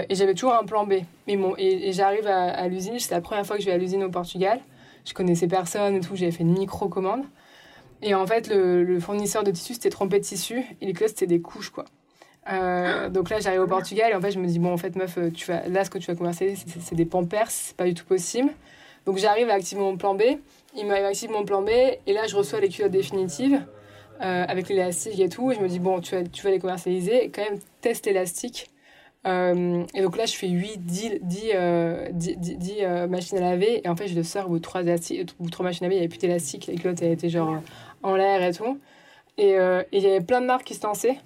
Et 0.10 0.16
j'avais 0.16 0.34
toujours 0.34 0.54
un 0.54 0.66
plan 0.66 0.86
B. 0.86 0.94
Mais 1.28 1.36
mon, 1.36 1.56
et, 1.58 1.90
et 1.90 1.94
j'arrive 1.94 2.28
à, 2.28 2.50
à 2.52 2.68
l'usine, 2.68 3.00
c'est 3.00 3.12
la 3.16 3.22
première 3.22 3.46
fois 3.46 3.56
que 3.58 3.62
je 3.64 3.68
vais 3.68 3.74
à 3.74 3.78
l'usine 3.78 4.04
au 4.04 4.10
Portugal. 4.10 4.60
Je 5.06 5.14
connaissais 5.14 5.48
personne 5.48 5.96
et 5.96 6.00
tout, 6.00 6.16
j'avais 6.16 6.32
fait 6.32 6.44
une 6.44 6.58
micro-commande. 6.58 7.24
Et 8.04 8.14
en 8.14 8.28
fait, 8.28 8.48
le, 8.48 9.00
fournisseur 9.00 9.44
de 9.44 9.52
tissu 9.52 9.74
s'était 9.74 9.90
trompé 9.90 10.20
de 10.20 10.24
tissu. 10.24 10.64
Et 10.82 10.86
les 10.86 10.94
culottes, 10.94 11.12
c'était 11.12 11.28
des 11.28 11.42
couches, 11.42 11.70
quoi. 11.70 11.86
Euh, 12.52 13.10
donc 13.10 13.30
là, 13.30 13.40
j'arrive 13.40 13.62
au 13.62 13.68
Portugal 13.68 14.12
et 14.12 14.16
en 14.16 14.22
fait, 14.22 14.32
je 14.32 14.40
me 14.40 14.46
dis, 14.46 14.60
bon, 14.60 14.74
en 14.74 14.78
fait, 14.78 14.96
meuf, 14.96 15.18
tu 15.34 15.46
vas, 15.48 15.66
là, 15.68 15.86
ce 15.86 15.90
que 15.90 15.98
tu 15.98 16.08
vas 16.08 16.16
commercialiser, 16.16 16.62
c'est- 16.82 16.96
des 16.96 17.06
pampers, 17.06 17.50
c'est 17.50 17.76
pas 17.76 17.86
du 17.86 17.94
tout 17.94 18.06
possible. 18.06 18.52
Donc 19.06 19.18
j'arrive 19.18 19.50
à 19.50 19.54
activer 19.54 19.82
mon 19.82 19.98
plan 19.98 20.16
B. 20.16 20.24
Il 20.76 20.88
m'active 20.88 21.30
mon 21.32 21.46
plan 21.46 21.62
B 21.62 21.70
et 21.70 22.14
là, 22.14 22.28
je 22.28 22.36
reçois 22.36 22.60
les 22.60 22.70
culottes 22.70 22.92
définitives 22.92 23.62
euh, 24.22 24.46
avec 24.48 24.70
l'élastique 24.70 25.20
et 25.20 25.30
tout. 25.30 25.52
Et 25.52 25.56
je 25.56 25.62
me 25.62 25.68
dis, 25.68 25.80
bon, 25.80 26.00
tu 26.02 26.16
vas, 26.16 26.50
les 26.50 26.60
commercialiser. 26.60 27.30
Quand 27.34 27.44
même, 27.44 27.60
teste 27.82 28.06
l'élastique. 28.06 28.70
Euh, 29.26 29.84
et 29.94 30.02
donc 30.02 30.18
là, 30.18 30.26
je 30.26 30.36
fais 30.36 30.48
8, 30.50 30.86
10, 30.86 31.20
10, 31.22 31.52
euh, 31.54 32.10
10, 32.12 32.38
10, 32.38 32.58
10, 32.58 32.76
euh, 32.82 33.08
machines 33.08 33.38
à 33.38 33.42
laver. 33.42 33.82
Et 33.86 33.90
en 33.90 33.96
fait, 33.96 34.08
je 34.08 34.16
le 34.16 34.24
sors 34.24 34.46
au 34.46 34.50
bout 34.50 34.58
de 34.58 34.64
3, 34.64 34.82
au 34.82 34.86
bout 34.86 35.46
de 35.46 35.52
trois 35.52 35.64
machines 35.64 35.86
à 35.86 35.88
laver. 35.88 35.96
Il 35.96 36.00
n'y 36.00 36.06
avait 36.06 36.10
plus 36.10 36.20
d'élastique. 36.20 36.68
Les 36.68 36.76
culottes, 36.76 37.02
elles 37.02 37.14
étaient 37.14 37.30
genre 37.30 37.62
en 38.04 38.16
l'air 38.16 38.44
et 38.44 38.54
tout. 38.54 38.80
Et 39.38 39.58
euh, 39.58 39.82
et 39.92 39.98
il 39.98 40.04
y 40.04 40.08
avait 40.08 40.22
plein 40.24 40.42
de 40.42 40.46
marques 40.46 40.66
qui 40.66 40.76
se 40.76 40.86
lançaient. 40.86 41.18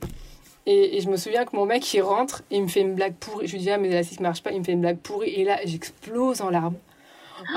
Et, 0.65 0.97
et 0.97 1.01
je 1.01 1.09
me 1.09 1.17
souviens 1.17 1.45
que 1.45 1.55
mon 1.55 1.65
mec, 1.65 1.93
il 1.93 2.01
rentre 2.01 2.43
et 2.51 2.57
il 2.57 2.63
me 2.63 2.67
fait 2.67 2.81
une 2.81 2.95
blague 2.95 3.15
pourrie. 3.15 3.47
Je 3.47 3.53
lui 3.53 3.59
dis, 3.59 3.71
ah, 3.71 3.77
mes 3.77 3.89
élastiques 3.89 4.19
ne 4.19 4.25
marchent 4.25 4.43
pas. 4.43 4.51
Il 4.51 4.59
me 4.59 4.63
fait 4.63 4.73
une 4.73 4.81
blague 4.81 4.99
pourrie. 4.99 5.29
Et 5.29 5.43
là, 5.43 5.59
j'explose 5.63 6.41
en 6.41 6.49
larmes. 6.49 6.75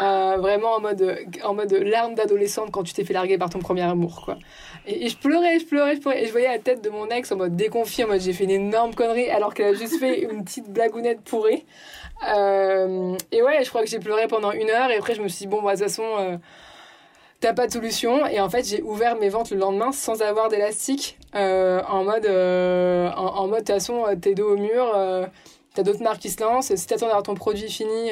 Euh, 0.02 0.36
vraiment 0.38 0.74
en 0.74 0.80
mode, 0.80 1.18
en 1.42 1.54
mode 1.54 1.72
larmes 1.72 2.14
d'adolescente 2.14 2.70
quand 2.70 2.82
tu 2.82 2.92
t'es 2.92 3.04
fait 3.04 3.14
larguer 3.14 3.38
par 3.38 3.50
ton 3.50 3.60
premier 3.60 3.82
amour, 3.82 4.22
quoi. 4.24 4.38
Et, 4.86 5.06
et 5.06 5.08
je 5.08 5.16
pleurais, 5.16 5.58
je 5.58 5.66
pleurais, 5.66 5.96
je 5.96 6.00
pleurais. 6.00 6.22
Et 6.22 6.26
je 6.26 6.32
voyais 6.32 6.48
la 6.48 6.58
tête 6.58 6.84
de 6.84 6.90
mon 6.90 7.08
ex 7.08 7.32
en 7.32 7.36
mode 7.36 7.56
déconfit, 7.56 8.04
en 8.04 8.08
mode 8.08 8.20
j'ai 8.20 8.32
fait 8.32 8.44
une 8.44 8.50
énorme 8.50 8.94
connerie 8.94 9.30
alors 9.30 9.54
qu'elle 9.54 9.74
a 9.74 9.78
juste 9.78 9.98
fait 9.98 10.20
une 10.30 10.44
petite 10.44 10.70
blagounette 10.70 11.22
pourrie. 11.22 11.64
Euh, 12.28 13.16
et 13.32 13.42
ouais, 13.42 13.64
je 13.64 13.68
crois 13.70 13.82
que 13.82 13.88
j'ai 13.88 13.98
pleuré 13.98 14.26
pendant 14.28 14.52
une 14.52 14.68
heure. 14.70 14.90
Et 14.90 14.96
après, 14.96 15.14
je 15.14 15.22
me 15.22 15.28
suis 15.28 15.40
dit, 15.40 15.46
bon, 15.46 15.62
bah, 15.62 15.74
de 15.74 15.78
toute 15.78 15.88
façon, 15.88 16.04
euh, 16.18 16.36
t'as 17.40 17.54
pas 17.54 17.66
de 17.66 17.72
solution. 17.72 18.26
Et 18.26 18.40
en 18.40 18.48
fait, 18.50 18.66
j'ai 18.68 18.82
ouvert 18.82 19.16
mes 19.16 19.28
ventes 19.28 19.50
le 19.50 19.58
lendemain 19.58 19.92
sans 19.92 20.22
avoir 20.22 20.48
d'élastique. 20.48 21.18
euh, 21.34 21.80
en 21.88 22.04
mode, 22.04 22.26
euh, 22.26 23.10
en, 23.12 23.46
mode, 23.46 23.60
de 23.60 23.64
toute 23.64 23.74
façon, 23.74 24.04
euh, 24.06 24.14
t'es 24.16 24.34
dos 24.34 24.54
au 24.54 24.56
mur. 24.56 24.92
euh, 24.94 25.26
t'as 25.74 25.82
d'autres 25.82 26.02
marques 26.02 26.20
qui 26.20 26.30
se 26.30 26.40
lancent. 26.40 26.74
Si 26.74 26.86
t'attends 26.86 27.06
d'avoir 27.06 27.22
ton 27.22 27.34
produit 27.34 27.70
fini, 27.70 28.10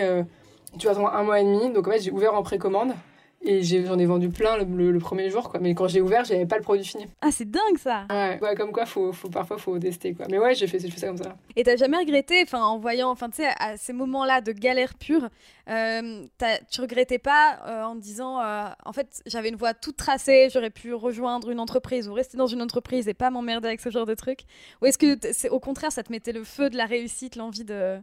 tu 0.79 0.87
vas 0.87 0.93
attendre 0.93 1.13
un 1.13 1.23
mois 1.25 1.41
et 1.41 1.45
demi. 1.45 1.71
Donc 1.73 1.89
en 1.89 1.91
fait, 1.91 2.01
j'ai 2.01 2.11
ouvert 2.11 2.35
en 2.35 2.43
précommande. 2.43 2.93
Et 3.41 3.63
j'en 3.63 3.99
ai, 3.99 4.05
vendu 4.05 4.29
plein 4.31 4.57
le, 4.57 4.65
le- 4.65 4.91
le 4.91 4.99
premier 4.99 5.31
jour, 5.31 5.49
quoi. 5.49 5.61
Mais 5.61 5.73
quand 5.75 5.87
j'ai 5.87 6.01
ouvert, 6.01 6.25
j'avais 6.25 6.45
pas 6.45 6.57
le 6.57 6.63
produit 6.63 6.85
fini. 6.85 7.07
Ah, 7.21 7.31
c'est 7.31 7.49
dingue 7.49 7.79
ça 7.79 8.05
Ouais, 8.11 8.39
ouais 8.43 8.55
comme 8.57 8.73
quoi, 8.73 8.85
faut, 8.85 9.13
faut, 9.13 9.29
parfois, 9.31 9.59
faut 9.59 9.79
tester, 9.79 10.13
quoi. 10.13 10.27
Mais 10.29 10.39
ouais, 10.39 10.55
j'ai 10.57 10.67
fait, 10.67 10.81
fait 10.81 10.99
ça 10.99 11.07
comme 11.07 11.17
ça. 11.19 11.37
Et 11.55 11.63
t'as 11.63 11.77
jamais 11.77 11.97
regretté, 11.99 12.43
enfin, 12.43 12.61
en 12.63 12.79
voyant, 12.79 13.11
enfin, 13.11 13.31
tu 13.31 13.37
sais, 13.37 13.49
à 13.61 13.77
ces 13.77 13.93
moments-là 13.93 14.41
de 14.41 14.51
galère 14.53 14.95
pure, 14.95 15.29
euh, 15.71 16.25
tu 16.71 16.81
regrettais 16.81 17.19
pas 17.21 17.61
euh, 17.67 17.85
en 17.85 17.95
te 17.95 18.01
disant, 18.01 18.41
euh, 18.43 18.65
en 18.85 18.93
fait, 18.93 19.23
j'avais 19.27 19.51
une 19.51 19.57
voie 19.57 19.73
toute 19.73 19.97
tracée, 19.97 20.49
j'aurais 20.53 20.71
pu 20.71 20.93
rejoindre 20.93 21.51
une 21.51 21.61
entreprise 21.61 22.09
ou 22.09 22.15
rester 22.15 22.37
dans 22.37 22.49
une 22.49 22.61
entreprise 22.61 23.07
et 23.09 23.15
pas 23.15 23.31
m'emmerder 23.31 23.69
avec 23.69 23.81
ce 23.81 23.91
genre 23.91 24.07
de 24.07 24.15
truc? 24.15 24.41
Ou 24.83 24.87
est-ce 24.87 24.99
que 24.99 25.17
c'est 25.33 25.49
au 25.49 25.61
contraire, 25.61 25.93
ça 25.93 26.03
te 26.03 26.11
mettait 26.11 26.33
le 26.33 26.43
feu 26.45 26.71
de 26.71 26.77
la 26.77 26.87
réussite, 26.87 27.37
l'envie 27.37 27.65
de? 27.65 27.99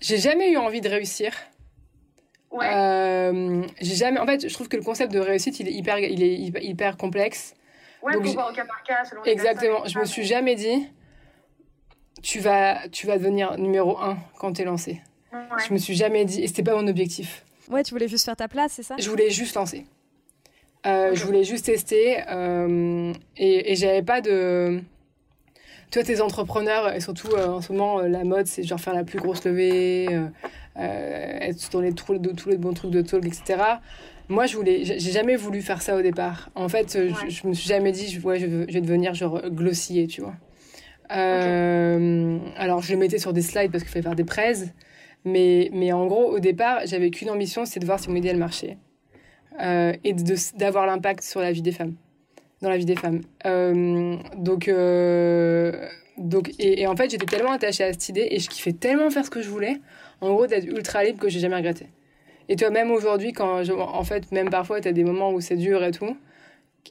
J'ai 0.00 0.16
jamais 0.16 0.50
eu 0.50 0.56
envie 0.56 0.80
de 0.80 0.88
réussir. 0.88 1.32
Ouais. 2.50 2.70
Euh, 2.72 3.62
j'ai 3.80 3.94
jamais. 3.96 4.20
En 4.20 4.26
fait, 4.26 4.48
je 4.48 4.54
trouve 4.54 4.68
que 4.68 4.76
le 4.76 4.82
concept 4.82 5.12
de 5.12 5.18
réussite, 5.18 5.60
il 5.60 5.68
est 5.68 5.72
hyper, 5.72 5.98
il 5.98 6.22
est 6.22 6.34
hyper, 6.34 6.62
hyper 6.62 6.96
complexe. 6.96 7.54
ouais, 8.02 8.12
donc 8.14 8.26
faut 8.26 8.32
voir 8.32 8.50
au 8.50 8.54
cas 8.54 8.64
par 8.64 8.82
cas 8.82 9.04
selon 9.04 9.22
les 9.22 9.32
Exactement. 9.32 9.84
Je 9.86 9.98
me 9.98 10.04
suis 10.04 10.24
jamais 10.24 10.54
dit, 10.54 10.86
tu 12.22 12.38
vas, 12.40 12.88
tu 12.88 13.06
vas 13.06 13.18
devenir 13.18 13.58
numéro 13.58 13.98
un 13.98 14.16
quand 14.38 14.52
t'es 14.54 14.64
lancé. 14.64 15.00
Ouais. 15.32 15.40
Je 15.68 15.72
me 15.74 15.78
suis 15.78 15.94
jamais 15.94 16.24
dit, 16.24 16.42
et 16.42 16.46
c'était 16.46 16.62
pas 16.62 16.74
mon 16.80 16.86
objectif. 16.88 17.44
Ouais, 17.68 17.82
tu 17.82 17.92
voulais 17.92 18.08
juste 18.08 18.24
faire 18.24 18.36
ta 18.36 18.48
place, 18.48 18.72
c'est 18.72 18.82
ça? 18.84 18.94
Je 18.98 19.10
voulais 19.10 19.30
juste 19.30 19.54
lancer. 19.56 19.86
Euh. 20.86 21.14
Je 21.14 21.24
voulais 21.24 21.42
juste 21.44 21.66
tester. 21.66 22.22
euh, 22.30 23.12
et 23.36 23.72
et 23.72 23.76
j'avais 23.76 24.02
pas 24.04 24.20
de. 24.20 24.80
Toi, 25.90 26.02
tes 26.02 26.20
entrepreneurs, 26.20 26.92
et 26.94 27.00
surtout 27.00 27.28
euh, 27.32 27.46
en 27.46 27.60
ce 27.60 27.72
moment, 27.72 28.00
euh, 28.00 28.08
la 28.08 28.24
mode, 28.24 28.46
c'est 28.46 28.62
genre 28.64 28.80
faire 28.80 28.94
la 28.94 29.04
plus 29.04 29.18
grosse 29.18 29.44
levée, 29.44 30.08
euh, 30.10 31.38
être 31.40 31.70
dans 31.72 31.80
les, 31.80 31.92
trous 31.94 32.18
de, 32.18 32.30
tous 32.32 32.48
les 32.48 32.56
bons 32.58 32.74
trucs 32.74 32.90
de 32.90 33.02
talk, 33.02 33.24
etc. 33.24 33.62
Moi, 34.28 34.46
je 34.46 34.56
voulais, 34.56 34.84
j'ai 34.84 34.98
jamais 34.98 35.36
voulu 35.36 35.62
faire 35.62 35.80
ça 35.82 35.96
au 35.96 36.02
départ. 36.02 36.50
En 36.56 36.68
fait, 36.68 36.94
Ouais. 36.96 37.10
je, 37.28 37.30
je 37.30 37.46
me 37.46 37.54
suis 37.54 37.68
jamais 37.68 37.92
dit, 37.92 38.08
je, 38.08 38.20
ouais, 38.20 38.38
je, 38.40 38.46
veux- 38.46 38.66
je 38.68 38.74
vais 38.74 38.80
devenir 38.80 39.14
genre 39.14 39.40
glossier, 39.48 40.06
tu 40.08 40.20
vois. 40.22 40.34
Alors, 41.08 42.82
je 42.82 42.92
le 42.92 42.98
mettais 42.98 43.18
sur 43.18 43.32
des 43.32 43.42
slides 43.42 43.70
parce 43.70 43.84
qu'il 43.84 43.92
fallait 43.92 44.02
faire 44.02 44.16
des 44.16 44.24
prêts. 44.24 44.54
Mais, 45.24 45.70
mais 45.72 45.92
en 45.92 46.06
gros, 46.06 46.24
au 46.32 46.38
départ, 46.40 46.80
j'avais 46.84 47.10
qu'une 47.10 47.30
ambition, 47.30 47.64
c'est 47.64 47.80
de 47.80 47.86
voir 47.86 47.98
si 47.98 48.08
mon 48.10 48.16
idée 48.16 48.28
elle 48.28 48.36
marchait. 48.38 48.78
Euh, 49.60 49.92
et 50.04 50.14
d'avoir 50.56 50.86
l'impact 50.86 51.22
sur 51.22 51.40
la 51.40 51.50
vie 51.52 51.62
des 51.62 51.72
femmes. 51.72 51.94
Dans 52.62 52.70
la 52.70 52.78
vie 52.78 52.84
des 52.86 52.96
femmes. 52.96 53.20
Euh, 53.44 54.16
donc, 54.36 54.68
euh, 54.68 55.86
donc 56.16 56.50
et, 56.58 56.80
et 56.80 56.86
en 56.86 56.96
fait, 56.96 57.10
j'étais 57.10 57.26
tellement 57.26 57.52
attachée 57.52 57.84
à 57.84 57.92
cette 57.92 58.08
idée 58.08 58.28
et 58.30 58.38
je 58.38 58.48
kiffais 58.48 58.72
tellement 58.72 59.10
faire 59.10 59.24
ce 59.24 59.30
que 59.30 59.42
je 59.42 59.48
voulais, 59.50 59.76
en 60.20 60.32
gros, 60.32 60.46
d'être 60.46 60.64
ultra 60.64 61.04
libre 61.04 61.18
que 61.18 61.28
j'ai 61.28 61.40
jamais 61.40 61.56
regretté. 61.56 61.86
Et 62.48 62.56
toi, 62.56 62.70
même 62.70 62.90
aujourd'hui, 62.90 63.32
quand 63.32 63.62
je- 63.64 63.72
en 63.72 64.04
fait, 64.04 64.30
même 64.32 64.48
parfois, 64.50 64.80
tu 64.80 64.88
as 64.88 64.92
des 64.92 65.04
moments 65.04 65.32
où 65.32 65.40
c'est 65.40 65.56
dur 65.56 65.82
et 65.84 65.90
tout. 65.90 66.16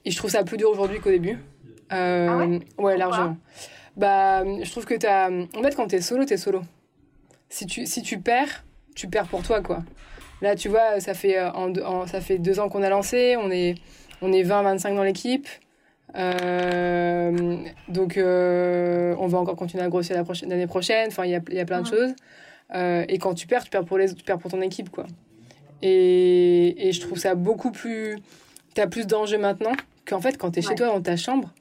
Et 0.03 0.11
je 0.11 0.17
trouve 0.17 0.29
ça 0.29 0.43
plus 0.43 0.57
dur 0.57 0.69
aujourd'hui 0.69 0.99
qu'au 0.99 1.09
début. 1.09 1.37
Euh, 1.93 2.27
Ah 2.29 2.37
ouais? 2.37 2.59
ouais, 2.77 2.97
largement. 2.97 3.37
Bah, 3.95 4.43
je 4.43 4.69
trouve 4.69 4.85
que 4.85 4.95
t'as. 4.95 5.29
En 5.31 5.63
fait, 5.63 5.75
quand 5.75 5.87
t'es 5.87 6.01
solo, 6.01 6.25
t'es 6.25 6.37
solo. 6.37 6.61
Si 7.49 7.65
tu, 7.65 7.85
si 7.85 8.01
tu 8.01 8.19
perds, 8.19 8.65
tu 8.95 9.07
perds 9.07 9.27
pour 9.27 9.41
toi, 9.41 9.61
quoi. 9.61 9.83
Là, 10.41 10.55
tu 10.55 10.67
vois, 10.67 10.99
ça 10.99 11.13
fait, 11.13 11.41
en, 11.41 12.05
ça 12.05 12.19
fait 12.19 12.37
deux 12.37 12.59
ans 12.59 12.67
qu'on 12.67 12.83
a 12.83 12.89
lancé, 12.89 13.37
on 13.39 13.49
est, 13.49 13.75
on 14.21 14.31
est 14.31 14.43
20-25 14.43 14.95
dans 14.95 15.03
l'équipe. 15.03 15.47
Euh, 16.15 17.57
donc, 17.89 18.17
euh, 18.17 19.15
on 19.19 19.27
va 19.27 19.37
encore 19.37 19.55
continuer 19.55 19.83
à 19.83 19.89
grossir 19.89 20.15
l'année 20.47 20.67
prochaine. 20.67 21.07
Enfin, 21.07 21.25
il 21.25 21.31
y 21.31 21.35
a, 21.35 21.41
y 21.49 21.59
a, 21.59 21.65
plein 21.65 21.81
de 21.81 21.87
choses. 21.87 22.13
et 22.73 23.17
quand 23.19 23.33
tu 23.33 23.47
perds, 23.47 23.63
tu 23.63 23.69
perds 23.69 23.85
pour, 23.85 23.97
les, 23.97 24.13
tu 24.13 24.23
perds 24.23 24.39
pour 24.39 24.51
ton 24.51 24.61
équipe, 24.61 24.89
quoi. 24.89 25.05
Et, 25.81 26.87
et 26.87 26.91
je 26.91 27.01
trouve 27.01 27.17
ça 27.17 27.35
beaucoup 27.35 27.71
plus... 27.71 28.17
Tu 28.73 28.81
as 28.81 28.87
plus 28.87 29.07
d'enjeux 29.07 29.37
maintenant 29.37 29.73
qu'en 30.05 30.21
fait, 30.21 30.37
quand 30.37 30.51
tu 30.51 30.59
es 30.59 30.61
chez 30.61 30.75
toi 30.75 30.87
dans 30.87 31.01
ta 31.01 31.15
chambre, 31.15 31.53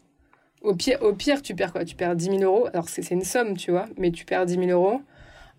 au 0.65 0.75
pire, 0.75 0.99
au 1.03 1.13
pire, 1.13 1.43
tu 1.43 1.55
perds 1.55 1.73
quoi? 1.73 1.85
Tu 1.85 1.95
perds 1.95 2.17
10 2.17 2.39
000 2.39 2.39
euros? 2.39 2.67
Alors, 2.73 2.89
c'est 2.89 3.09
une 3.11 3.23
somme, 3.23 3.57
tu 3.57 3.71
vois, 3.71 3.87
mais 3.99 4.11
tu 4.11 4.25
perds 4.25 4.47
10 4.47 4.55
000 4.55 4.67
euros. 4.71 5.01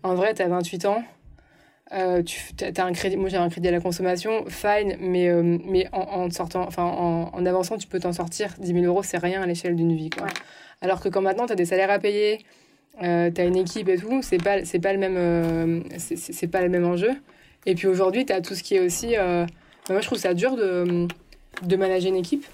En 0.02 0.14
vrai, 0.14 0.34
tu 0.34 0.42
as 0.42 0.48
28 0.48 0.84
ans. 0.86 1.04
Euh, 1.92 2.22
tu 2.22 2.64
as 2.64 2.84
un 2.84 2.92
crédit, 2.92 3.16
moi 3.16 3.28
j'ai 3.28 3.36
un 3.36 3.48
crédit 3.48 3.68
à 3.68 3.70
la 3.70 3.80
consommation, 3.80 4.44
fine, 4.48 4.96
mais, 4.98 5.28
euh, 5.28 5.58
mais 5.64 5.86
en, 5.92 6.00
en, 6.00 6.30
sortant, 6.30 6.64
enfin, 6.66 6.82
en, 6.82 7.30
en 7.32 7.46
avançant, 7.46 7.78
tu 7.78 7.86
peux 7.86 8.00
t'en 8.00 8.12
sortir. 8.12 8.54
10 8.58 8.72
000 8.72 8.84
euros, 8.84 9.02
c'est 9.02 9.18
rien 9.18 9.40
à 9.42 9.46
l'échelle 9.46 9.76
d'une 9.76 9.94
vie. 9.94 10.10
Quoi. 10.10 10.26
Alors 10.80 11.00
que 11.00 11.08
quand 11.08 11.22
maintenant, 11.22 11.46
tu 11.46 11.52
as 11.52 11.56
des 11.56 11.64
salaires 11.64 11.90
à 11.90 11.98
payer, 11.98 12.44
euh, 13.02 13.30
tu 13.30 13.40
as 13.40 13.44
une 13.44 13.56
équipe 13.56 13.88
et 13.88 13.98
tout, 13.98 14.20
c'est 14.22 14.42
pas, 14.42 14.64
c'est 14.64 14.80
pas, 14.80 14.92
le 14.92 14.98
même, 14.98 15.16
euh, 15.16 15.80
c'est 15.98 16.48
pas 16.48 16.62
le 16.62 16.68
même 16.68 16.84
enjeu. 16.84 17.10
Et 17.66 17.74
puis 17.74 17.86
aujourd'hui, 17.86 18.26
tu 18.26 18.32
as 18.32 18.40
tout 18.40 18.54
ce 18.54 18.62
qui 18.62 18.74
est 18.74 18.80
aussi. 18.80 19.14
Bah, 19.16 19.46
moi, 19.90 20.00
je 20.00 20.06
trouve 20.06 20.18
ça 20.18 20.34
dur 20.34 20.56
de, 20.56 21.06
de 21.62 21.76
manager 21.76 22.10
une 22.10 22.16
équipe. 22.16 22.46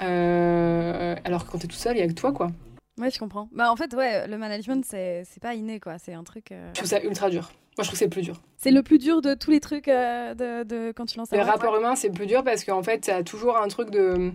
alors 0.00 1.44
que 1.44 1.50
quand 1.50 1.58
tu 1.58 1.66
es 1.66 1.68
tout 1.68 1.76
seul, 1.76 1.96
il 1.96 2.00
y 2.00 2.02
a 2.02 2.08
que 2.08 2.12
toi, 2.12 2.32
quoi. 2.32 2.50
Ouais, 2.98 3.10
je 3.10 3.18
comprends. 3.18 3.48
Bah, 3.52 3.70
en 3.70 3.76
fait, 3.76 3.92
ouais, 3.94 4.26
le 4.26 4.38
management, 4.38 4.82
c'est 4.86 5.24
pas 5.42 5.54
inné, 5.54 5.78
quoi. 5.78 5.98
C'est 5.98 6.14
un 6.14 6.24
truc. 6.24 6.46
Je 6.50 6.72
trouve 6.74 6.88
ça 6.88 7.02
ultra 7.02 7.28
dur. 7.28 7.50
Moi, 7.78 7.84
je 7.84 7.90
trouve 7.90 7.92
que 7.92 7.98
c'est 7.98 8.06
le 8.06 8.10
plus 8.10 8.22
dur. 8.22 8.42
C'est 8.56 8.72
le 8.72 8.82
plus 8.82 8.98
dur 8.98 9.22
de 9.22 9.34
tous 9.34 9.52
les 9.52 9.60
trucs 9.60 9.86
euh, 9.86 10.34
de, 10.34 10.64
de, 10.64 10.92
quand 10.92 11.06
tu 11.06 11.16
lances 11.16 11.32
un 11.32 11.36
Les 11.36 11.42
rapports 11.42 11.76
humains, 11.76 11.94
c'est 11.94 12.08
le 12.08 12.14
plus 12.14 12.26
dur 12.26 12.42
parce 12.42 12.64
qu'en 12.64 12.82
fait, 12.82 13.02
tu 13.02 13.10
as 13.10 13.22
toujours 13.22 13.56
un 13.56 13.68
truc 13.68 13.90
de. 13.90 14.32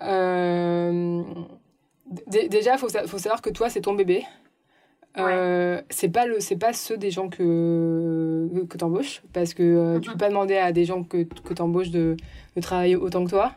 Euh... 0.00 1.22
Déjà, 2.26 2.72
il 2.72 2.78
faut, 2.78 2.88
faut, 2.88 3.18
savoir 3.18 3.42
que 3.42 3.50
toi, 3.50 3.68
c'est 3.68 3.82
ton 3.82 3.92
bébé. 3.92 4.24
Euh, 5.18 5.80
c'est 5.90 6.08
pas 6.08 6.26
le 6.26 6.40
c'est 6.40 6.56
pas 6.56 6.72
ceux 6.72 6.96
des 6.96 7.10
gens 7.10 7.28
que 7.28 8.48
que 8.68 8.76
t'embauches 8.76 9.22
parce 9.32 9.54
que 9.54 9.62
euh, 9.62 10.00
tu 10.00 10.10
peux 10.10 10.16
pas 10.16 10.28
demander 10.28 10.56
à 10.56 10.72
des 10.72 10.84
gens 10.84 11.04
que 11.04 11.22
que 11.22 11.54
t'embauches 11.54 11.90
de, 11.90 12.16
de 12.56 12.60
travailler 12.60 12.96
autant 12.96 13.24
que 13.24 13.30
toi 13.30 13.52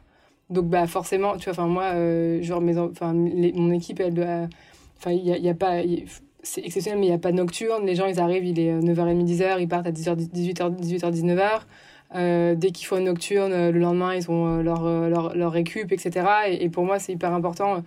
donc 0.51 0.65
bah 0.65 0.85
forcément 0.85 1.35
tu 1.37 1.45
vois 1.45 1.53
enfin 1.53 1.65
moi 1.65 1.85
euh, 1.95 2.43
genre 2.43 2.61
mes 2.61 2.77
enfin 2.77 3.11
mon 3.11 3.71
équipe 3.71 3.99
elle 3.99 4.13
doit 4.13 4.47
enfin 4.97 5.09
il 5.09 5.25
y 5.25 5.31
a, 5.31 5.37
y 5.39 5.49
a, 5.49 5.55
pas 5.55 5.81
c'est 6.47 6.65
exceptionnel, 6.65 6.99
mais 6.99 7.07
il 7.07 7.09
n'y 7.09 7.15
a 7.15 7.19
pas 7.19 7.31
de 7.31 7.37
nocturne. 7.37 7.85
Les 7.85 7.95
gens, 7.95 8.05
ils 8.05 8.19
arrivent, 8.19 8.45
il 8.45 8.59
est 8.59 8.79
9h30, 8.79 9.25
10h, 9.25 9.57
ils 9.59 9.67
partent 9.67 9.87
à 9.87 9.91
10h, 9.91 10.15
18h, 10.15 10.75
18h 10.79 11.11
19h. 11.11 12.55
dès 12.55 12.71
qu'ils 12.71 12.87
font 12.87 12.97
une 12.97 13.05
nocturne, 13.05 13.51
euh, 13.51 13.71
le 13.71 13.79
lendemain, 13.79 14.15
ils 14.15 14.29
ont 14.31 14.47
euh, 14.47 14.63
leur, 14.63 14.85
euh, 14.85 15.09
leur, 15.09 15.35
leur 15.35 15.51
récup, 15.51 15.91
etc. 15.91 16.25
Et, 16.47 16.69
pour 16.69 16.85
moi, 16.85 16.99
c'est 16.99 17.13
hyper 17.13 17.33
important 17.33 17.83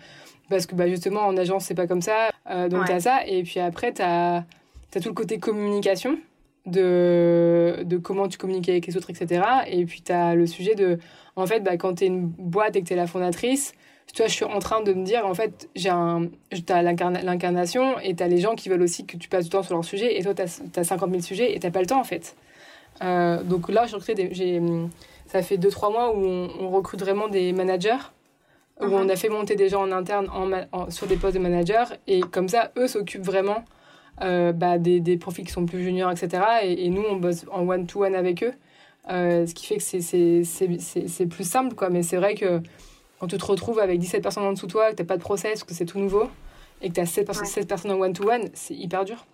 parce 0.51 0.67
que 0.67 0.75
bah, 0.75 0.89
justement, 0.89 1.21
en 1.21 1.37
agence, 1.37 1.65
c'est 1.65 1.75
pas 1.75 1.87
comme 1.87 2.03
ça. 2.03 2.31
donc, 2.69 2.87
tu 2.87 2.93
as 2.93 3.01
ça. 3.01 3.21
Et 3.27 3.43
puis 3.43 3.61
après, 3.61 3.93
tu 3.93 4.03
as, 4.03 4.45
tout 4.93 5.09
le 5.09 5.15
côté 5.15 5.39
communication 5.39 6.19
de, 6.67 7.83
de 7.85 7.97
comment 7.97 8.29
tu 8.29 8.37
communiques 8.37 8.69
avec 8.69 8.87
les 8.87 8.97
autres, 8.97 9.11
etc. 9.11 9.43
Et 9.69 9.85
puis, 9.87 10.03
tu 10.03 10.13
as 10.13 10.35
le 10.35 10.47
sujet 10.47 10.75
de, 10.75 10.99
en 11.37 11.47
fait, 11.47 11.61
bah, 11.61 11.77
quand 11.77 11.95
tu 11.95 12.05
es 12.05 12.07
une 12.09 12.27
boîte 12.27 12.77
et 12.77 12.83
que 12.83 12.89
tu 12.89 12.93
es 12.93 12.97
la 12.97 13.07
fondatrice, 13.07 13.73
tu 14.13 14.23
vois, 14.23 14.27
je 14.27 14.35
suis 14.35 14.45
en 14.45 14.59
train 14.59 14.83
de 14.83 14.93
me 14.93 15.05
dire, 15.05 15.25
en 15.27 15.35
fait, 15.35 15.69
j'ai 15.77 15.89
un, 15.89 16.29
as 16.69 16.83
l'incarnation 16.83 17.99
et 18.01 18.15
tu 18.15 18.23
as 18.23 18.29
les 18.29 18.39
gens 18.39 18.55
qui 18.55 18.69
veulent 18.69 18.83
aussi 18.83 19.07
que 19.07 19.17
tu 19.17 19.29
passes 19.29 19.45
du 19.45 19.51
temps 19.51 19.63
sur 19.63 19.75
leur 19.75 19.85
sujet 19.85 20.19
et 20.19 20.23
toi, 20.23 20.35
tu 20.35 20.43
as, 20.43 20.85
50 20.85 21.11
000 21.11 21.23
sujets 21.23 21.55
et 21.55 21.61
tu 21.61 21.71
pas 21.71 21.81
le 21.81 21.87
temps, 21.87 22.01
en 22.01 22.05
fait. 22.05 22.35
Euh, 23.03 23.43
donc 23.43 23.69
là, 23.69 23.87
j'ai, 23.87 24.61
ça 25.27 25.43
fait 25.43 25.57
2-3 25.57 25.93
mois 25.93 26.17
où 26.17 26.25
on, 26.25 26.71
recrute 26.71 27.01
vraiment 27.01 27.29
des 27.29 27.53
managers, 27.53 27.97
où 28.81 28.87
on 28.87 29.07
uh-huh. 29.07 29.13
a 29.13 29.17
fait 29.17 29.29
monter 29.29 29.55
des 29.55 29.69
gens 29.69 29.83
en 29.83 29.93
interne 29.93 30.29
en, 30.73 30.91
sur 30.91 31.07
des 31.07 31.17
postes 31.17 31.37
de 31.37 31.43
managers 31.43 31.85
et 32.07 32.21
comme 32.21 32.49
ça, 32.49 32.73
eux 32.77 32.89
s'occupent 32.89 33.25
vraiment 33.25 33.65
euh, 34.23 34.53
bah, 34.53 34.79
des, 34.79 35.01
des, 35.01 35.17
profils 35.17 35.47
qui 35.47 35.53
sont 35.53 35.65
plus 35.65 35.83
juniors, 35.83 36.11
etc. 36.11 36.43
Et, 36.63 36.91
nous, 36.91 37.05
on 37.09 37.17
bosse 37.17 37.47
en 37.51 37.67
one-to-one 37.67 38.15
avec 38.15 38.43
eux, 38.43 38.53
euh, 39.11 39.47
ce 39.47 39.55
qui 39.55 39.67
fait 39.67 39.77
que 39.77 39.83
c'est 41.03 41.27
plus 41.27 41.49
simple, 41.49 41.75
quoi. 41.75 41.89
Mais 41.89 42.03
c'est 42.03 42.17
vrai 42.17 42.35
que 42.35 42.61
quand 43.21 43.27
tu 43.27 43.37
te 43.37 43.45
retrouves 43.45 43.79
avec 43.79 44.01
17 44.01 44.23
personnes 44.23 44.45
en 44.45 44.53
dessous 44.53 44.67
de 44.67 44.73
toi, 44.73 44.91
que 44.91 44.97
tu 44.97 45.03
n'as 45.03 45.07
pas 45.07 45.19
de 45.19 45.23
process, 45.23 45.63
que 45.63 45.75
c'est 45.75 45.85
tout 45.85 45.99
nouveau, 45.99 46.29
et 46.81 46.89
que 46.89 46.95
tu 46.95 47.01
as 47.01 47.07
7, 47.07 47.69
personnes 47.69 47.93
en 47.93 48.01
one-to-one, 48.01 48.49
c'est 48.55 48.75
hyper 48.75 49.05
dur. 49.05 49.27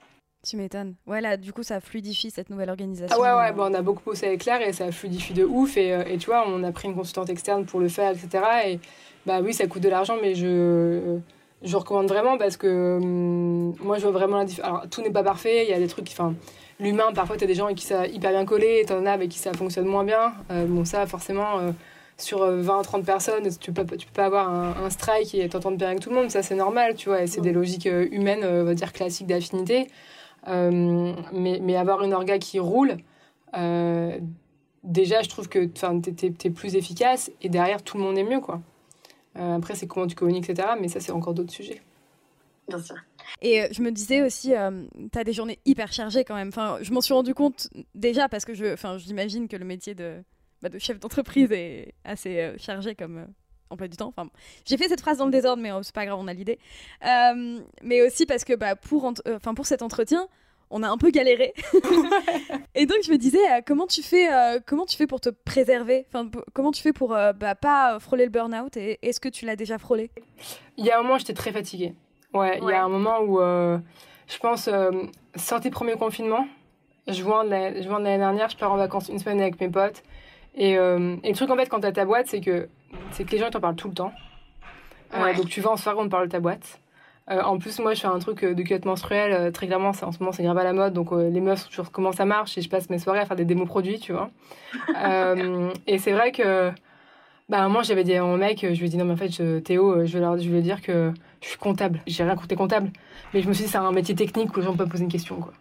Tu 0.45 0.57
m'étonnes. 0.57 0.95
Ouais, 1.07 1.21
là, 1.21 1.37
du 1.37 1.53
coup, 1.53 1.63
ça 1.63 1.81
fluidifie 1.81 2.31
cette 2.31 2.51
nouvelle 2.51 2.69
organisation. 2.69 3.17
Ah 3.17 3.21
ouais, 3.21 3.43
ouais, 3.43 3.53
bon, 3.53 3.71
on 3.71 3.75
a 3.75 3.83
beaucoup 3.83 4.03
bossé 4.05 4.27
avec 4.27 4.41
Claire 4.41 4.61
et 4.61 4.73
ça 4.73 4.91
fluidifie 4.91 5.35
de 5.35 5.45
ouf. 5.45 5.77
Et, 5.77 5.93
euh, 5.93 6.05
et, 6.05 6.19
tu 6.19 6.27
vois, 6.27 6.45
on 6.49 6.63
a 6.65 6.73
pris 6.73 6.89
une 6.89 6.95
consultante 6.95 7.31
externe 7.31 7.65
pour 7.65 7.81
le 7.81 7.89
faire, 7.89 8.11
etc. 8.13 8.45
Et 8.67 8.81
bah 9.25 9.41
oui, 9.41 9.55
ça 9.55 9.67
coûte 9.67 9.83
de 9.83 9.89
l'argent, 9.89 10.17
mais 10.21 10.35
je, 10.35 11.19
je 11.63 11.77
recommande 11.77 12.09
vraiment 12.09 12.39
parce 12.39 12.57
que 12.57 12.99
hum, 13.01 13.75
moi, 13.81 13.99
je 13.99 14.03
vois 14.03 14.13
vraiment 14.13 14.39
la 14.39 14.45
différence. 14.45 14.69
Alors, 14.69 14.89
tout 14.89 15.03
n'est 15.03 15.11
pas 15.11 15.25
parfait, 15.25 15.65
il 15.65 15.71
y 15.71 15.75
a 15.75 15.79
des 15.79 15.89
trucs. 15.89 16.09
Enfin, 16.11 16.35
l'humain, 16.79 17.13
parfois, 17.13 17.37
tu 17.37 17.45
as 17.45 17.49
des 17.49 17.55
gens 17.55 17.67
avec 17.67 17.79
qui 17.79 17.87
ça 17.87 18.07
hyper 18.07 18.31
bien 18.33 18.45
collé, 18.45 18.81
et 18.83 18.85
tu 18.85 18.93
en 18.93 19.07
as 19.07 19.13
avec 19.13 19.31
qui 19.31 19.39
ça 19.39 19.53
fonctionne 19.53 19.87
moins 19.87 20.05
bien. 20.05 20.33
Euh, 20.51 20.67
bon, 20.67 20.85
ça, 20.85 21.07
forcément. 21.07 21.59
Euh, 21.59 21.71
sur 22.19 22.41
20-30 22.41 23.01
euh, 23.01 23.03
personnes, 23.03 23.49
tu 23.59 23.73
peux, 23.73 23.85
tu 23.85 24.07
peux 24.07 24.13
pas 24.13 24.27
avoir 24.27 24.49
un, 24.49 24.91
strike 24.91 25.35
et 25.35 25.49
t'entendre 25.49 25.77
bien 25.77 25.89
avec 25.89 26.01
tout 26.01 26.11
le 26.11 26.17
monde, 26.17 26.31
ça 26.31 26.43
c'est 26.43 26.55
normal, 26.55 26.95
tu 26.95 27.09
vois, 27.09 27.23
et 27.23 27.27
c'est 27.27 27.41
des 27.41 27.53
logiques 27.53 27.87
euh, 27.87 28.09
humaines, 28.11 28.43
euh, 28.43 28.63
on 28.63 28.65
va 28.65 28.75
dire 28.75 28.93
classiques 28.93 29.27
d'affinité. 29.27 29.89
mais, 30.47 31.61
mais 31.63 31.77
avoir 31.77 32.03
une 32.03 32.15
orga 32.15 32.39
qui 32.39 32.59
roule, 32.59 32.97
déjà 34.85 35.23
je 35.23 35.29
trouve 35.29 35.49
que 35.49 35.67
tu 35.67 36.27
es, 36.45 36.51
plus 36.51 36.77
efficace 36.77 37.31
et 37.43 37.49
derrière 37.49 37.83
tout 37.83 37.99
le 37.99 38.05
monde 38.05 38.17
est 38.17 38.25
mieux, 38.25 38.41
quoi. 38.41 38.61
après, 39.35 39.75
c'est 39.75 39.87
comment 39.87 40.07
tu 40.07 40.15
communiques, 40.15 40.49
etc. 40.49 40.69
Mais 40.81 40.89
ça, 40.89 41.01
c'est 41.01 41.13
encore 41.13 41.35
d'autres 41.35 41.53
sujets. 41.53 41.83
Bien 42.69 42.81
sûr. 42.81 42.97
Et 43.43 43.63
je 43.71 43.83
me 43.83 43.91
disais 43.91 44.23
aussi, 44.23 44.55
tu 45.13 45.19
as 45.19 45.25
des 45.25 45.33
journées 45.33 45.59
hyper 45.67 45.93
chargées 45.93 46.25
quand 46.25 46.35
même. 46.35 46.49
Enfin, 46.49 46.79
je 46.81 46.93
m'en 46.93 47.01
suis 47.01 47.13
rendu 47.13 47.35
compte 47.35 47.69
déjà 47.95 48.29
parce 48.29 48.45
que 48.45 48.55
je, 48.55 48.73
enfin, 48.73 48.99
j'imagine 48.99 49.49
que 49.49 49.57
le 49.57 49.65
métier 49.65 49.95
de, 49.95 50.23
bah, 50.63 50.69
de 50.69 50.79
chef 50.79 50.99
d'entreprise 50.99 51.53
est 51.53 51.95
assez 52.05 52.41
euh, 52.41 52.55
chargé 52.59 52.95
comme 52.95 53.19
euh, 53.19 53.27
emploi 53.71 53.89
du 53.89 53.97
temps. 53.97 54.09
Enfin, 54.09 54.29
j'ai 54.65 54.77
fait 54.77 54.89
cette 54.89 55.01
phrase 55.01 55.19
dans 55.19 55.27
le 55.27 55.31
désordre, 55.31 55.63
mais 55.63 55.73
oh, 55.73 55.83
c'est 55.83 55.95
pas 55.95 56.07
grave, 56.07 56.19
on 56.21 56.29
a 56.29 56.33
l'idée. 56.33 56.59
Euh, 57.05 57.61
mais 57.83 58.03
aussi 58.03 58.27
parce 58.27 58.45
que 58.45 58.55
bah, 58.55 58.77
pour, 58.77 59.13
enfin 59.29 59.55
pour 59.55 59.67
cet 59.67 59.83
entretien, 59.83 60.29
on 60.71 60.83
a 60.83 60.89
un 60.89 60.97
peu 60.97 61.11
galéré. 61.11 61.53
et 62.75 62.87
donc 62.87 62.99
je 63.05 63.13
me 63.13 63.19
disais, 63.19 63.39
comment 63.67 63.87
tu 63.87 64.03
fais, 64.03 64.29
comment 64.67 64.85
tu 64.85 64.97
fais 64.97 65.07
pour 65.07 65.21
te 65.21 65.29
préserver? 65.29 66.07
Enfin, 66.09 66.29
comment 66.55 66.73
tu 66.73 66.83
fais 66.83 66.93
pour 66.93 67.11
bah, 67.11 67.55
pas 67.55 68.01
frôler 68.01 68.25
le 68.25 68.31
burn-out 68.31 68.77
Et 68.77 68.99
est-ce 69.03 69.21
que 69.21 69.29
tu 69.29 69.45
l'as 69.45 69.55
déjà 69.55 69.79
frôlé? 69.79 70.11
Il 70.77 70.85
y 70.85 70.91
a 70.91 70.99
un 70.99 71.03
moment, 71.03 71.19
j'étais 71.19 71.35
très 71.35 71.53
fatiguée. 71.53 71.95
Ouais, 72.35 72.59
il 72.61 72.69
y 72.69 72.73
a 72.73 72.83
un 72.83 72.89
moment 72.89 73.21
où 73.21 73.39
je 73.39 74.39
pense 74.41 74.69
sortie 75.37 75.71
premier 75.71 75.95
confinement. 75.95 76.49
Juin 77.07 77.45
de 77.45 77.51
l'année 77.51 78.19
dernière, 78.19 78.49
je 78.49 78.57
pars 78.57 78.73
en 78.73 78.77
vacances 78.77 79.09
une 79.09 79.21
semaine 79.21 79.41
avec 79.41 79.61
mes 79.61 79.69
potes. 79.69 80.03
Euh, 80.59 81.17
et, 81.23 81.31
le 81.31 81.35
truc, 81.35 81.51
en 81.51 81.57
fait, 81.57 81.69
quand 81.69 81.81
tu 81.81 81.87
as 81.87 81.93
ta 81.93 82.05
boîte, 82.05 82.27
c'est 82.29 82.41
que, 82.41 82.69
c'est 83.11 83.25
que 83.25 83.31
les 83.33 83.39
gens 83.39 83.51
t'en 83.51 83.61
parlent 83.61 83.77
tout 83.77 83.89
le 83.89 83.95
temps. 83.95 84.13
Euh, 85.15 85.35
donc, 85.35 85.47
tu 85.47 85.61
vas 85.61 85.71
en 85.71 85.77
soirée, 85.77 85.99
on 86.01 86.05
te 86.05 86.11
parle 86.11 86.27
de 86.27 86.33
ta 86.33 86.41
boîte. 86.41 86.81
Euh, 87.31 87.43
en 87.43 87.59
plus, 87.59 87.79
moi, 87.81 87.95
je 87.95 88.01
fais 88.01 88.07
un 88.07 88.19
truc 88.19 88.45
de 88.45 88.63
culotte 88.63 88.85
menstruelle. 88.85 89.53
très 89.53 89.67
clairement, 89.67 89.89
en 89.89 90.13
ce 90.13 90.19
moment, 90.21 90.33
c'est 90.33 90.43
grave 90.43 90.59
à 90.59 90.65
la 90.65 90.73
mode. 90.73 90.93
Donc, 90.93 91.11
les 91.13 91.41
meufs 91.41 91.63
sont 91.63 91.69
toujours 91.69 91.91
comment 91.91 92.13
ça 92.13 92.25
marche. 92.25 92.57
Et 92.59 92.63
je 92.63 92.69
passe 92.69 92.89
mes 92.89 92.99
soirées 92.99 93.21
à 93.21 93.27
faire 93.27 93.37
des 93.37 93.45
démos 93.45 93.67
produits, 93.67 93.99
tu 93.99 94.13
vois. 94.13 94.31
et 95.87 95.99
c'est 95.99 96.13
vrai 96.13 96.33
que, 96.33 96.71
bah, 97.49 97.69
moi, 97.69 97.83
j'avais 97.83 98.05
dit 98.05 98.15
à 98.15 98.23
mon 98.23 98.37
mec, 98.37 98.61
je 98.63 98.79
lui 98.79 98.87
ai 98.87 98.89
dit, 98.89 98.97
non, 98.97 99.05
mais 99.05 99.15
en 99.15 99.17
fait, 99.17 99.31
je, 99.31 99.59
Théo, 99.59 100.07
je 100.07 100.13
vais, 100.13 100.21
leur, 100.21 100.39
je 100.39 100.49
vais 100.49 100.63
dire 100.63 100.81
que 100.81 101.13
je 101.41 101.49
suis 101.49 101.59
comptable. 101.59 102.01
J'ai 102.07 102.25
rien 102.25 102.37
côté 102.37 102.57
comptable. 102.57 102.91
Mais 103.35 103.43
je 103.43 103.49
me 103.49 103.53
suis 103.53 103.65
dit, 103.65 103.71
c'est 103.71 103.79
un 103.79 103.93
métier 103.93 104.15
technique 104.15 104.57
où 104.57 104.61
les 104.61 104.67
gens 104.67 104.77
peuvent 104.77 104.89
poser 104.89 105.05
une 105.05 105.11
question, 105.11 105.37
quoi. 105.37 105.53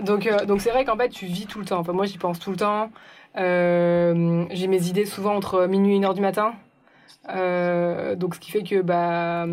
donc, 0.00 0.28
donc 0.46 0.60
c'est 0.60 0.70
vrai 0.70 0.84
qu'en 0.84 0.96
fait, 0.96 1.10
tu 1.10 1.26
vis 1.26 1.46
tout 1.46 1.58
le 1.58 1.66
temps. 1.66 1.78
Enfin, 1.78 1.92
moi, 1.92 2.06
j'y 2.06 2.18
pense 2.18 2.38
tout 2.38 2.50
le 2.50 2.56
temps. 2.56 2.90
Euh, 3.36 4.44
j'ai 4.50 4.66
mes 4.66 4.88
idées 4.88 5.04
souvent 5.04 5.34
entre 5.34 5.66
minuit 5.66 5.94
et 5.94 5.96
une 5.96 6.04
heure 6.04 6.14
du 6.14 6.20
matin. 6.20 6.54
Euh, 7.28 8.16
donc, 8.16 8.34
ce 8.34 8.40
qui 8.40 8.50
fait 8.50 8.62
que, 8.62 8.80
bah, 8.80 9.46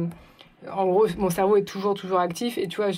en 0.72 0.86
gros, 0.86 1.08
mon 1.18 1.30
cerveau 1.30 1.58
est 1.58 1.64
toujours, 1.64 1.94
toujours 1.94 2.20
actif. 2.20 2.58
Et 2.58 2.68
tu 2.68 2.78
vois, 2.78 2.92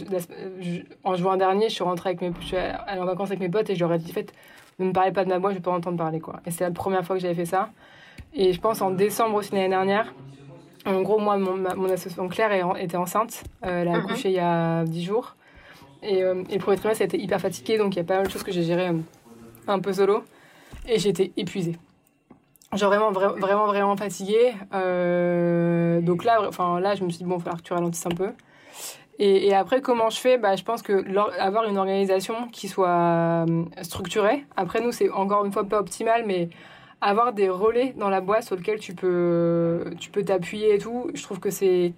en 1.03 1.15
juin 1.15 1.37
dernier, 1.37 1.69
je 1.69 1.75
suis 1.75 1.83
rentrée 1.83 2.09
avec 2.09 2.21
mes, 2.21 2.31
je 2.39 2.45
suis 2.45 2.57
allée 2.57 3.01
en 3.01 3.05
vacances 3.05 3.29
avec 3.29 3.39
mes 3.39 3.49
potes 3.49 3.69
et 3.69 3.75
je 3.75 3.79
leur 3.79 3.93
ai 3.93 3.97
dit, 3.97 4.11
en 4.11 4.13
fait, 4.13 4.33
ne 4.79 4.85
me 4.85 4.91
parlez 4.91 5.11
pas 5.11 5.23
de 5.23 5.29
ma 5.29 5.39
boîte, 5.39 5.53
je 5.53 5.59
vais 5.59 5.63
pas 5.63 5.71
entendre 5.71 5.97
parler, 5.97 6.19
quoi. 6.19 6.41
Et 6.45 6.51
c'est 6.51 6.63
la 6.63 6.71
première 6.71 7.05
fois 7.05 7.15
que 7.15 7.21
j'avais 7.21 7.35
fait 7.35 7.45
ça. 7.45 7.69
Et 8.33 8.53
je 8.53 8.59
pense 8.59 8.81
en 8.81 8.91
décembre 8.91 9.35
aussi 9.35 9.53
l'année 9.53 9.69
dernière, 9.69 10.13
en 10.85 11.01
gros, 11.01 11.17
moi, 11.17 11.37
mon, 11.37 11.57
mon 11.57 11.85
association 11.85 12.27
Claire 12.27 12.75
était 12.77 12.97
enceinte. 12.97 13.43
Euh, 13.65 13.81
elle 13.81 13.87
a 13.87 13.91
mhm. 13.91 14.05
accouché 14.05 14.29
il 14.29 14.35
y 14.35 14.39
a 14.39 14.83
10 14.83 15.03
jours. 15.03 15.35
Et, 16.03 16.19
et 16.19 16.23
le 16.23 16.59
premier 16.59 16.77
trimestre, 16.77 17.01
elle 17.01 17.07
était 17.07 17.17
hyper 17.17 17.41
fatiguée, 17.41 17.79
donc 17.79 17.95
il 17.95 17.97
y 17.97 18.01
a 18.01 18.03
pas 18.03 18.17
mal 18.17 18.27
de 18.27 18.31
choses 18.31 18.43
que 18.43 18.51
j'ai 18.51 18.61
gérées 18.61 18.91
un 19.67 19.79
peu 19.79 19.93
solo. 19.93 20.23
Et 20.87 20.99
j'étais 20.99 21.31
épuisée. 21.37 21.77
Genre 22.73 22.89
vraiment, 22.89 23.11
vraiment, 23.11 23.67
vraiment 23.67 23.95
fatiguée. 23.95 24.53
Euh, 24.73 26.01
donc 26.01 26.23
là, 26.23 26.49
là, 26.79 26.95
je 26.95 27.03
me 27.03 27.09
suis 27.09 27.19
dit, 27.19 27.23
bon, 27.23 27.37
il 27.37 27.43
va 27.43 27.53
que 27.53 27.61
tu 27.61 27.73
ralentisses 27.73 28.05
un 28.05 28.09
peu. 28.09 28.31
Et, 29.17 29.53
après, 29.53 29.79
comment 29.79 30.09
je 30.09 30.19
fais? 30.19 30.37
Bah, 30.37 30.57
Je 30.57 30.63
pense 30.63 30.81
que 30.81 31.05
avoir 31.39 31.63
une 31.65 31.77
organisation 31.77 32.49
qui 32.49 32.67
soit 32.67 33.45
euh, 33.47 33.63
structurée. 33.81 34.45
Après, 34.57 34.81
nous, 34.81 34.91
c'est 34.91 35.09
encore 35.09 35.45
une 35.45 35.53
fois 35.53 35.63
pas 35.63 35.79
optimal, 35.79 36.25
mais 36.25 36.49
avoir 36.99 37.31
des 37.31 37.49
relais 37.49 37.93
dans 37.97 38.09
la 38.09 38.19
boîte 38.19 38.43
sur 38.43 38.55
lesquels 38.55 38.79
tu 38.79 38.93
peux 38.93 39.85
tu 39.99 40.09
peux 40.09 40.23
t'appuyer 40.23 40.75
et 40.75 40.77
tout, 40.79 41.11
je 41.13 41.23
trouve 41.23 41.39
que 41.39 41.49
c'est 41.49 41.93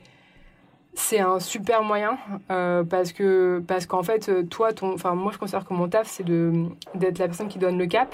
c'est 0.94 1.20
un 1.20 1.40
super 1.40 1.84
moyen 1.84 2.18
euh, 2.52 2.84
parce 2.84 3.14
que 3.14 3.64
parce 3.68 3.86
qu'en 3.86 4.04
fait 4.04 4.50
toi 4.50 4.74
ton 4.74 4.94
enfin 4.94 5.14
moi 5.14 5.32
je 5.32 5.38
considère 5.38 5.66
que 5.66 5.74
mon 5.74 5.88
taf 5.88 6.08
c'est 6.08 6.24
de 6.24 6.66
d'être 6.96 7.20
la 7.20 7.28
personne 7.28 7.48
qui 7.48 7.60
donne 7.60 7.78
le 7.78 7.86
cap 7.86 8.14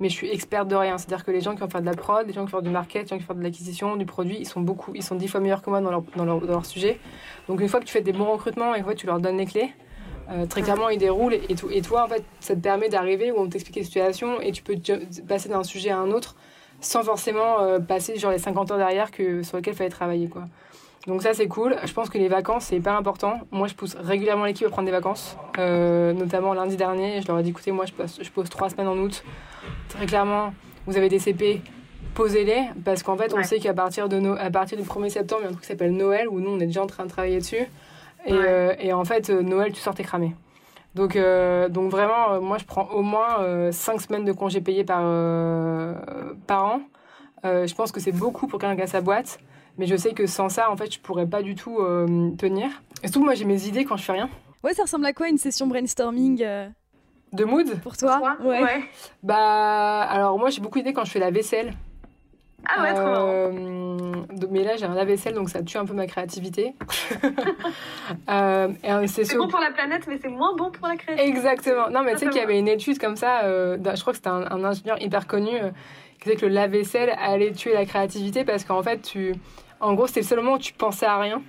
mais 0.00 0.08
je 0.08 0.14
suis 0.14 0.30
experte 0.30 0.68
de 0.68 0.76
rien 0.76 0.98
c'est 0.98 1.12
à 1.12 1.16
dire 1.16 1.24
que 1.24 1.30
les 1.30 1.40
gens 1.40 1.54
qui 1.54 1.60
vont 1.60 1.68
faire 1.68 1.80
de 1.80 1.86
la 1.86 1.94
prod 1.94 2.26
les 2.26 2.32
gens 2.32 2.44
qui 2.44 2.52
vont 2.52 2.58
faire 2.58 2.62
du 2.62 2.70
market 2.70 3.02
les 3.02 3.08
gens 3.08 3.16
qui 3.16 3.22
vont 3.22 3.26
faire 3.28 3.36
de 3.36 3.42
l'acquisition 3.42 3.96
du 3.96 4.06
produit 4.06 4.36
ils 4.38 4.46
sont 4.46 4.60
beaucoup 4.60 4.92
ils 4.94 5.02
sont 5.02 5.14
dix 5.14 5.28
fois 5.28 5.40
meilleurs 5.40 5.62
que 5.62 5.70
moi 5.70 5.80
dans 5.80 5.90
leur, 5.90 6.02
dans 6.16 6.24
leur, 6.24 6.40
dans 6.40 6.52
leur 6.52 6.66
sujet 6.66 6.98
donc 7.48 7.60
une 7.60 7.68
fois 7.68 7.80
que 7.80 7.84
tu 7.86 7.92
fais 7.92 8.00
des 8.00 8.12
bons 8.12 8.32
recrutements 8.32 8.74
et 8.74 8.82
que 8.82 8.92
tu 8.92 9.06
leur 9.06 9.20
donnes 9.20 9.38
les 9.38 9.46
clés 9.46 9.72
euh, 10.30 10.46
très 10.46 10.62
clairement, 10.62 10.88
ils 10.88 10.98
déroulent 10.98 11.34
et, 11.34 11.54
tout. 11.54 11.68
Et 11.70 11.82
toi, 11.82 12.04
en 12.04 12.08
fait, 12.08 12.24
ça 12.40 12.54
te 12.54 12.60
permet 12.60 12.88
d'arriver 12.88 13.30
où 13.30 13.38
on 13.38 13.48
t'explique 13.48 13.76
les 13.76 13.84
situations 13.84 14.40
et 14.40 14.52
tu 14.52 14.62
peux 14.62 14.74
passer 15.28 15.48
d'un 15.48 15.62
sujet 15.62 15.90
à 15.90 15.98
un 15.98 16.10
autre 16.10 16.34
sans 16.80 17.02
forcément 17.02 17.60
euh, 17.60 17.78
passer 17.78 18.16
genre 18.18 18.30
les 18.30 18.38
50 18.38 18.70
heures 18.70 18.78
derrière 18.78 19.10
que, 19.10 19.42
sur 19.42 19.56
lesquelles 19.56 19.74
il 19.74 19.76
fallait 19.76 19.90
travailler. 19.90 20.28
Quoi. 20.28 20.44
Donc 21.06 21.22
ça, 21.22 21.34
c'est 21.34 21.48
cool. 21.48 21.76
Je 21.84 21.92
pense 21.92 22.08
que 22.08 22.18
les 22.18 22.28
vacances, 22.28 22.66
c'est 22.66 22.80
pas 22.80 22.96
important. 22.96 23.40
Moi, 23.50 23.68
je 23.68 23.74
pousse 23.74 23.94
régulièrement 23.96 24.44
l'équipe 24.44 24.66
à 24.66 24.70
prendre 24.70 24.86
des 24.86 24.92
vacances, 24.92 25.36
euh, 25.58 26.12
notamment 26.12 26.54
lundi 26.54 26.76
dernier. 26.76 27.20
Je 27.20 27.28
leur 27.28 27.38
ai 27.38 27.42
dit, 27.42 27.50
écoutez, 27.50 27.72
moi, 27.72 27.84
je 27.84 27.92
pose, 27.92 28.18
je 28.22 28.30
pose 28.30 28.48
trois 28.48 28.70
semaines 28.70 28.88
en 28.88 28.96
août. 28.96 29.22
Très 29.88 30.06
clairement, 30.06 30.52
vous 30.86 30.96
avez 30.96 31.08
des 31.08 31.18
CP, 31.18 31.62
posez-les, 32.14 32.70
parce 32.84 33.02
qu'en 33.02 33.16
fait, 33.16 33.34
on 33.34 33.42
sait 33.42 33.58
qu'à 33.58 33.74
partir, 33.74 34.08
de 34.08 34.36
à 34.38 34.50
partir 34.50 34.78
du 34.78 34.84
1er 34.84 35.08
septembre, 35.08 35.42
il 35.42 35.44
y 35.44 35.46
a 35.46 35.50
un 35.50 35.52
truc 35.52 35.62
qui 35.62 35.68
s'appelle 35.68 35.92
Noël, 35.92 36.28
où 36.28 36.40
nous, 36.40 36.50
on 36.50 36.60
est 36.60 36.66
déjà 36.66 36.82
en 36.82 36.86
train 36.86 37.04
de 37.04 37.10
travailler 37.10 37.38
dessus. 37.38 37.66
Et, 38.26 38.32
euh, 38.32 38.74
et 38.78 38.92
en 38.92 39.04
fait, 39.04 39.30
euh, 39.30 39.42
Noël, 39.42 39.72
tu 39.72 39.80
sortais 39.80 40.02
cramé. 40.02 40.34
Donc, 40.94 41.16
euh, 41.16 41.68
donc 41.68 41.90
vraiment, 41.90 42.40
moi, 42.40 42.58
je 42.58 42.64
prends 42.64 42.88
au 42.90 43.02
moins 43.02 43.70
5 43.72 44.00
semaines 44.00 44.24
de 44.24 44.32
congés 44.32 44.60
payés 44.60 44.84
par, 44.84 45.02
par 46.46 46.64
an. 46.64 46.80
je 47.42 47.74
pense 47.74 47.90
que 47.92 48.00
c'est 48.00 48.12
beaucoup 48.12 48.46
pour 48.46 48.60
quelqu'un 48.60 48.76
qui 48.76 48.82
a 48.82 48.86
sa 48.86 49.00
boîte. 49.00 49.38
Mais 49.76 49.86
je 49.86 49.96
sais 49.96 50.12
que 50.12 50.26
sans 50.26 50.48
ça, 50.48 50.70
en 50.70 50.76
fait, 50.76 50.92
je 50.92 51.00
pourrais 51.00 51.26
pas 51.26 51.42
du 51.42 51.56
tout 51.56 51.78
tenir. 52.38 52.68
Et 53.02 53.08
surtout, 53.08 53.24
moi, 53.24 53.34
j'ai 53.34 53.44
mes 53.44 53.66
idées 53.66 53.84
quand 53.84 53.96
je 53.96 54.04
fais 54.04 54.12
rien. 54.12 54.30
Ouais, 54.62 54.72
ça 54.72 54.82
ressemble 54.82 55.06
à 55.06 55.12
quoi 55.12 55.28
une 55.28 55.36
session 55.36 55.66
brainstorming 55.66 56.44
De 57.34 57.44
mood 57.44 57.80
Pour 57.82 57.96
toi, 57.96 58.38
ouais. 58.42 58.84
Bah, 59.22 60.02
alors 60.02 60.38
moi, 60.38 60.50
j'ai 60.50 60.60
beaucoup 60.60 60.78
d'idées 60.78 60.92
quand 60.92 61.04
je 61.04 61.10
fais 61.10 61.18
la 61.18 61.30
vaisselle. 61.30 61.74
Ah 62.66 62.82
ouais, 62.82 62.94
trop 62.94 63.04
euh, 63.06 64.12
Mais 64.50 64.64
là, 64.64 64.76
j'ai 64.76 64.86
un 64.86 64.94
lave-vaisselle, 64.94 65.34
donc 65.34 65.50
ça 65.50 65.62
tue 65.62 65.76
un 65.76 65.84
peu 65.84 65.92
ma 65.92 66.06
créativité. 66.06 66.74
euh, 68.30 68.68
c'est 69.06 69.36
bon 69.36 69.48
pour 69.48 69.60
la 69.60 69.70
planète, 69.70 70.04
mais 70.08 70.18
c'est 70.20 70.28
moins 70.28 70.54
bon 70.56 70.70
pour 70.70 70.88
la 70.88 70.96
créativité. 70.96 71.28
Exactement. 71.28 71.90
Non, 71.90 72.02
mais 72.02 72.12
tu 72.12 72.20
sais 72.20 72.28
qu'il 72.28 72.40
y 72.40 72.44
avait 72.44 72.58
une 72.58 72.68
étude 72.68 72.98
comme 72.98 73.16
ça, 73.16 73.42
euh, 73.44 73.76
je 73.76 74.00
crois 74.00 74.12
que 74.12 74.16
c'était 74.16 74.28
un, 74.28 74.64
ingénieur 74.64 75.00
hyper 75.02 75.26
connu, 75.26 75.50
euh, 75.54 75.70
qui 76.18 76.24
disait 76.24 76.36
que 76.36 76.46
le 76.46 76.52
lave-vaisselle 76.52 77.14
allait 77.20 77.52
tuer 77.52 77.74
la 77.74 77.84
créativité 77.84 78.44
parce 78.44 78.64
qu'en 78.64 78.82
fait, 78.82 79.02
tu... 79.02 79.34
en 79.80 79.94
gros, 79.94 80.06
c'était 80.06 80.20
le 80.20 80.26
seul 80.26 80.38
moment 80.38 80.54
où 80.54 80.58
tu 80.58 80.72
pensais 80.72 81.06
à 81.06 81.18
rien. 81.18 81.42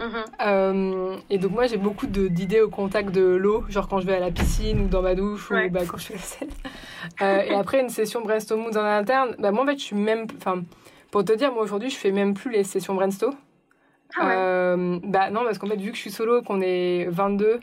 Mhm. 0.00 0.24
Euh, 0.46 1.16
et 1.28 1.38
donc 1.38 1.52
moi 1.52 1.66
j'ai 1.66 1.76
beaucoup 1.76 2.06
d'idées 2.06 2.62
au 2.62 2.70
contact 2.70 3.10
de 3.10 3.22
l'eau, 3.22 3.64
genre 3.68 3.86
quand 3.86 4.00
je 4.00 4.06
vais 4.06 4.14
à 4.14 4.20
la 4.20 4.30
piscine 4.30 4.80
ou 4.80 4.88
dans 4.88 5.02
ma 5.02 5.14
douche 5.14 5.50
ou 5.50 5.54
bah, 5.70 5.80
quand 5.86 5.98
je 5.98 6.06
fais 6.06 6.14
la 6.14 6.20
selle. 6.20 6.48
Euh, 7.20 7.42
et 7.42 7.54
après 7.54 7.80
une 7.80 7.90
session 7.90 8.22
brainstorm 8.22 8.62
en 8.66 8.76
interne, 8.76 9.36
bah, 9.38 9.50
moi 9.50 9.64
en 9.64 9.66
fait 9.66 9.78
je 9.78 9.84
suis 9.84 9.96
même, 9.96 10.26
enfin 10.38 10.62
pour 11.10 11.24
te 11.24 11.32
dire 11.32 11.52
moi 11.52 11.62
aujourd'hui 11.62 11.90
je 11.90 11.96
fais 11.96 12.12
même 12.12 12.32
plus 12.32 12.50
les 12.50 12.64
sessions 12.64 12.94
brainstorm. 12.94 13.34
Ah 14.16 14.26
ouais. 14.26 14.34
euh, 14.36 14.98
bah 15.04 15.30
non 15.30 15.44
parce 15.44 15.58
qu'en 15.58 15.66
fait 15.66 15.76
vu 15.76 15.90
que 15.90 15.96
je 15.96 16.00
suis 16.00 16.10
solo, 16.10 16.40
qu'on 16.42 16.62
est 16.62 17.06
22, 17.10 17.60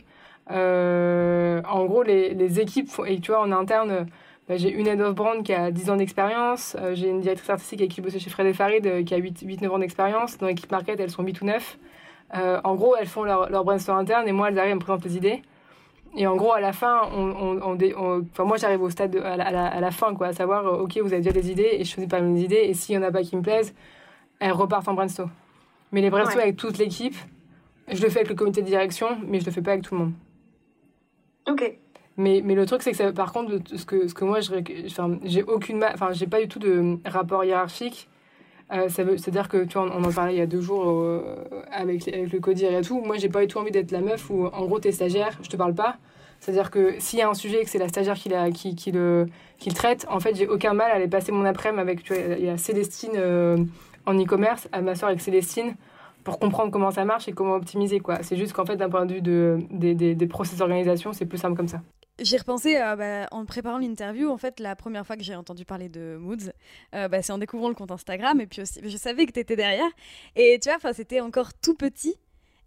euh, 0.50 1.60
en 1.68 1.84
gros 1.86 2.04
les, 2.04 2.34
les 2.34 2.60
équipes 2.60 2.90
et 3.06 3.18
tu 3.20 3.32
vois 3.32 3.40
en 3.40 3.50
interne. 3.50 4.06
Bah, 4.48 4.56
j'ai 4.56 4.70
une 4.70 4.86
head 4.86 4.98
of 5.02 5.14
brand 5.14 5.42
qui 5.44 5.52
a 5.52 5.70
10 5.70 5.90
ans 5.90 5.96
d'expérience, 5.96 6.74
j'ai 6.94 7.08
une 7.10 7.20
directrice 7.20 7.50
artistique 7.50 7.80
avec 7.80 7.90
qui 7.90 8.00
bossait 8.00 8.18
chez 8.18 8.30
Fred 8.30 8.46
et 8.46 8.54
Farid 8.54 9.04
qui 9.04 9.12
a 9.12 9.18
8-9 9.18 9.68
ans 9.68 9.78
d'expérience. 9.78 10.38
Dans 10.38 10.46
l'équipe 10.46 10.70
market, 10.70 10.98
elles 10.98 11.10
sont 11.10 11.22
8 11.22 11.42
ou 11.42 11.44
9. 11.44 11.78
Euh, 12.34 12.60
en 12.64 12.74
gros, 12.74 12.94
elles 12.96 13.06
font 13.06 13.24
leur, 13.24 13.50
leur 13.50 13.64
brainstorm 13.64 13.98
interne 13.98 14.28
et 14.28 14.32
moi, 14.32 14.50
elles 14.50 14.58
arrivent 14.58 14.72
à 14.72 14.74
me 14.76 14.80
présenter 14.80 15.08
des 15.08 15.16
idées. 15.16 15.42
Et 16.16 16.26
en 16.26 16.36
gros, 16.36 16.52
à 16.52 16.60
la 16.60 16.72
fin, 16.72 17.02
on, 17.14 17.60
on, 17.62 18.22
enfin, 18.32 18.44
moi, 18.44 18.56
j'arrive 18.56 18.82
au 18.82 18.90
stade 18.90 19.16
à, 19.16 19.36
la, 19.36 19.66
à, 19.66 19.80
la, 19.80 19.90
fin, 19.90 20.14
quoi, 20.14 20.28
à 20.28 20.32
savoir, 20.32 20.66
euh, 20.66 20.82
ok, 20.82 20.98
vous 20.98 21.12
avez 21.12 21.22
déjà 21.22 21.32
des 21.32 21.50
idées 21.50 21.70
et 21.72 21.84
je 21.84 21.90
choisis 21.92 22.08
pas 22.08 22.20
mes 22.20 22.40
idées. 22.40 22.64
Et 22.64 22.74
s'il 22.74 22.94
y 22.94 22.98
en 22.98 23.02
a 23.02 23.10
pas 23.10 23.22
qui 23.22 23.36
me 23.36 23.42
plaisent, 23.42 23.74
elles 24.40 24.52
repartent 24.52 24.88
en 24.88 24.94
brainstorm. 24.94 25.30
Mais 25.92 26.00
les 26.00 26.10
brainstorm 26.10 26.40
avec 26.40 26.56
toute 26.56 26.78
l'équipe, 26.78 27.16
je 27.90 28.02
le 28.02 28.08
fais 28.08 28.20
avec 28.20 28.28
le 28.28 28.34
comité 28.34 28.62
de 28.62 28.66
direction, 28.66 29.18
mais 29.26 29.40
je 29.40 29.46
le 29.46 29.52
fais 29.52 29.62
pas 29.62 29.72
avec 29.72 29.84
tout 29.84 29.94
le 29.94 30.00
monde. 30.00 30.12
Ok. 31.48 31.78
Mais, 32.16 32.42
mais 32.44 32.54
le 32.54 32.66
truc, 32.66 32.82
c'est 32.82 32.90
que 32.90 32.96
ça, 32.96 33.12
par 33.12 33.32
contre, 33.32 33.52
ce 33.76 33.84
que, 33.86 34.08
ce 34.08 34.14
que 34.14 34.24
moi, 34.24 34.40
j'ai 35.22 35.42
aucune, 35.44 35.84
enfin, 35.84 36.12
j'ai 36.12 36.26
pas 36.26 36.40
du 36.40 36.48
tout 36.48 36.58
de 36.58 36.98
rapport 37.06 37.44
hiérarchique 37.44 38.08
euh, 38.72 38.88
C'est-à-dire 38.88 39.48
que, 39.48 39.64
tu 39.64 39.78
on, 39.78 39.86
en 39.86 40.12
parlait 40.12 40.34
il 40.34 40.38
y 40.38 40.42
a 40.42 40.46
deux 40.46 40.60
jours 40.60 40.84
euh, 40.88 41.36
avec, 41.72 42.06
avec 42.08 42.32
le 42.32 42.40
codir 42.40 42.72
et 42.72 42.82
tout. 42.82 43.00
Moi, 43.00 43.16
j'ai 43.16 43.28
pas 43.28 43.40
du 43.40 43.46
tout 43.46 43.58
envie 43.58 43.70
d'être 43.70 43.90
la 43.90 44.00
meuf 44.00 44.28
où, 44.30 44.46
en 44.46 44.66
gros, 44.66 44.78
t'es 44.78 44.92
stagiaire, 44.92 45.38
je 45.42 45.48
te 45.48 45.56
parle 45.56 45.74
pas. 45.74 45.96
C'est-à-dire 46.40 46.70
que 46.70 46.94
s'il 46.98 47.18
y 47.18 47.22
a 47.22 47.28
un 47.28 47.34
sujet 47.34 47.62
et 47.62 47.64
que 47.64 47.70
c'est 47.70 47.78
la 47.78 47.88
stagiaire 47.88 48.14
qui, 48.14 48.74
qui, 48.76 48.92
le, 48.92 49.26
qui 49.58 49.70
le 49.70 49.74
traite, 49.74 50.06
en 50.08 50.20
fait, 50.20 50.36
j'ai 50.36 50.46
aucun 50.46 50.72
mal 50.72 50.90
à 50.90 50.94
aller 50.94 51.08
passer 51.08 51.32
mon 51.32 51.44
après-midi 51.44 51.80
avec, 51.80 52.02
tu 52.02 52.14
vois, 52.14 52.22
il 52.38 52.44
y 52.44 52.48
a 52.48 52.56
Célestine 52.56 53.12
euh, 53.16 53.56
en 54.06 54.14
e-commerce, 54.18 54.68
à 54.72 54.80
m'asseoir 54.80 55.08
avec 55.10 55.20
Célestine 55.20 55.74
pour 56.22 56.38
comprendre 56.38 56.70
comment 56.70 56.90
ça 56.90 57.04
marche 57.04 57.26
et 57.28 57.32
comment 57.32 57.54
optimiser, 57.54 58.00
quoi. 58.00 58.22
C'est 58.22 58.36
juste 58.36 58.52
qu'en 58.52 58.66
fait, 58.66 58.76
d'un 58.76 58.90
point 58.90 59.06
de 59.06 59.14
vue 59.14 59.22
de, 59.22 59.58
des, 59.70 59.94
des, 59.94 60.14
des 60.14 60.26
process 60.26 60.58
d'organisation, 60.58 61.12
c'est 61.12 61.26
plus 61.26 61.38
simple 61.38 61.56
comme 61.56 61.68
ça. 61.68 61.80
J'ai 62.20 62.36
repensé 62.36 62.76
euh, 62.76 62.96
bah, 62.96 63.28
en 63.30 63.44
préparant 63.44 63.78
l'interview. 63.78 64.28
En 64.28 64.38
fait, 64.38 64.58
la 64.58 64.74
première 64.74 65.06
fois 65.06 65.16
que 65.16 65.22
j'ai 65.22 65.36
entendu 65.36 65.64
parler 65.64 65.88
de 65.88 66.16
Moods, 66.18 66.50
euh, 66.94 67.08
bah, 67.08 67.22
c'est 67.22 67.32
en 67.32 67.38
découvrant 67.38 67.68
le 67.68 67.74
compte 67.74 67.92
Instagram. 67.92 68.40
Et 68.40 68.46
puis 68.46 68.62
aussi, 68.62 68.80
je 68.82 68.96
savais 68.96 69.26
que 69.26 69.32
tu 69.32 69.40
étais 69.40 69.56
derrière. 69.56 69.90
Et 70.34 70.58
tu 70.60 70.68
vois, 70.68 70.92
c'était 70.92 71.20
encore 71.20 71.54
tout 71.54 71.74
petit. 71.74 72.16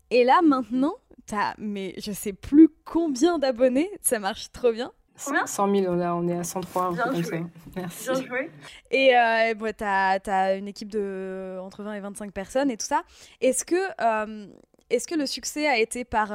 Et 0.09 0.23
là, 0.23 0.39
maintenant, 0.43 0.95
tu 1.27 1.35
as, 1.35 1.53
mais 1.57 1.93
je 1.97 2.11
sais 2.11 2.33
plus 2.33 2.69
combien 2.85 3.39
d'abonnés. 3.39 3.89
Ça 4.01 4.19
marche 4.19 4.51
trop 4.51 4.71
bien. 4.71 4.91
Combien 5.23 5.45
100 5.45 5.75
000, 5.75 5.93
on, 5.93 6.01
on 6.01 6.27
est 6.29 6.37
à 6.37 6.43
103. 6.43 6.93
Bien 6.93 7.21
joué. 7.21 7.43
Merci. 7.75 8.09
Bien 8.09 8.21
joué. 8.21 8.51
Et 8.89 9.15
euh, 9.15 9.53
bah, 9.55 9.73
tu 10.19 10.29
as, 10.29 10.55
une 10.55 10.69
équipe 10.69 10.89
de 10.89 11.57
entre 11.61 11.83
20 11.83 11.93
et 11.95 11.99
25 11.99 12.31
personnes 12.31 12.71
et 12.71 12.77
tout 12.77 12.85
ça. 12.85 13.03
Est-ce 13.41 13.65
que, 13.65 13.75
euh, 13.75 14.47
est-ce 14.89 15.07
que 15.07 15.15
le 15.15 15.25
succès 15.25 15.67
a 15.67 15.77
été 15.77 16.05
par. 16.05 16.31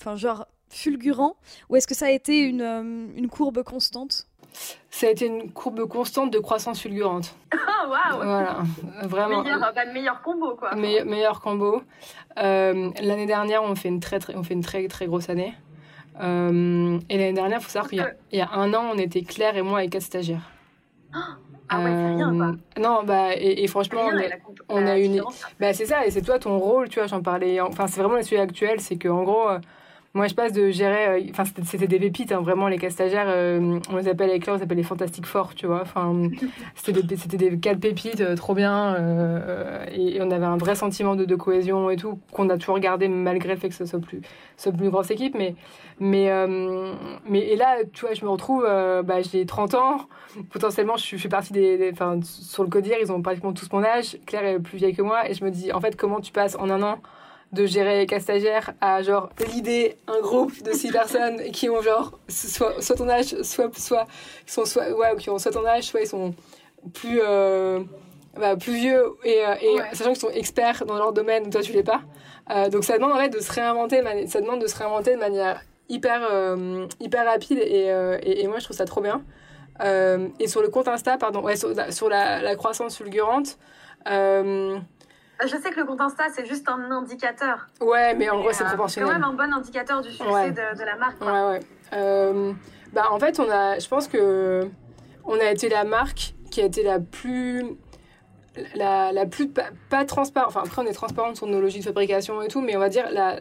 Enfin, 0.00 0.16
genre 0.16 0.46
fulgurant 0.68 1.36
ou 1.68 1.76
est-ce 1.76 1.86
que 1.86 1.94
ça 1.94 2.06
a 2.06 2.10
été 2.10 2.38
une, 2.38 2.62
euh, 2.62 3.06
une, 3.16 3.28
courbe 3.28 3.62
constante? 3.62 4.26
Ça 4.90 5.06
a 5.08 5.10
été 5.10 5.26
une 5.26 5.50
courbe 5.50 5.86
constante 5.86 6.30
de 6.30 6.38
croissance 6.38 6.80
fulgurante. 6.80 7.34
Oh, 7.52 7.56
waouh 7.90 8.24
Voilà, 8.24 8.58
vraiment. 9.02 9.42
Meilleur, 9.42 9.72
bah, 9.74 9.84
meilleur 9.92 10.22
combo, 10.22 10.54
quoi. 10.54 10.74
meilleur 10.74 11.40
combo. 11.40 11.82
Euh, 12.38 12.90
l'année 13.00 13.26
dernière, 13.26 13.62
on 13.64 13.74
fait 13.74 13.88
une 13.88 14.00
très, 14.00 14.18
très, 14.18 14.36
on 14.36 14.42
fait 14.42 14.54
une 14.54 14.62
très, 14.62 14.86
très 14.88 15.06
grosse 15.06 15.28
année. 15.28 15.54
Euh, 16.20 17.00
et 17.08 17.18
l'année 17.18 17.32
dernière, 17.32 17.58
il 17.58 17.64
faut 17.64 17.70
savoir 17.70 17.90
qu'il 17.90 18.06
y, 18.32 18.36
y, 18.36 18.40
a 18.40 18.50
un 18.52 18.72
an, 18.74 18.90
on 18.92 18.98
était 18.98 19.22
Claire 19.22 19.56
et 19.56 19.62
moi 19.62 19.82
et 19.82 19.88
quatre 19.88 20.02
stagiaires. 20.02 20.48
Ah 21.68 21.78
ouais, 21.80 21.90
c'est 21.90 22.14
rien, 22.14 22.36
quoi. 22.36 22.52
Non, 22.80 23.02
bah, 23.04 23.34
et, 23.36 23.66
franchement, 23.66 24.02
on, 24.04 24.16
a, 24.16 24.82
on 24.82 24.86
a 24.86 24.98
une. 24.98 25.22
Bah, 25.58 25.72
c'est 25.72 25.86
ça, 25.86 26.06
et 26.06 26.10
c'est 26.10 26.22
toi 26.22 26.38
ton 26.38 26.58
rôle, 26.58 26.88
tu 26.88 27.00
vois, 27.00 27.08
j'en 27.08 27.22
parlais. 27.22 27.60
Enfin, 27.60 27.88
c'est 27.88 28.00
vraiment 28.00 28.16
le 28.16 28.22
sujet 28.22 28.40
actuel, 28.40 28.80
c'est 28.80 28.96
qu'en 28.96 29.24
gros 29.24 29.48
moi, 30.16 30.28
je 30.28 30.34
passe 30.34 30.52
de 30.52 30.70
gérer. 30.70 31.08
Euh, 31.08 31.30
enfin, 31.30 31.42
c'était 31.64 31.88
des 31.88 31.98
pépites, 31.98 32.30
hein, 32.30 32.40
vraiment, 32.40 32.68
les 32.68 32.78
cas 32.78 32.88
stagiaires. 32.88 33.26
Euh, 33.26 33.80
on 33.90 33.96
les 33.96 34.06
appelle 34.06 34.30
avec 34.30 34.46
on 34.46 34.54
les 34.54 34.62
appelle 34.62 34.76
les 34.76 34.84
fantastiques 34.84 35.26
forts, 35.26 35.56
tu 35.56 35.66
vois. 35.66 35.80
Enfin, 35.82 36.30
c'était 36.76 37.02
des, 37.02 37.16
des 37.16 37.50
de 37.50 37.74
pépites, 37.74 38.20
euh, 38.20 38.36
trop 38.36 38.54
bien. 38.54 38.94
et, 39.92 40.22
on 40.22 40.30
avait 40.30 40.46
un 40.46 40.56
vrai 40.56 40.76
sentiment 40.76 41.16
de, 41.16 41.34
cohésion 41.34 41.90
et 41.90 41.96
tout, 41.96 42.20
qu'on 42.30 42.48
a 42.48 42.56
toujours 42.56 42.78
gardé 42.78 43.08
malgré 43.08 43.54
le 43.54 43.58
fait 43.58 43.68
que 43.68 43.74
ce 43.74 43.86
soit 43.86 43.98
plus, 43.98 44.20
soit 44.56 44.70
plus 44.70 44.88
grosse 44.88 45.10
équipe. 45.10 45.34
Mais, 45.34 45.56
mais, 45.98 46.30
mais 47.28 47.40
et 47.40 47.56
là, 47.56 47.78
tu 47.92 48.02
vois, 48.02 48.14
je 48.14 48.24
me 48.24 48.30
retrouve, 48.30 48.62
bah, 48.62 49.20
j'ai 49.20 49.44
30 49.44 49.74
ans. 49.74 49.96
Potentiellement, 50.50 50.96
je, 50.96 51.04
je 51.04 51.16
fais 51.16 51.28
partie 51.28 51.52
des. 51.52 51.90
Enfin, 51.92 52.20
sur 52.22 52.62
le 52.62 52.70
codir, 52.70 52.98
ils 53.00 53.10
ont 53.10 53.20
pratiquement 53.20 53.52
tous 53.52 53.68
mon 53.72 53.82
âge. 53.82 54.16
Claire 54.26 54.44
est 54.44 54.60
plus 54.60 54.78
vieille 54.78 54.94
que 54.94 55.02
moi. 55.02 55.28
Et 55.28 55.34
je 55.34 55.44
me 55.44 55.50
dis, 55.50 55.72
en 55.72 55.80
fait, 55.80 55.96
comment 55.96 56.20
tu 56.20 56.30
passes 56.30 56.56
en 56.56 56.70
un 56.70 56.82
an 56.84 57.00
de 57.54 57.66
gérer 57.66 58.06
stagiaires 58.20 58.74
à 58.80 59.02
genre 59.02 59.30
l'idée 59.48 59.96
un 60.06 60.20
groupe 60.20 60.62
de 60.62 60.72
six 60.72 60.90
personnes 60.90 61.42
qui 61.52 61.70
ont 61.70 61.80
genre 61.80 62.18
soit, 62.28 62.80
soit 62.82 62.96
ton 62.96 63.08
âge 63.08 63.40
soit 63.42 63.74
soit 63.76 64.06
sont 64.46 64.64
soit 64.64 64.90
ouais 64.90 65.16
qui 65.16 65.30
ont 65.30 65.38
soit 65.38 65.52
ton 65.52 65.64
âge 65.64 65.84
soit 65.84 66.00
ils 66.00 66.06
sont 66.06 66.34
plus 66.92 67.20
euh, 67.22 67.80
bah, 68.38 68.56
plus 68.56 68.74
vieux 68.74 69.16
et, 69.24 69.44
euh, 69.46 69.54
sachant 69.92 70.12
qu'ils 70.12 70.20
sont 70.20 70.30
experts 70.30 70.84
dans 70.86 70.96
leur 70.96 71.12
domaine 71.12 71.50
toi 71.50 71.62
tu 71.62 71.72
l'es 71.72 71.82
pas. 71.82 72.02
Euh, 72.50 72.68
donc 72.68 72.84
ça 72.84 72.98
demande 72.98 73.12
en 73.12 73.18
fait 73.18 73.30
de 73.30 73.40
se 73.40 73.50
réinventer 73.52 74.02
ça 74.26 74.40
demande 74.40 74.60
de 74.60 74.66
se 74.66 74.76
réinventer 74.76 75.14
de 75.14 75.20
manière 75.20 75.62
hyper 75.88 76.20
hyper 77.00 77.24
rapide 77.24 77.58
et, 77.58 77.86
et, 78.22 78.42
et, 78.42 78.48
moi 78.48 78.58
je 78.58 78.64
trouve 78.64 78.76
ça 78.76 78.84
trop 78.84 79.00
bien. 79.00 79.22
Et 80.38 80.48
sur 80.48 80.60
le 80.60 80.68
compte 80.68 80.88
Insta 80.88 81.16
pardon 81.16 81.42
ouais 81.42 81.56
sur, 81.56 81.70
sur 81.90 82.08
la, 82.08 82.42
la, 82.42 82.56
croissance 82.56 82.96
fulgurante 82.96 83.58
je 85.42 85.56
sais 85.56 85.70
que 85.70 85.80
le 85.80 85.84
compte 85.84 86.00
Insta, 86.00 86.24
c'est 86.32 86.46
juste 86.46 86.68
un 86.68 86.90
indicateur. 86.90 87.66
Ouais, 87.80 88.14
mais 88.14 88.30
en 88.30 88.38
gros, 88.40 88.52
c'est 88.52 88.64
proportionnel. 88.64 89.08
C'est 89.08 89.14
quand 89.14 89.20
même 89.20 89.40
un 89.40 89.46
bon 89.46 89.52
indicateur 89.52 90.00
du 90.00 90.10
succès 90.10 90.50
de, 90.50 90.78
de, 90.78 90.84
la 90.84 90.96
marque. 90.96 91.20
Ouais, 91.20 91.42
ouais. 91.48 91.60
Euh, 91.92 92.52
bah, 92.92 93.08
en 93.10 93.18
fait, 93.18 93.40
on 93.40 93.50
a, 93.50 93.78
je 93.78 93.88
pense 93.88 94.08
que 94.08 94.68
on 95.24 95.38
a 95.38 95.50
été 95.50 95.68
la 95.68 95.84
marque 95.84 96.34
qui 96.50 96.60
a 96.60 96.64
été 96.64 96.82
la 96.82 97.00
plus. 97.00 97.64
La, 98.74 99.12
la 99.12 99.26
plus. 99.26 99.48
Pas, 99.48 99.70
pas 99.90 100.04
transparente. 100.04 100.50
Enfin, 100.50 100.62
après, 100.64 100.82
on 100.82 100.86
est 100.86 100.92
transparente 100.92 101.36
sur 101.36 101.46
nos 101.46 101.60
logiques 101.60 101.82
de 101.82 101.86
fabrication 101.86 102.40
et 102.42 102.48
tout, 102.48 102.60
mais 102.60 102.76
on 102.76 102.80
va 102.80 102.88
dire. 102.88 103.10
La, 103.10 103.40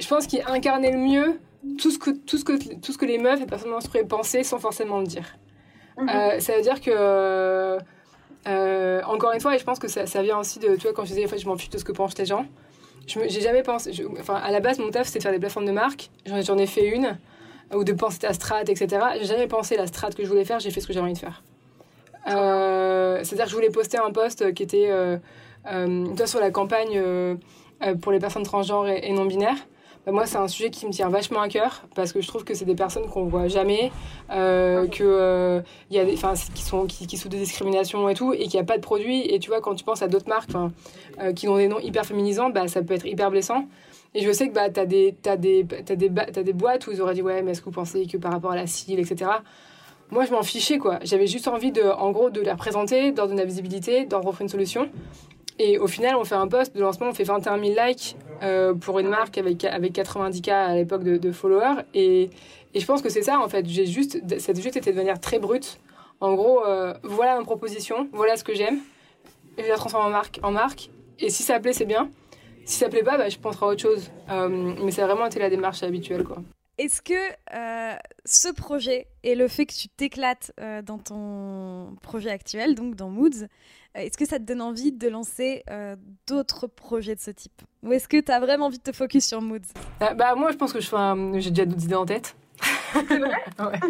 je 0.00 0.08
pense 0.08 0.26
qu'il 0.26 0.42
incarnait 0.46 0.92
le 0.92 0.98
mieux 0.98 1.40
tout 1.78 1.90
ce, 1.90 1.98
que, 1.98 2.10
tout, 2.10 2.38
ce 2.38 2.44
que, 2.44 2.74
tout 2.80 2.92
ce 2.92 2.98
que 2.98 3.04
les 3.04 3.18
meufs 3.18 3.40
et 3.40 3.46
personnes 3.46 3.70
menstruées 3.70 4.04
pensaient 4.04 4.42
sans 4.42 4.58
forcément 4.58 4.98
le 4.98 5.06
dire. 5.06 5.36
Mhm. 5.98 6.08
Euh, 6.08 6.40
ça 6.40 6.56
veut 6.56 6.62
dire 6.62 6.80
que. 6.80 7.78
Euh, 8.46 9.02
encore 9.06 9.32
une 9.32 9.40
fois, 9.40 9.54
et 9.54 9.58
je 9.58 9.64
pense 9.64 9.78
que 9.78 9.88
ça, 9.88 10.22
vient 10.22 10.38
aussi 10.38 10.58
de. 10.58 10.76
Tu 10.76 10.82
vois, 10.82 10.92
quand 10.92 11.04
je 11.04 11.14
disais, 11.14 11.26
je 11.38 11.46
m'en 11.46 11.56
fiche 11.56 11.70
de 11.70 11.78
ce 11.78 11.84
que 11.84 11.92
pensent 11.92 12.16
les 12.18 12.26
gens. 12.26 12.46
J'ai 13.06 13.40
jamais 13.40 13.62
pensé. 13.62 13.92
enfin, 14.18 14.34
à 14.34 14.50
la 14.50 14.60
base, 14.60 14.78
mon 14.78 14.90
taf, 14.90 15.06
c'était 15.06 15.18
de 15.18 15.22
faire 15.24 15.32
des 15.32 15.38
plateformes 15.38 15.66
de 15.66 15.72
marque. 15.72 16.10
J'en 16.26 16.58
ai 16.58 16.66
fait 16.66 16.86
une, 16.86 17.18
ou 17.74 17.84
de 17.84 17.92
penser 17.92 18.26
à 18.26 18.32
strat, 18.32 18.62
etc. 18.62 18.88
J'ai 19.18 19.26
jamais 19.26 19.46
pensé 19.46 19.76
la 19.76 19.86
strat 19.86 20.10
que 20.10 20.22
je 20.22 20.28
voulais 20.28 20.44
faire, 20.44 20.60
j'ai 20.60 20.70
fait 20.70 20.80
ce 20.80 20.86
que 20.86 20.92
j'avais 20.92 21.04
envie 21.04 21.14
de 21.14 21.18
faire. 21.18 21.42
Euh, 22.28 23.20
C'est-à-dire 23.24 23.46
que 23.46 23.50
je 23.50 23.56
voulais 23.56 23.70
poster 23.70 23.98
un 23.98 24.12
post 24.12 24.52
qui 24.54 24.62
était. 24.62 24.88
Euh, 24.90 25.18
toi, 26.16 26.26
sur 26.26 26.40
la 26.40 26.50
campagne 26.50 27.02
pour 28.00 28.12
les 28.12 28.18
personnes 28.18 28.44
transgenres 28.44 28.88
et 28.88 29.12
non 29.12 29.24
binaires. 29.24 29.66
Bah, 30.06 30.12
moi, 30.12 30.24
c'est 30.26 30.38
un 30.38 30.48
sujet 30.48 30.70
qui 30.70 30.86
me 30.86 30.92
tient 30.92 31.08
vachement 31.08 31.40
à 31.40 31.48
cœur 31.48 31.82
parce 31.94 32.12
que 32.12 32.20
je 32.20 32.28
trouve 32.28 32.44
que 32.44 32.54
c'est 32.54 32.64
des 32.64 32.74
personnes 32.74 33.06
qu'on 33.06 33.24
voit 33.24 33.48
jamais, 33.48 33.92
euh, 34.30 34.86
que 34.86 35.04
euh, 35.04 35.60
y 35.90 35.98
a 35.98 36.04
des, 36.04 36.14
qui 36.54 36.62
sont 36.62 36.86
qui, 36.86 37.06
qui 37.06 37.16
souffrent 37.18 37.34
de 37.34 37.38
discrimination 37.38 38.08
et 38.08 38.14
tout, 38.14 38.32
et 38.32 38.44
qu'il 38.44 38.54
n'y 38.54 38.60
a 38.60 38.64
pas 38.64 38.78
de 38.78 38.82
produits. 38.82 39.22
Et 39.32 39.38
tu 39.38 39.50
vois, 39.50 39.60
quand 39.60 39.74
tu 39.74 39.84
penses 39.84 40.02
à 40.02 40.08
d'autres 40.08 40.28
marques 40.28 40.50
euh, 41.20 41.32
qui 41.32 41.48
ont 41.48 41.56
des 41.56 41.68
noms 41.68 41.80
hyper 41.80 42.06
féminisants, 42.06 42.50
bah, 42.50 42.66
ça 42.66 42.82
peut 42.82 42.94
être 42.94 43.06
hyper 43.06 43.30
blessant. 43.30 43.66
Et 44.14 44.22
je 44.22 44.32
sais 44.32 44.48
que 44.48 44.54
bah, 44.54 44.70
tu 44.70 44.80
as, 44.80 44.86
des, 44.86 45.14
as, 45.26 45.36
des, 45.36 45.66
as, 45.88 45.96
des, 45.96 46.10
as 46.18 46.42
des 46.42 46.52
boîtes 46.52 46.86
où 46.86 46.92
ils 46.92 47.02
auraient 47.02 47.14
dit 47.14 47.22
Ouais, 47.22 47.42
mais 47.42 47.52
est-ce 47.52 47.60
que 47.60 47.66
vous 47.66 47.70
pensez 47.70 48.06
que 48.06 48.16
par 48.16 48.32
rapport 48.32 48.52
à 48.52 48.56
la 48.56 48.66
CIL, 48.66 48.98
etc. 48.98 49.30
Moi, 50.10 50.24
je 50.24 50.32
m'en 50.32 50.42
fichais, 50.42 50.78
quoi. 50.78 50.98
J'avais 51.04 51.28
juste 51.28 51.46
envie, 51.46 51.70
de, 51.70 51.82
en 51.82 52.10
gros, 52.10 52.30
de 52.30 52.40
les 52.40 52.50
représenter, 52.50 53.12
d'en 53.12 53.26
donner 53.26 53.42
la 53.42 53.46
visibilité, 53.46 54.06
d'en 54.06 54.20
offrir 54.26 54.42
une 54.42 54.48
solution. 54.48 54.88
Et 55.62 55.78
au 55.78 55.86
final, 55.86 56.16
on 56.16 56.24
fait 56.24 56.36
un 56.36 56.48
post 56.48 56.74
de 56.74 56.80
lancement, 56.80 57.08
on 57.08 57.12
fait 57.12 57.22
21 57.22 57.62
000 57.62 57.74
likes 57.86 58.16
euh, 58.42 58.72
pour 58.72 58.98
une 58.98 59.08
marque 59.08 59.36
avec, 59.36 59.62
avec 59.64 59.92
90K 59.92 60.50
à 60.50 60.74
l'époque 60.74 61.04
de, 61.04 61.32
followers. 61.32 61.82
Et, 61.92 62.30
et, 62.72 62.80
je 62.80 62.86
pense 62.86 63.02
que 63.02 63.10
c'est 63.10 63.20
ça, 63.20 63.38
en 63.38 63.48
fait. 63.50 63.68
J'ai 63.68 63.84
juste, 63.84 64.18
cette 64.38 64.58
juste 64.58 64.78
été 64.78 64.90
de 64.90 64.96
manière 64.96 65.20
très 65.20 65.38
brute. 65.38 65.78
En 66.20 66.32
gros, 66.32 66.64
euh, 66.64 66.94
voilà 67.02 67.36
ma 67.36 67.44
proposition, 67.44 68.08
voilà 68.14 68.38
ce 68.38 68.44
que 68.44 68.54
j'aime. 68.54 68.78
Je 69.58 69.68
la 69.68 69.76
transforme 69.76 70.06
en 70.06 70.10
marque, 70.10 70.40
en 70.42 70.50
marque. 70.50 70.88
Et 71.18 71.28
si 71.28 71.42
ça 71.42 71.60
plaît, 71.60 71.74
c'est 71.74 71.84
bien. 71.84 72.08
Si 72.64 72.78
ça 72.78 72.88
plaît 72.88 73.02
pas, 73.02 73.18
bah, 73.18 73.28
je 73.28 73.36
penserai 73.36 73.66
à 73.66 73.68
autre 73.68 73.82
chose. 73.82 74.10
Euh, 74.30 74.48
mais 74.82 74.92
ça 74.92 75.04
a 75.04 75.06
vraiment 75.08 75.26
été 75.26 75.40
la 75.40 75.50
démarche 75.50 75.82
habituelle, 75.82 76.24
quoi. 76.24 76.38
Est-ce 76.80 77.02
que 77.02 77.14
ce 78.24 78.52
projet 78.52 79.06
et 79.22 79.34
le 79.34 79.48
fait 79.48 79.66
que 79.66 79.74
tu 79.74 79.88
t'éclates 79.88 80.52
dans 80.84 80.98
ton 80.98 81.94
projet 82.02 82.30
actuel, 82.30 82.74
donc 82.74 82.94
dans 82.94 83.10
Moods, 83.10 83.46
euh, 83.96 84.00
est-ce 84.02 84.16
que 84.16 84.24
ça 84.26 84.38
te 84.38 84.44
donne 84.44 84.62
envie 84.62 84.92
de 84.92 85.08
lancer 85.08 85.64
euh, 85.68 85.96
d'autres 86.28 86.66
projets 86.66 87.14
de 87.14 87.20
ce 87.20 87.30
type? 87.30 87.62
Ou 87.82 87.92
est-ce 87.92 88.06
que 88.06 88.20
tu 88.20 88.30
as 88.30 88.38
vraiment 88.38 88.66
envie 88.66 88.78
de 88.78 88.82
te 88.82 88.92
focus 88.92 89.26
sur 89.26 89.40
Moods? 89.40 89.58
Euh, 90.02 90.14
bah, 90.14 90.34
Moi, 90.36 90.52
je 90.52 90.56
pense 90.56 90.72
que 90.72 90.80
je 90.80 90.88
j'ai 91.38 91.50
déjà 91.50 91.66
d'autres 91.66 91.84
idées 91.84 91.94
en 91.94 92.06
tête. 92.06 92.36
C'est 92.92 93.18
vrai? 93.18 93.30
Ouais. 93.58 93.80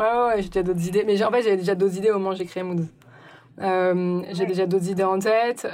ouais, 0.00 0.26
ouais, 0.26 0.42
j'ai 0.42 0.48
déjà 0.48 0.62
d'autres 0.62 0.86
idées. 0.86 1.04
Mais 1.04 1.22
en 1.22 1.30
fait, 1.30 1.42
j'avais 1.42 1.56
déjà 1.56 1.74
d'autres 1.74 1.96
idées 1.96 2.10
au 2.10 2.18
moment 2.18 2.30
où 2.30 2.34
j'ai 2.34 2.44
créé 2.44 2.62
Moods. 2.62 2.86
j'ai 3.58 4.46
déjà 4.46 4.66
d'autres 4.66 4.88
idées 4.88 5.04
en 5.04 5.18
tête. 5.18 5.64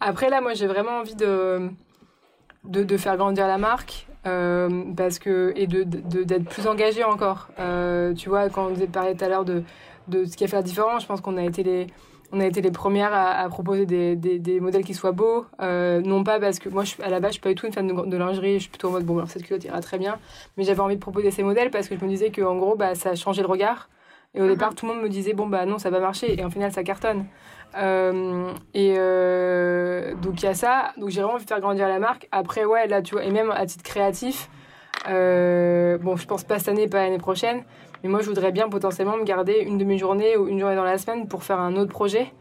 Après, 0.00 0.30
là, 0.30 0.40
moi, 0.40 0.54
j'ai 0.54 0.66
vraiment 0.66 0.98
envie 0.98 1.14
de, 1.14 1.70
de, 2.64 2.82
de, 2.82 2.96
faire 2.96 3.16
grandir 3.16 3.46
la 3.46 3.58
marque. 3.58 4.06
Parce 4.22 5.18
que, 5.18 5.52
et 5.56 5.66
d'être 5.66 6.08
de, 6.08 6.22
d'être 6.22 6.44
plus 6.44 6.66
engagé 6.66 7.04
encore. 7.04 7.48
tu 8.16 8.28
vois, 8.28 8.48
quand 8.48 8.68
on 8.70 8.86
parlait 8.86 9.14
tout 9.14 9.24
à 9.24 9.28
l'heure 9.28 9.44
de, 9.44 9.62
de 10.08 10.24
ce 10.24 10.36
qui 10.36 10.44
a 10.44 10.48
fait 10.48 10.56
la 10.56 10.62
différence. 10.62 11.02
Je 11.02 11.06
pense 11.06 11.20
qu'on 11.20 11.36
a 11.36 11.42
été 11.42 11.62
les, 11.62 11.86
on 12.32 12.40
a 12.40 12.46
été 12.46 12.60
les 12.60 12.70
premières 12.70 13.12
à, 13.12 13.48
proposer 13.48 13.86
des, 13.86 14.16
des, 14.16 14.60
modèles 14.60 14.84
qui 14.84 14.94
soient 14.94 15.12
beaux. 15.12 15.46
Euh, 15.60 16.00
non 16.00 16.22
pas 16.22 16.38
parce 16.38 16.58
que 16.58 16.68
moi, 16.68 16.84
je, 16.84 16.94
à 17.02 17.08
la 17.08 17.20
base, 17.20 17.30
je 17.30 17.34
suis 17.34 17.40
pas 17.40 17.48
du 17.48 17.54
tout 17.54 17.66
une 17.66 17.72
fan 17.72 17.86
de, 17.86 18.16
lingerie. 18.16 18.54
Je 18.54 18.60
suis 18.60 18.70
plutôt 18.70 18.88
en 18.88 18.92
mode, 18.92 19.04
bon, 19.04 19.16
alors 19.16 19.30
cette 19.30 19.44
culotte 19.44 19.64
ira 19.64 19.80
très 19.80 19.98
bien. 19.98 20.18
Mais 20.56 20.64
j'avais 20.64 20.80
envie 20.80 20.96
de 20.96 21.00
proposer 21.00 21.30
ces 21.30 21.42
modèles 21.42 21.70
parce 21.70 21.88
que 21.88 21.96
je 21.96 22.04
me 22.04 22.08
disais 22.10 22.30
qu'en 22.30 22.56
gros, 22.56 22.76
bah, 22.76 22.94
ça 22.94 23.10
a 23.10 23.14
changé 23.14 23.42
le 23.42 23.48
regard. 23.48 23.88
Et 24.34 24.40
au 24.40 24.44
mhm. 24.44 24.50
départ, 24.50 24.74
tout 24.74 24.86
le 24.86 24.94
monde 24.94 25.02
me 25.02 25.08
disait, 25.08 25.32
bon, 25.32 25.48
bah 25.48 25.66
non, 25.66 25.78
ça 25.78 25.90
va 25.90 25.98
marcher. 25.98 26.38
Et 26.38 26.44
en 26.44 26.50
final, 26.50 26.72
ça 26.72 26.84
cartonne. 26.84 27.24
Euh, 27.76 28.52
et 28.74 28.94
euh, 28.98 30.14
donc, 30.16 30.42
il 30.42 30.46
y 30.46 30.48
a 30.48 30.54
ça. 30.54 30.92
Donc, 30.96 31.10
j'ai 31.10 31.20
vraiment 31.20 31.34
envie 31.34 31.44
de 31.44 31.48
faire 31.48 31.60
grandir 31.60 31.88
la 31.88 31.98
marque. 31.98 32.28
Après, 32.32 32.64
ouais, 32.64 32.86
là, 32.86 33.02
tu 33.02 33.14
vois, 33.14 33.24
et 33.24 33.30
même 33.30 33.50
à 33.50 33.66
titre 33.66 33.84
créatif, 33.84 34.48
bon, 35.04 36.16
je 36.16 36.26
pense 36.26 36.44
pas 36.44 36.58
cette 36.58 36.68
année, 36.68 36.88
pas 36.88 37.02
l'année 37.02 37.18
prochaine. 37.18 37.64
Mais 38.02 38.08
moi, 38.08 38.20
je 38.20 38.26
voudrais 38.26 38.52
bien 38.52 38.68
potentiellement 38.68 39.16
me 39.16 39.24
garder 39.24 39.58
une 39.58 39.78
demi-journée 39.78 40.36
ou 40.36 40.48
une 40.48 40.58
journée 40.58 40.76
dans 40.76 40.84
la 40.84 40.98
semaine 40.98 41.28
pour 41.28 41.44
faire 41.44 41.60
un 41.60 41.76
autre 41.76 41.90
projet, 41.90 42.32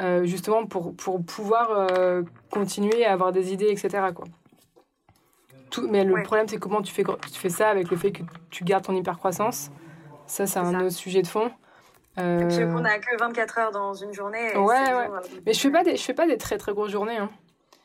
euh, 0.00 0.24
justement 0.24 0.66
pour, 0.66 0.94
pour 0.96 1.22
pouvoir 1.22 1.68
euh, 1.70 2.22
continuer 2.50 3.04
à 3.04 3.12
avoir 3.12 3.32
des 3.32 3.52
idées, 3.52 3.68
etc. 3.68 4.08
Quoi. 4.14 4.24
Tout, 5.70 5.86
mais 5.88 6.04
le 6.04 6.22
problème, 6.22 6.48
c'est 6.48 6.58
comment 6.58 6.82
tu 6.82 6.92
fais, 6.92 7.04
tu 7.04 7.38
fais 7.38 7.48
ça 7.48 7.68
avec 7.68 7.90
le 7.90 7.96
fait 7.96 8.12
que 8.12 8.22
tu 8.50 8.64
gardes 8.64 8.84
ton 8.84 8.94
hypercroissance. 8.94 9.70
Ça, 10.26 10.46
c'est 10.46 10.58
un 10.58 10.80
autre 10.80 10.96
sujet 10.96 11.22
de 11.22 11.26
fond. 11.26 11.50
Euh... 12.18 12.40
Parce 12.40 12.58
qu'on 12.58 12.80
n'a 12.80 12.98
que 12.98 13.18
24 13.18 13.58
heures 13.58 13.70
dans 13.70 13.94
une 13.94 14.12
journée. 14.12 14.54
Ouais, 14.56 14.94
ouais. 14.94 15.08
mais 15.46 15.52
je 15.52 15.60
fais 15.60 15.70
pas 15.70 15.82
des, 15.82 15.96
je 15.96 16.02
fais 16.02 16.14
pas 16.14 16.26
des 16.26 16.36
très 16.36 16.58
très 16.58 16.72
grosses 16.72 16.90
journées. 16.90 17.16
Hein. 17.16 17.30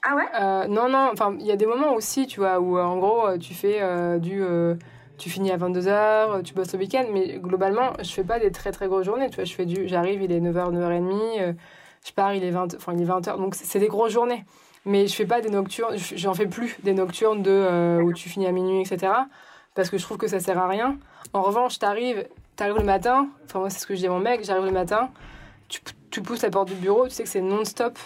Ah 0.03 0.15
ouais? 0.15 0.25
Euh, 0.39 0.67
Non, 0.67 0.89
non. 0.89 1.09
Enfin, 1.11 1.35
il 1.39 1.45
y 1.45 1.51
a 1.51 1.55
des 1.55 1.65
moments 1.65 1.93
aussi, 1.93 2.27
tu 2.27 2.41
vois, 2.41 2.59
où 2.59 2.77
en 2.77 2.97
gros, 2.97 3.37
tu 3.37 3.53
fais 3.53 3.81
du 4.19 4.43
tu 5.17 5.31
finis 5.31 5.51
à 5.51 5.57
22h, 5.57 6.43
tu 6.43 6.53
bosses 6.53 6.73
le 6.73 6.79
week-end, 6.79 7.05
mais 7.11 7.39
globalement, 7.39 7.93
je 8.03 8.11
fais 8.11 8.23
pas 8.23 8.37
des 8.37 8.51
très 8.51 8.71
très 8.71 8.87
grosses 8.87 9.05
journées. 9.05 9.29
Tu 9.31 9.37
vois, 9.37 9.45
je 9.45 9.53
fais 9.55 9.65
du, 9.65 9.87
j'arrive, 9.87 10.21
il 10.21 10.31
est 10.31 10.39
9h, 10.39 10.71
9h30, 10.71 11.55
je 12.05 12.13
pars, 12.13 12.33
il 12.33 12.43
est 12.43 12.51
20, 12.51 12.75
enfin, 12.75 12.93
il 12.93 13.01
est 13.01 13.05
20h, 13.05 13.37
donc 13.37 13.55
c'est 13.55 13.79
des 13.79 13.87
grosses 13.87 14.13
journées. 14.13 14.45
Mais 14.85 15.07
je 15.07 15.13
fais 15.13 15.25
pas 15.25 15.41
des 15.41 15.49
nocturnes, 15.49 15.95
j'en 15.97 16.33
fais 16.33 16.45
plus 16.47 16.77
des 16.83 16.93
nocturnes 16.93 17.41
de, 17.43 17.51
euh, 17.51 18.01
où 18.01 18.13
tu 18.13 18.29
finis 18.29 18.47
à 18.47 18.51
minuit, 18.53 18.79
etc. 18.79 19.11
Parce 19.75 19.89
que 19.89 19.97
je 19.97 20.03
trouve 20.03 20.17
que 20.17 20.27
ça 20.27 20.39
sert 20.39 20.57
à 20.57 20.67
rien. 20.67 20.97
En 21.33 21.41
revanche, 21.41 21.77
t'arrives, 21.77 22.25
t'arrives 22.57 22.77
le 22.77 22.83
matin, 22.83 23.29
enfin, 23.45 23.59
moi, 23.59 23.69
c'est 23.69 23.79
ce 23.79 23.87
que 23.87 23.95
je 23.95 23.99
dis 23.99 24.07
à 24.07 24.09
mon 24.09 24.19
mec, 24.19 24.43
j'arrive 24.43 24.65
le 24.65 24.71
matin, 24.71 25.09
tu, 25.69 25.79
tu 26.11 26.21
pousses 26.21 26.41
la 26.41 26.49
porte 26.49 26.67
du 26.67 26.75
bureau, 26.75 27.07
tu 27.07 27.13
sais 27.13 27.23
que 27.23 27.29
c'est 27.29 27.41
non-stop 27.41 27.97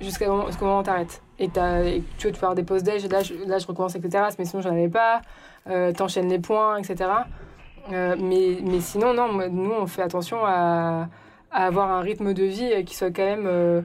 jusqu'au 0.00 0.26
moment, 0.26 0.48
moment 0.60 0.80
où 0.80 0.82
t'arrêtes. 0.82 1.22
Et, 1.38 1.44
et, 1.44 1.48
tu 1.50 1.58
vois, 1.58 2.02
tu 2.18 2.32
peux 2.32 2.36
avoir 2.38 2.54
des 2.54 2.64
pauses 2.64 2.82
déj, 2.82 3.06
là, 3.08 3.22
je, 3.22 3.34
là, 3.46 3.58
je 3.58 3.66
recommence 3.66 3.92
avec 3.92 4.04
les 4.04 4.10
terrasses, 4.10 4.38
mais 4.38 4.44
sinon, 4.44 4.62
j'en 4.62 4.70
avais 4.70 4.88
pas. 4.88 5.20
Euh, 5.68 5.92
t'enchaînes 5.92 6.28
les 6.28 6.38
points, 6.38 6.78
etc. 6.78 7.10
Euh, 7.92 8.16
mais, 8.18 8.58
mais 8.62 8.80
sinon, 8.80 9.14
non, 9.14 9.32
nous, 9.48 9.72
on 9.72 9.86
fait 9.86 10.02
attention 10.02 10.38
à, 10.44 11.08
avoir 11.52 11.90
un 11.90 12.00
rythme 12.00 12.32
de 12.32 12.44
vie 12.44 12.84
qui 12.84 12.94
soit 12.94 13.10
quand 13.10 13.24
même 13.24 13.46
euh, 13.46 13.82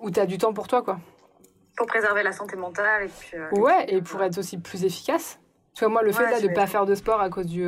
où 0.00 0.10
tu 0.10 0.20
as 0.20 0.26
du 0.26 0.38
temps 0.38 0.52
pour 0.52 0.68
toi, 0.68 0.82
quoi. 0.82 0.98
Pour 1.76 1.86
préserver 1.86 2.22
la 2.22 2.32
santé 2.32 2.56
mentale 2.56 3.04
et 3.04 3.08
puis. 3.08 3.60
ouais, 3.60 3.86
et 3.88 4.00
pour 4.00 4.22
être 4.22 4.38
aussi 4.38 4.58
plus 4.58 4.84
efficace. 4.84 5.38
Tu 5.78 5.84
vois, 5.84 5.92
moi, 5.92 6.02
le 6.02 6.10
fait 6.10 6.28
là, 6.28 6.40
de 6.40 6.48
ne 6.48 6.54
pas 6.54 6.66
faire 6.66 6.86
de 6.86 6.96
sport 6.96 7.20
à 7.20 7.30
cause 7.30 7.46
du, 7.46 7.64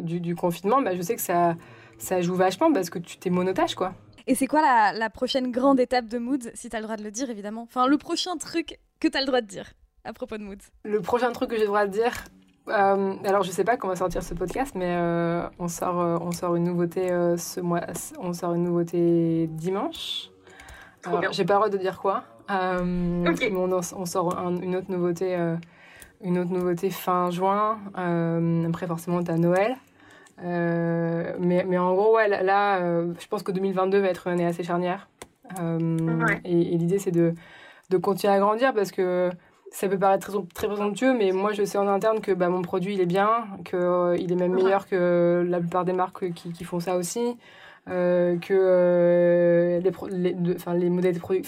du, 0.00 0.20
du, 0.20 0.34
confinement, 0.34 0.80
bah, 0.80 0.96
je 0.96 1.02
sais 1.02 1.14
que 1.14 1.20
ça, 1.20 1.54
ça 1.98 2.22
joue 2.22 2.34
vachement 2.34 2.72
parce 2.72 2.88
que 2.88 2.98
tu 2.98 3.18
t'es 3.18 3.28
monotage, 3.28 3.74
quoi. 3.74 3.92
Et 4.26 4.34
c'est 4.34 4.46
quoi 4.46 4.62
la, 4.62 4.92
la, 4.92 5.10
prochaine 5.10 5.50
grande 5.50 5.78
étape 5.78 6.06
de 6.06 6.18
Mood, 6.18 6.50
si 6.54 6.70
tu 6.70 6.76
as 6.76 6.78
le 6.78 6.84
droit 6.84 6.96
de 6.96 7.02
le 7.02 7.10
dire, 7.10 7.28
évidemment? 7.28 7.62
Enfin, 7.62 7.86
le 7.86 7.98
prochain 7.98 8.36
truc 8.36 8.78
que 9.00 9.08
tu 9.08 9.16
as 9.16 9.20
le 9.20 9.26
droit 9.26 9.42
de 9.42 9.46
dire 9.46 9.72
à 10.04 10.12
propos 10.12 10.38
de 10.38 10.44
Mood 10.44 10.60
Le 10.84 11.00
prochain 11.00 11.30
truc 11.32 11.50
que 11.50 11.56
j'ai 11.56 11.62
le 11.62 11.68
droit 11.68 11.86
de 11.86 11.90
dire, 11.90 12.12
euh, 12.68 13.14
alors 13.24 13.42
je 13.42 13.50
sais 13.50 13.64
pas 13.64 13.76
quand 13.76 13.88
va 13.88 13.96
sortir 13.96 14.22
ce 14.22 14.34
podcast, 14.34 14.74
mais 14.76 14.96
euh, 14.96 15.42
on 15.58 15.68
sort 15.68 16.00
euh, 16.00 16.18
on 16.20 16.30
sort 16.30 16.54
une 16.54 16.64
nouveauté 16.64 17.08
ce 17.36 17.60
mois, 17.60 17.80
on 18.18 18.32
sort 18.32 18.54
une 18.54 18.64
nouveauté 18.64 19.48
dimanche. 19.48 20.30
J'ai 21.32 21.44
pas 21.44 21.54
le 21.54 21.58
droit 21.58 21.68
de 21.68 21.78
dire 21.78 21.98
quoi. 22.00 22.24
mais 22.48 23.52
on, 23.54 24.06
sort 24.06 24.38
une 24.38 24.76
autre 24.76 24.90
nouveauté 24.90 25.36
une 26.22 26.38
autre 26.38 26.50
nouveauté 26.50 26.90
fin 26.90 27.30
juin. 27.30 27.78
après 27.94 28.86
forcément 28.86 29.22
t'as 29.22 29.36
Noël. 29.36 29.76
mais, 30.42 31.64
mais 31.66 31.78
en 31.78 31.94
gros 31.94 32.16
ouais 32.16 32.28
là, 32.28 32.80
je 33.18 33.26
pense 33.28 33.42
que 33.42 33.52
2022 33.52 33.98
va 33.98 34.08
être 34.08 34.26
une 34.26 34.34
année 34.34 34.46
assez 34.46 34.62
charnière. 34.62 35.08
Et, 36.44 36.74
et 36.74 36.78
l'idée 36.78 36.98
c'est 36.98 37.10
de 37.10 37.34
de 37.92 37.98
continuer 37.98 38.32
à 38.32 38.38
grandir 38.38 38.74
parce 38.74 38.90
que 38.90 39.30
ça 39.70 39.88
peut 39.88 39.98
paraître 39.98 40.30
très, 40.30 40.38
très 40.54 40.66
présomptueux, 40.66 41.14
mais 41.16 41.32
moi 41.32 41.52
je 41.52 41.64
sais 41.64 41.78
en 41.78 41.88
interne 41.88 42.20
que 42.20 42.32
bah, 42.32 42.48
mon 42.48 42.62
produit 42.62 42.94
il 42.94 43.00
est 43.00 43.06
bien, 43.06 43.46
qu'il 43.64 43.78
euh, 43.78 44.16
il 44.18 44.32
est 44.32 44.36
même 44.36 44.52
meilleur 44.52 44.86
que 44.86 45.44
la 45.48 45.60
plupart 45.60 45.84
des 45.84 45.92
marques 45.92 46.32
qui, 46.32 46.52
qui 46.52 46.64
font 46.64 46.80
ça 46.80 46.96
aussi, 46.96 47.36
euh, 47.88 48.38
que 48.38 48.54
euh, 48.54 49.80
les, 49.80 50.34
les, 50.34 50.56
les 50.78 50.90
modèles 50.90 51.14
de 51.14 51.18
produits, 51.18 51.42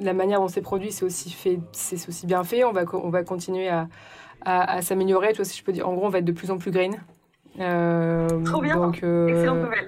la 0.00 0.14
manière 0.14 0.40
dont 0.40 0.48
c'est 0.48 0.62
produit 0.62 0.90
c'est 0.90 1.04
aussi, 1.04 1.30
fait, 1.30 1.58
c'est 1.72 2.08
aussi 2.08 2.26
bien 2.26 2.44
fait. 2.44 2.64
On 2.64 2.72
va, 2.72 2.84
on 2.94 3.10
va 3.10 3.22
continuer 3.22 3.68
à, 3.68 3.88
à, 4.44 4.80
s'améliorer. 4.82 5.32
Tu 5.32 5.36
vois, 5.36 5.44
si 5.44 5.58
je 5.58 5.64
peux 5.64 5.72
dire, 5.72 5.88
en 5.88 5.94
gros, 5.94 6.06
on 6.06 6.10
va 6.10 6.18
être 6.18 6.24
de 6.24 6.32
plus 6.32 6.50
en 6.50 6.58
plus 6.58 6.70
green. 6.70 6.96
Trop 7.56 8.60
bien. 8.60 8.76
Donc, 8.76 9.02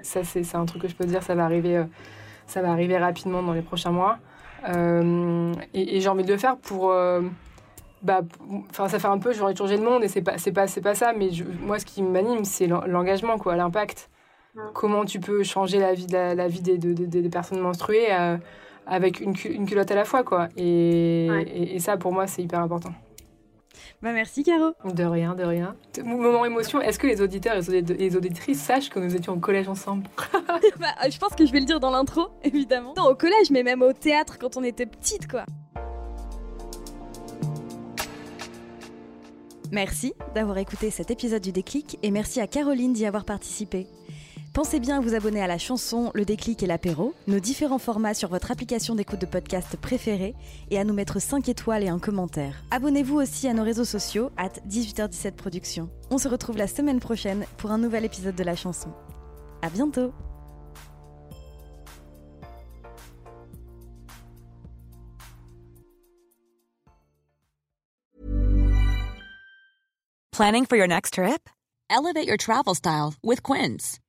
Ça 0.03 0.25
c'est 0.25 0.55
un 0.55 0.67
truc 0.67 0.83
que 0.83 0.89
je 0.89 0.95
peux 0.95 1.05
dire, 1.05 1.23
ça 1.23 1.35
va 1.35 1.45
arriver, 1.45 1.83
ça 2.47 2.63
va 2.63 2.71
arriver 2.71 2.99
rapidement 2.99 3.43
dans 3.43 3.53
les 3.53 3.63
prochains 3.63 3.93
mois. 3.93 4.19
et, 4.67 6.01
j'ai 6.01 6.09
envie 6.09 6.25
de 6.25 6.33
le 6.33 6.39
faire 6.39 6.57
pour 6.57 6.93
bah, 8.03 8.21
enfin, 8.71 8.89
ça 8.89 8.99
fait 8.99 9.09
un 9.09 9.19
peu, 9.19 9.33
j'ai 9.33 9.43
envie 9.43 9.55
de 9.55 9.59
changer 9.59 9.77
le 9.77 9.83
monde 9.83 10.05
et 10.05 10.09
c'est 10.09 10.23
pas, 10.23 10.39
c'est 10.39 10.53
pas, 10.53 10.67
c'est 10.67 10.81
pas 10.81 10.95
ça. 10.95 11.13
Mais 11.13 11.31
moi, 11.63 11.79
ce 11.79 11.85
qui 11.85 12.03
m'anime, 12.03 12.45
c'est 12.45 12.67
l'engagement, 12.67 13.39
quoi, 13.39 13.57
l'impact. 13.57 14.11
Comment 14.75 15.05
tu 15.05 15.21
peux 15.21 15.43
changer 15.43 15.79
la 15.79 15.95
vie, 15.95 16.07
de 16.07 16.35
la, 16.35 16.49
vie 16.49 16.61
des, 16.61 16.79
des, 16.79 17.29
personnes 17.29 17.61
menstruées 17.61 18.13
euh, 18.13 18.37
avec 18.87 19.21
une, 19.21 19.35
une, 19.45 19.67
culotte 19.67 19.91
à 19.91 19.95
la 19.95 20.05
fois, 20.05 20.23
quoi. 20.23 20.49
Et, 20.57 21.27
et, 21.75 21.79
ça, 21.79 21.97
pour 21.97 22.13
moi, 22.13 22.27
c'est 22.27 22.43
hyper 22.43 22.61
important. 22.61 22.93
Bah 24.01 24.13
merci 24.13 24.45
Caro. 24.45 24.75
De 24.85 25.03
rien, 25.03 25.35
de 25.35 25.43
rien. 25.43 25.75
Moment 26.05 26.45
émotion, 26.45 26.81
est-ce 26.81 27.01
que 27.01 27.09
les 27.09 27.21
auditeurs 27.21 27.57
et 27.69 27.83
les 27.83 28.17
auditrices 28.17 28.61
sachent 28.61 28.91
que 28.91 29.01
nous 29.01 29.17
étions 29.17 29.33
au 29.33 29.39
collège 29.39 29.69
ensemble? 29.69 30.05
Bah, 30.79 30.95
Je 31.11 31.19
pense 31.19 31.35
que 31.35 31.45
je 31.45 31.53
vais 31.53 31.61
le 31.61 31.67
dire 31.67 31.81
dans 31.81 31.91
l'intro, 31.91 32.29
évidemment. 32.45 32.95
Non, 32.97 33.07
au 33.11 33.17
collège, 33.17 33.51
mais 33.51 33.65
même 33.65 33.83
au 33.83 33.93
théâtre 33.93 34.39
quand 34.39 34.57
on 34.57 34.63
était 34.63 34.87
petite, 34.87 35.29
quoi. 35.29 35.45
Merci 39.71 40.15
d'avoir 40.35 40.57
écouté 40.59 40.91
cet 40.91 41.11
épisode 41.11 41.43
du 41.43 41.53
Déclic 41.53 41.99
et 42.03 42.11
merci 42.11 42.41
à 42.41 42.47
Caroline 42.47 42.93
d'y 42.93 43.05
avoir 43.05 43.25
participé. 43.25 43.87
Pensez 44.55 44.81
bien 44.81 44.97
à 44.97 45.01
vous 45.01 45.15
abonner 45.15 45.41
à 45.43 45.47
la 45.47 45.59
chanson, 45.59 46.11
le 46.15 46.25
déclic 46.25 46.63
et 46.63 46.67
l'apéro, 46.67 47.15
nos 47.27 47.39
différents 47.39 47.79
formats 47.79 48.15
sur 48.15 48.29
votre 48.29 48.51
application 48.51 48.95
d'écoute 48.95 49.21
de 49.21 49.27
podcast 49.27 49.77
préférée 49.77 50.35
et 50.71 50.79
à 50.79 50.85
nous 50.85 50.95
mettre 50.95 51.21
5 51.21 51.49
étoiles 51.49 51.85
et 51.85 51.89
un 51.89 51.99
commentaire. 51.99 52.65
Abonnez-vous 52.71 53.17
aussi 53.17 53.47
à 53.47 53.55
nos 53.55 53.63
réseaux 53.63 53.85
sociaux, 53.85 54.31
at 54.37 54.53
18h17 54.69 55.33
Productions. 55.33 55.91
On 56.11 56.19
se 56.19 56.29
retrouve 56.29 56.57
la 56.57 56.67
semaine 56.67 56.99
prochaine 56.99 57.45
pour 57.59 57.71
un 57.71 57.79
nouvel 57.79 58.05
épisode 58.05 58.35
de 58.35 58.45
la 58.45 58.57
chanson. 58.57 58.89
À 59.63 59.71
bientôt! 59.71 60.13
Planning 70.33 70.67
for 70.67 70.77
your 70.77 70.87
next 70.87 71.15
trip? 71.15 71.49
Elevate 71.91 72.27
your 72.27 72.37
travel 72.37 72.75
style 72.75 73.15
with 73.25 73.43
Quince. 73.43 73.99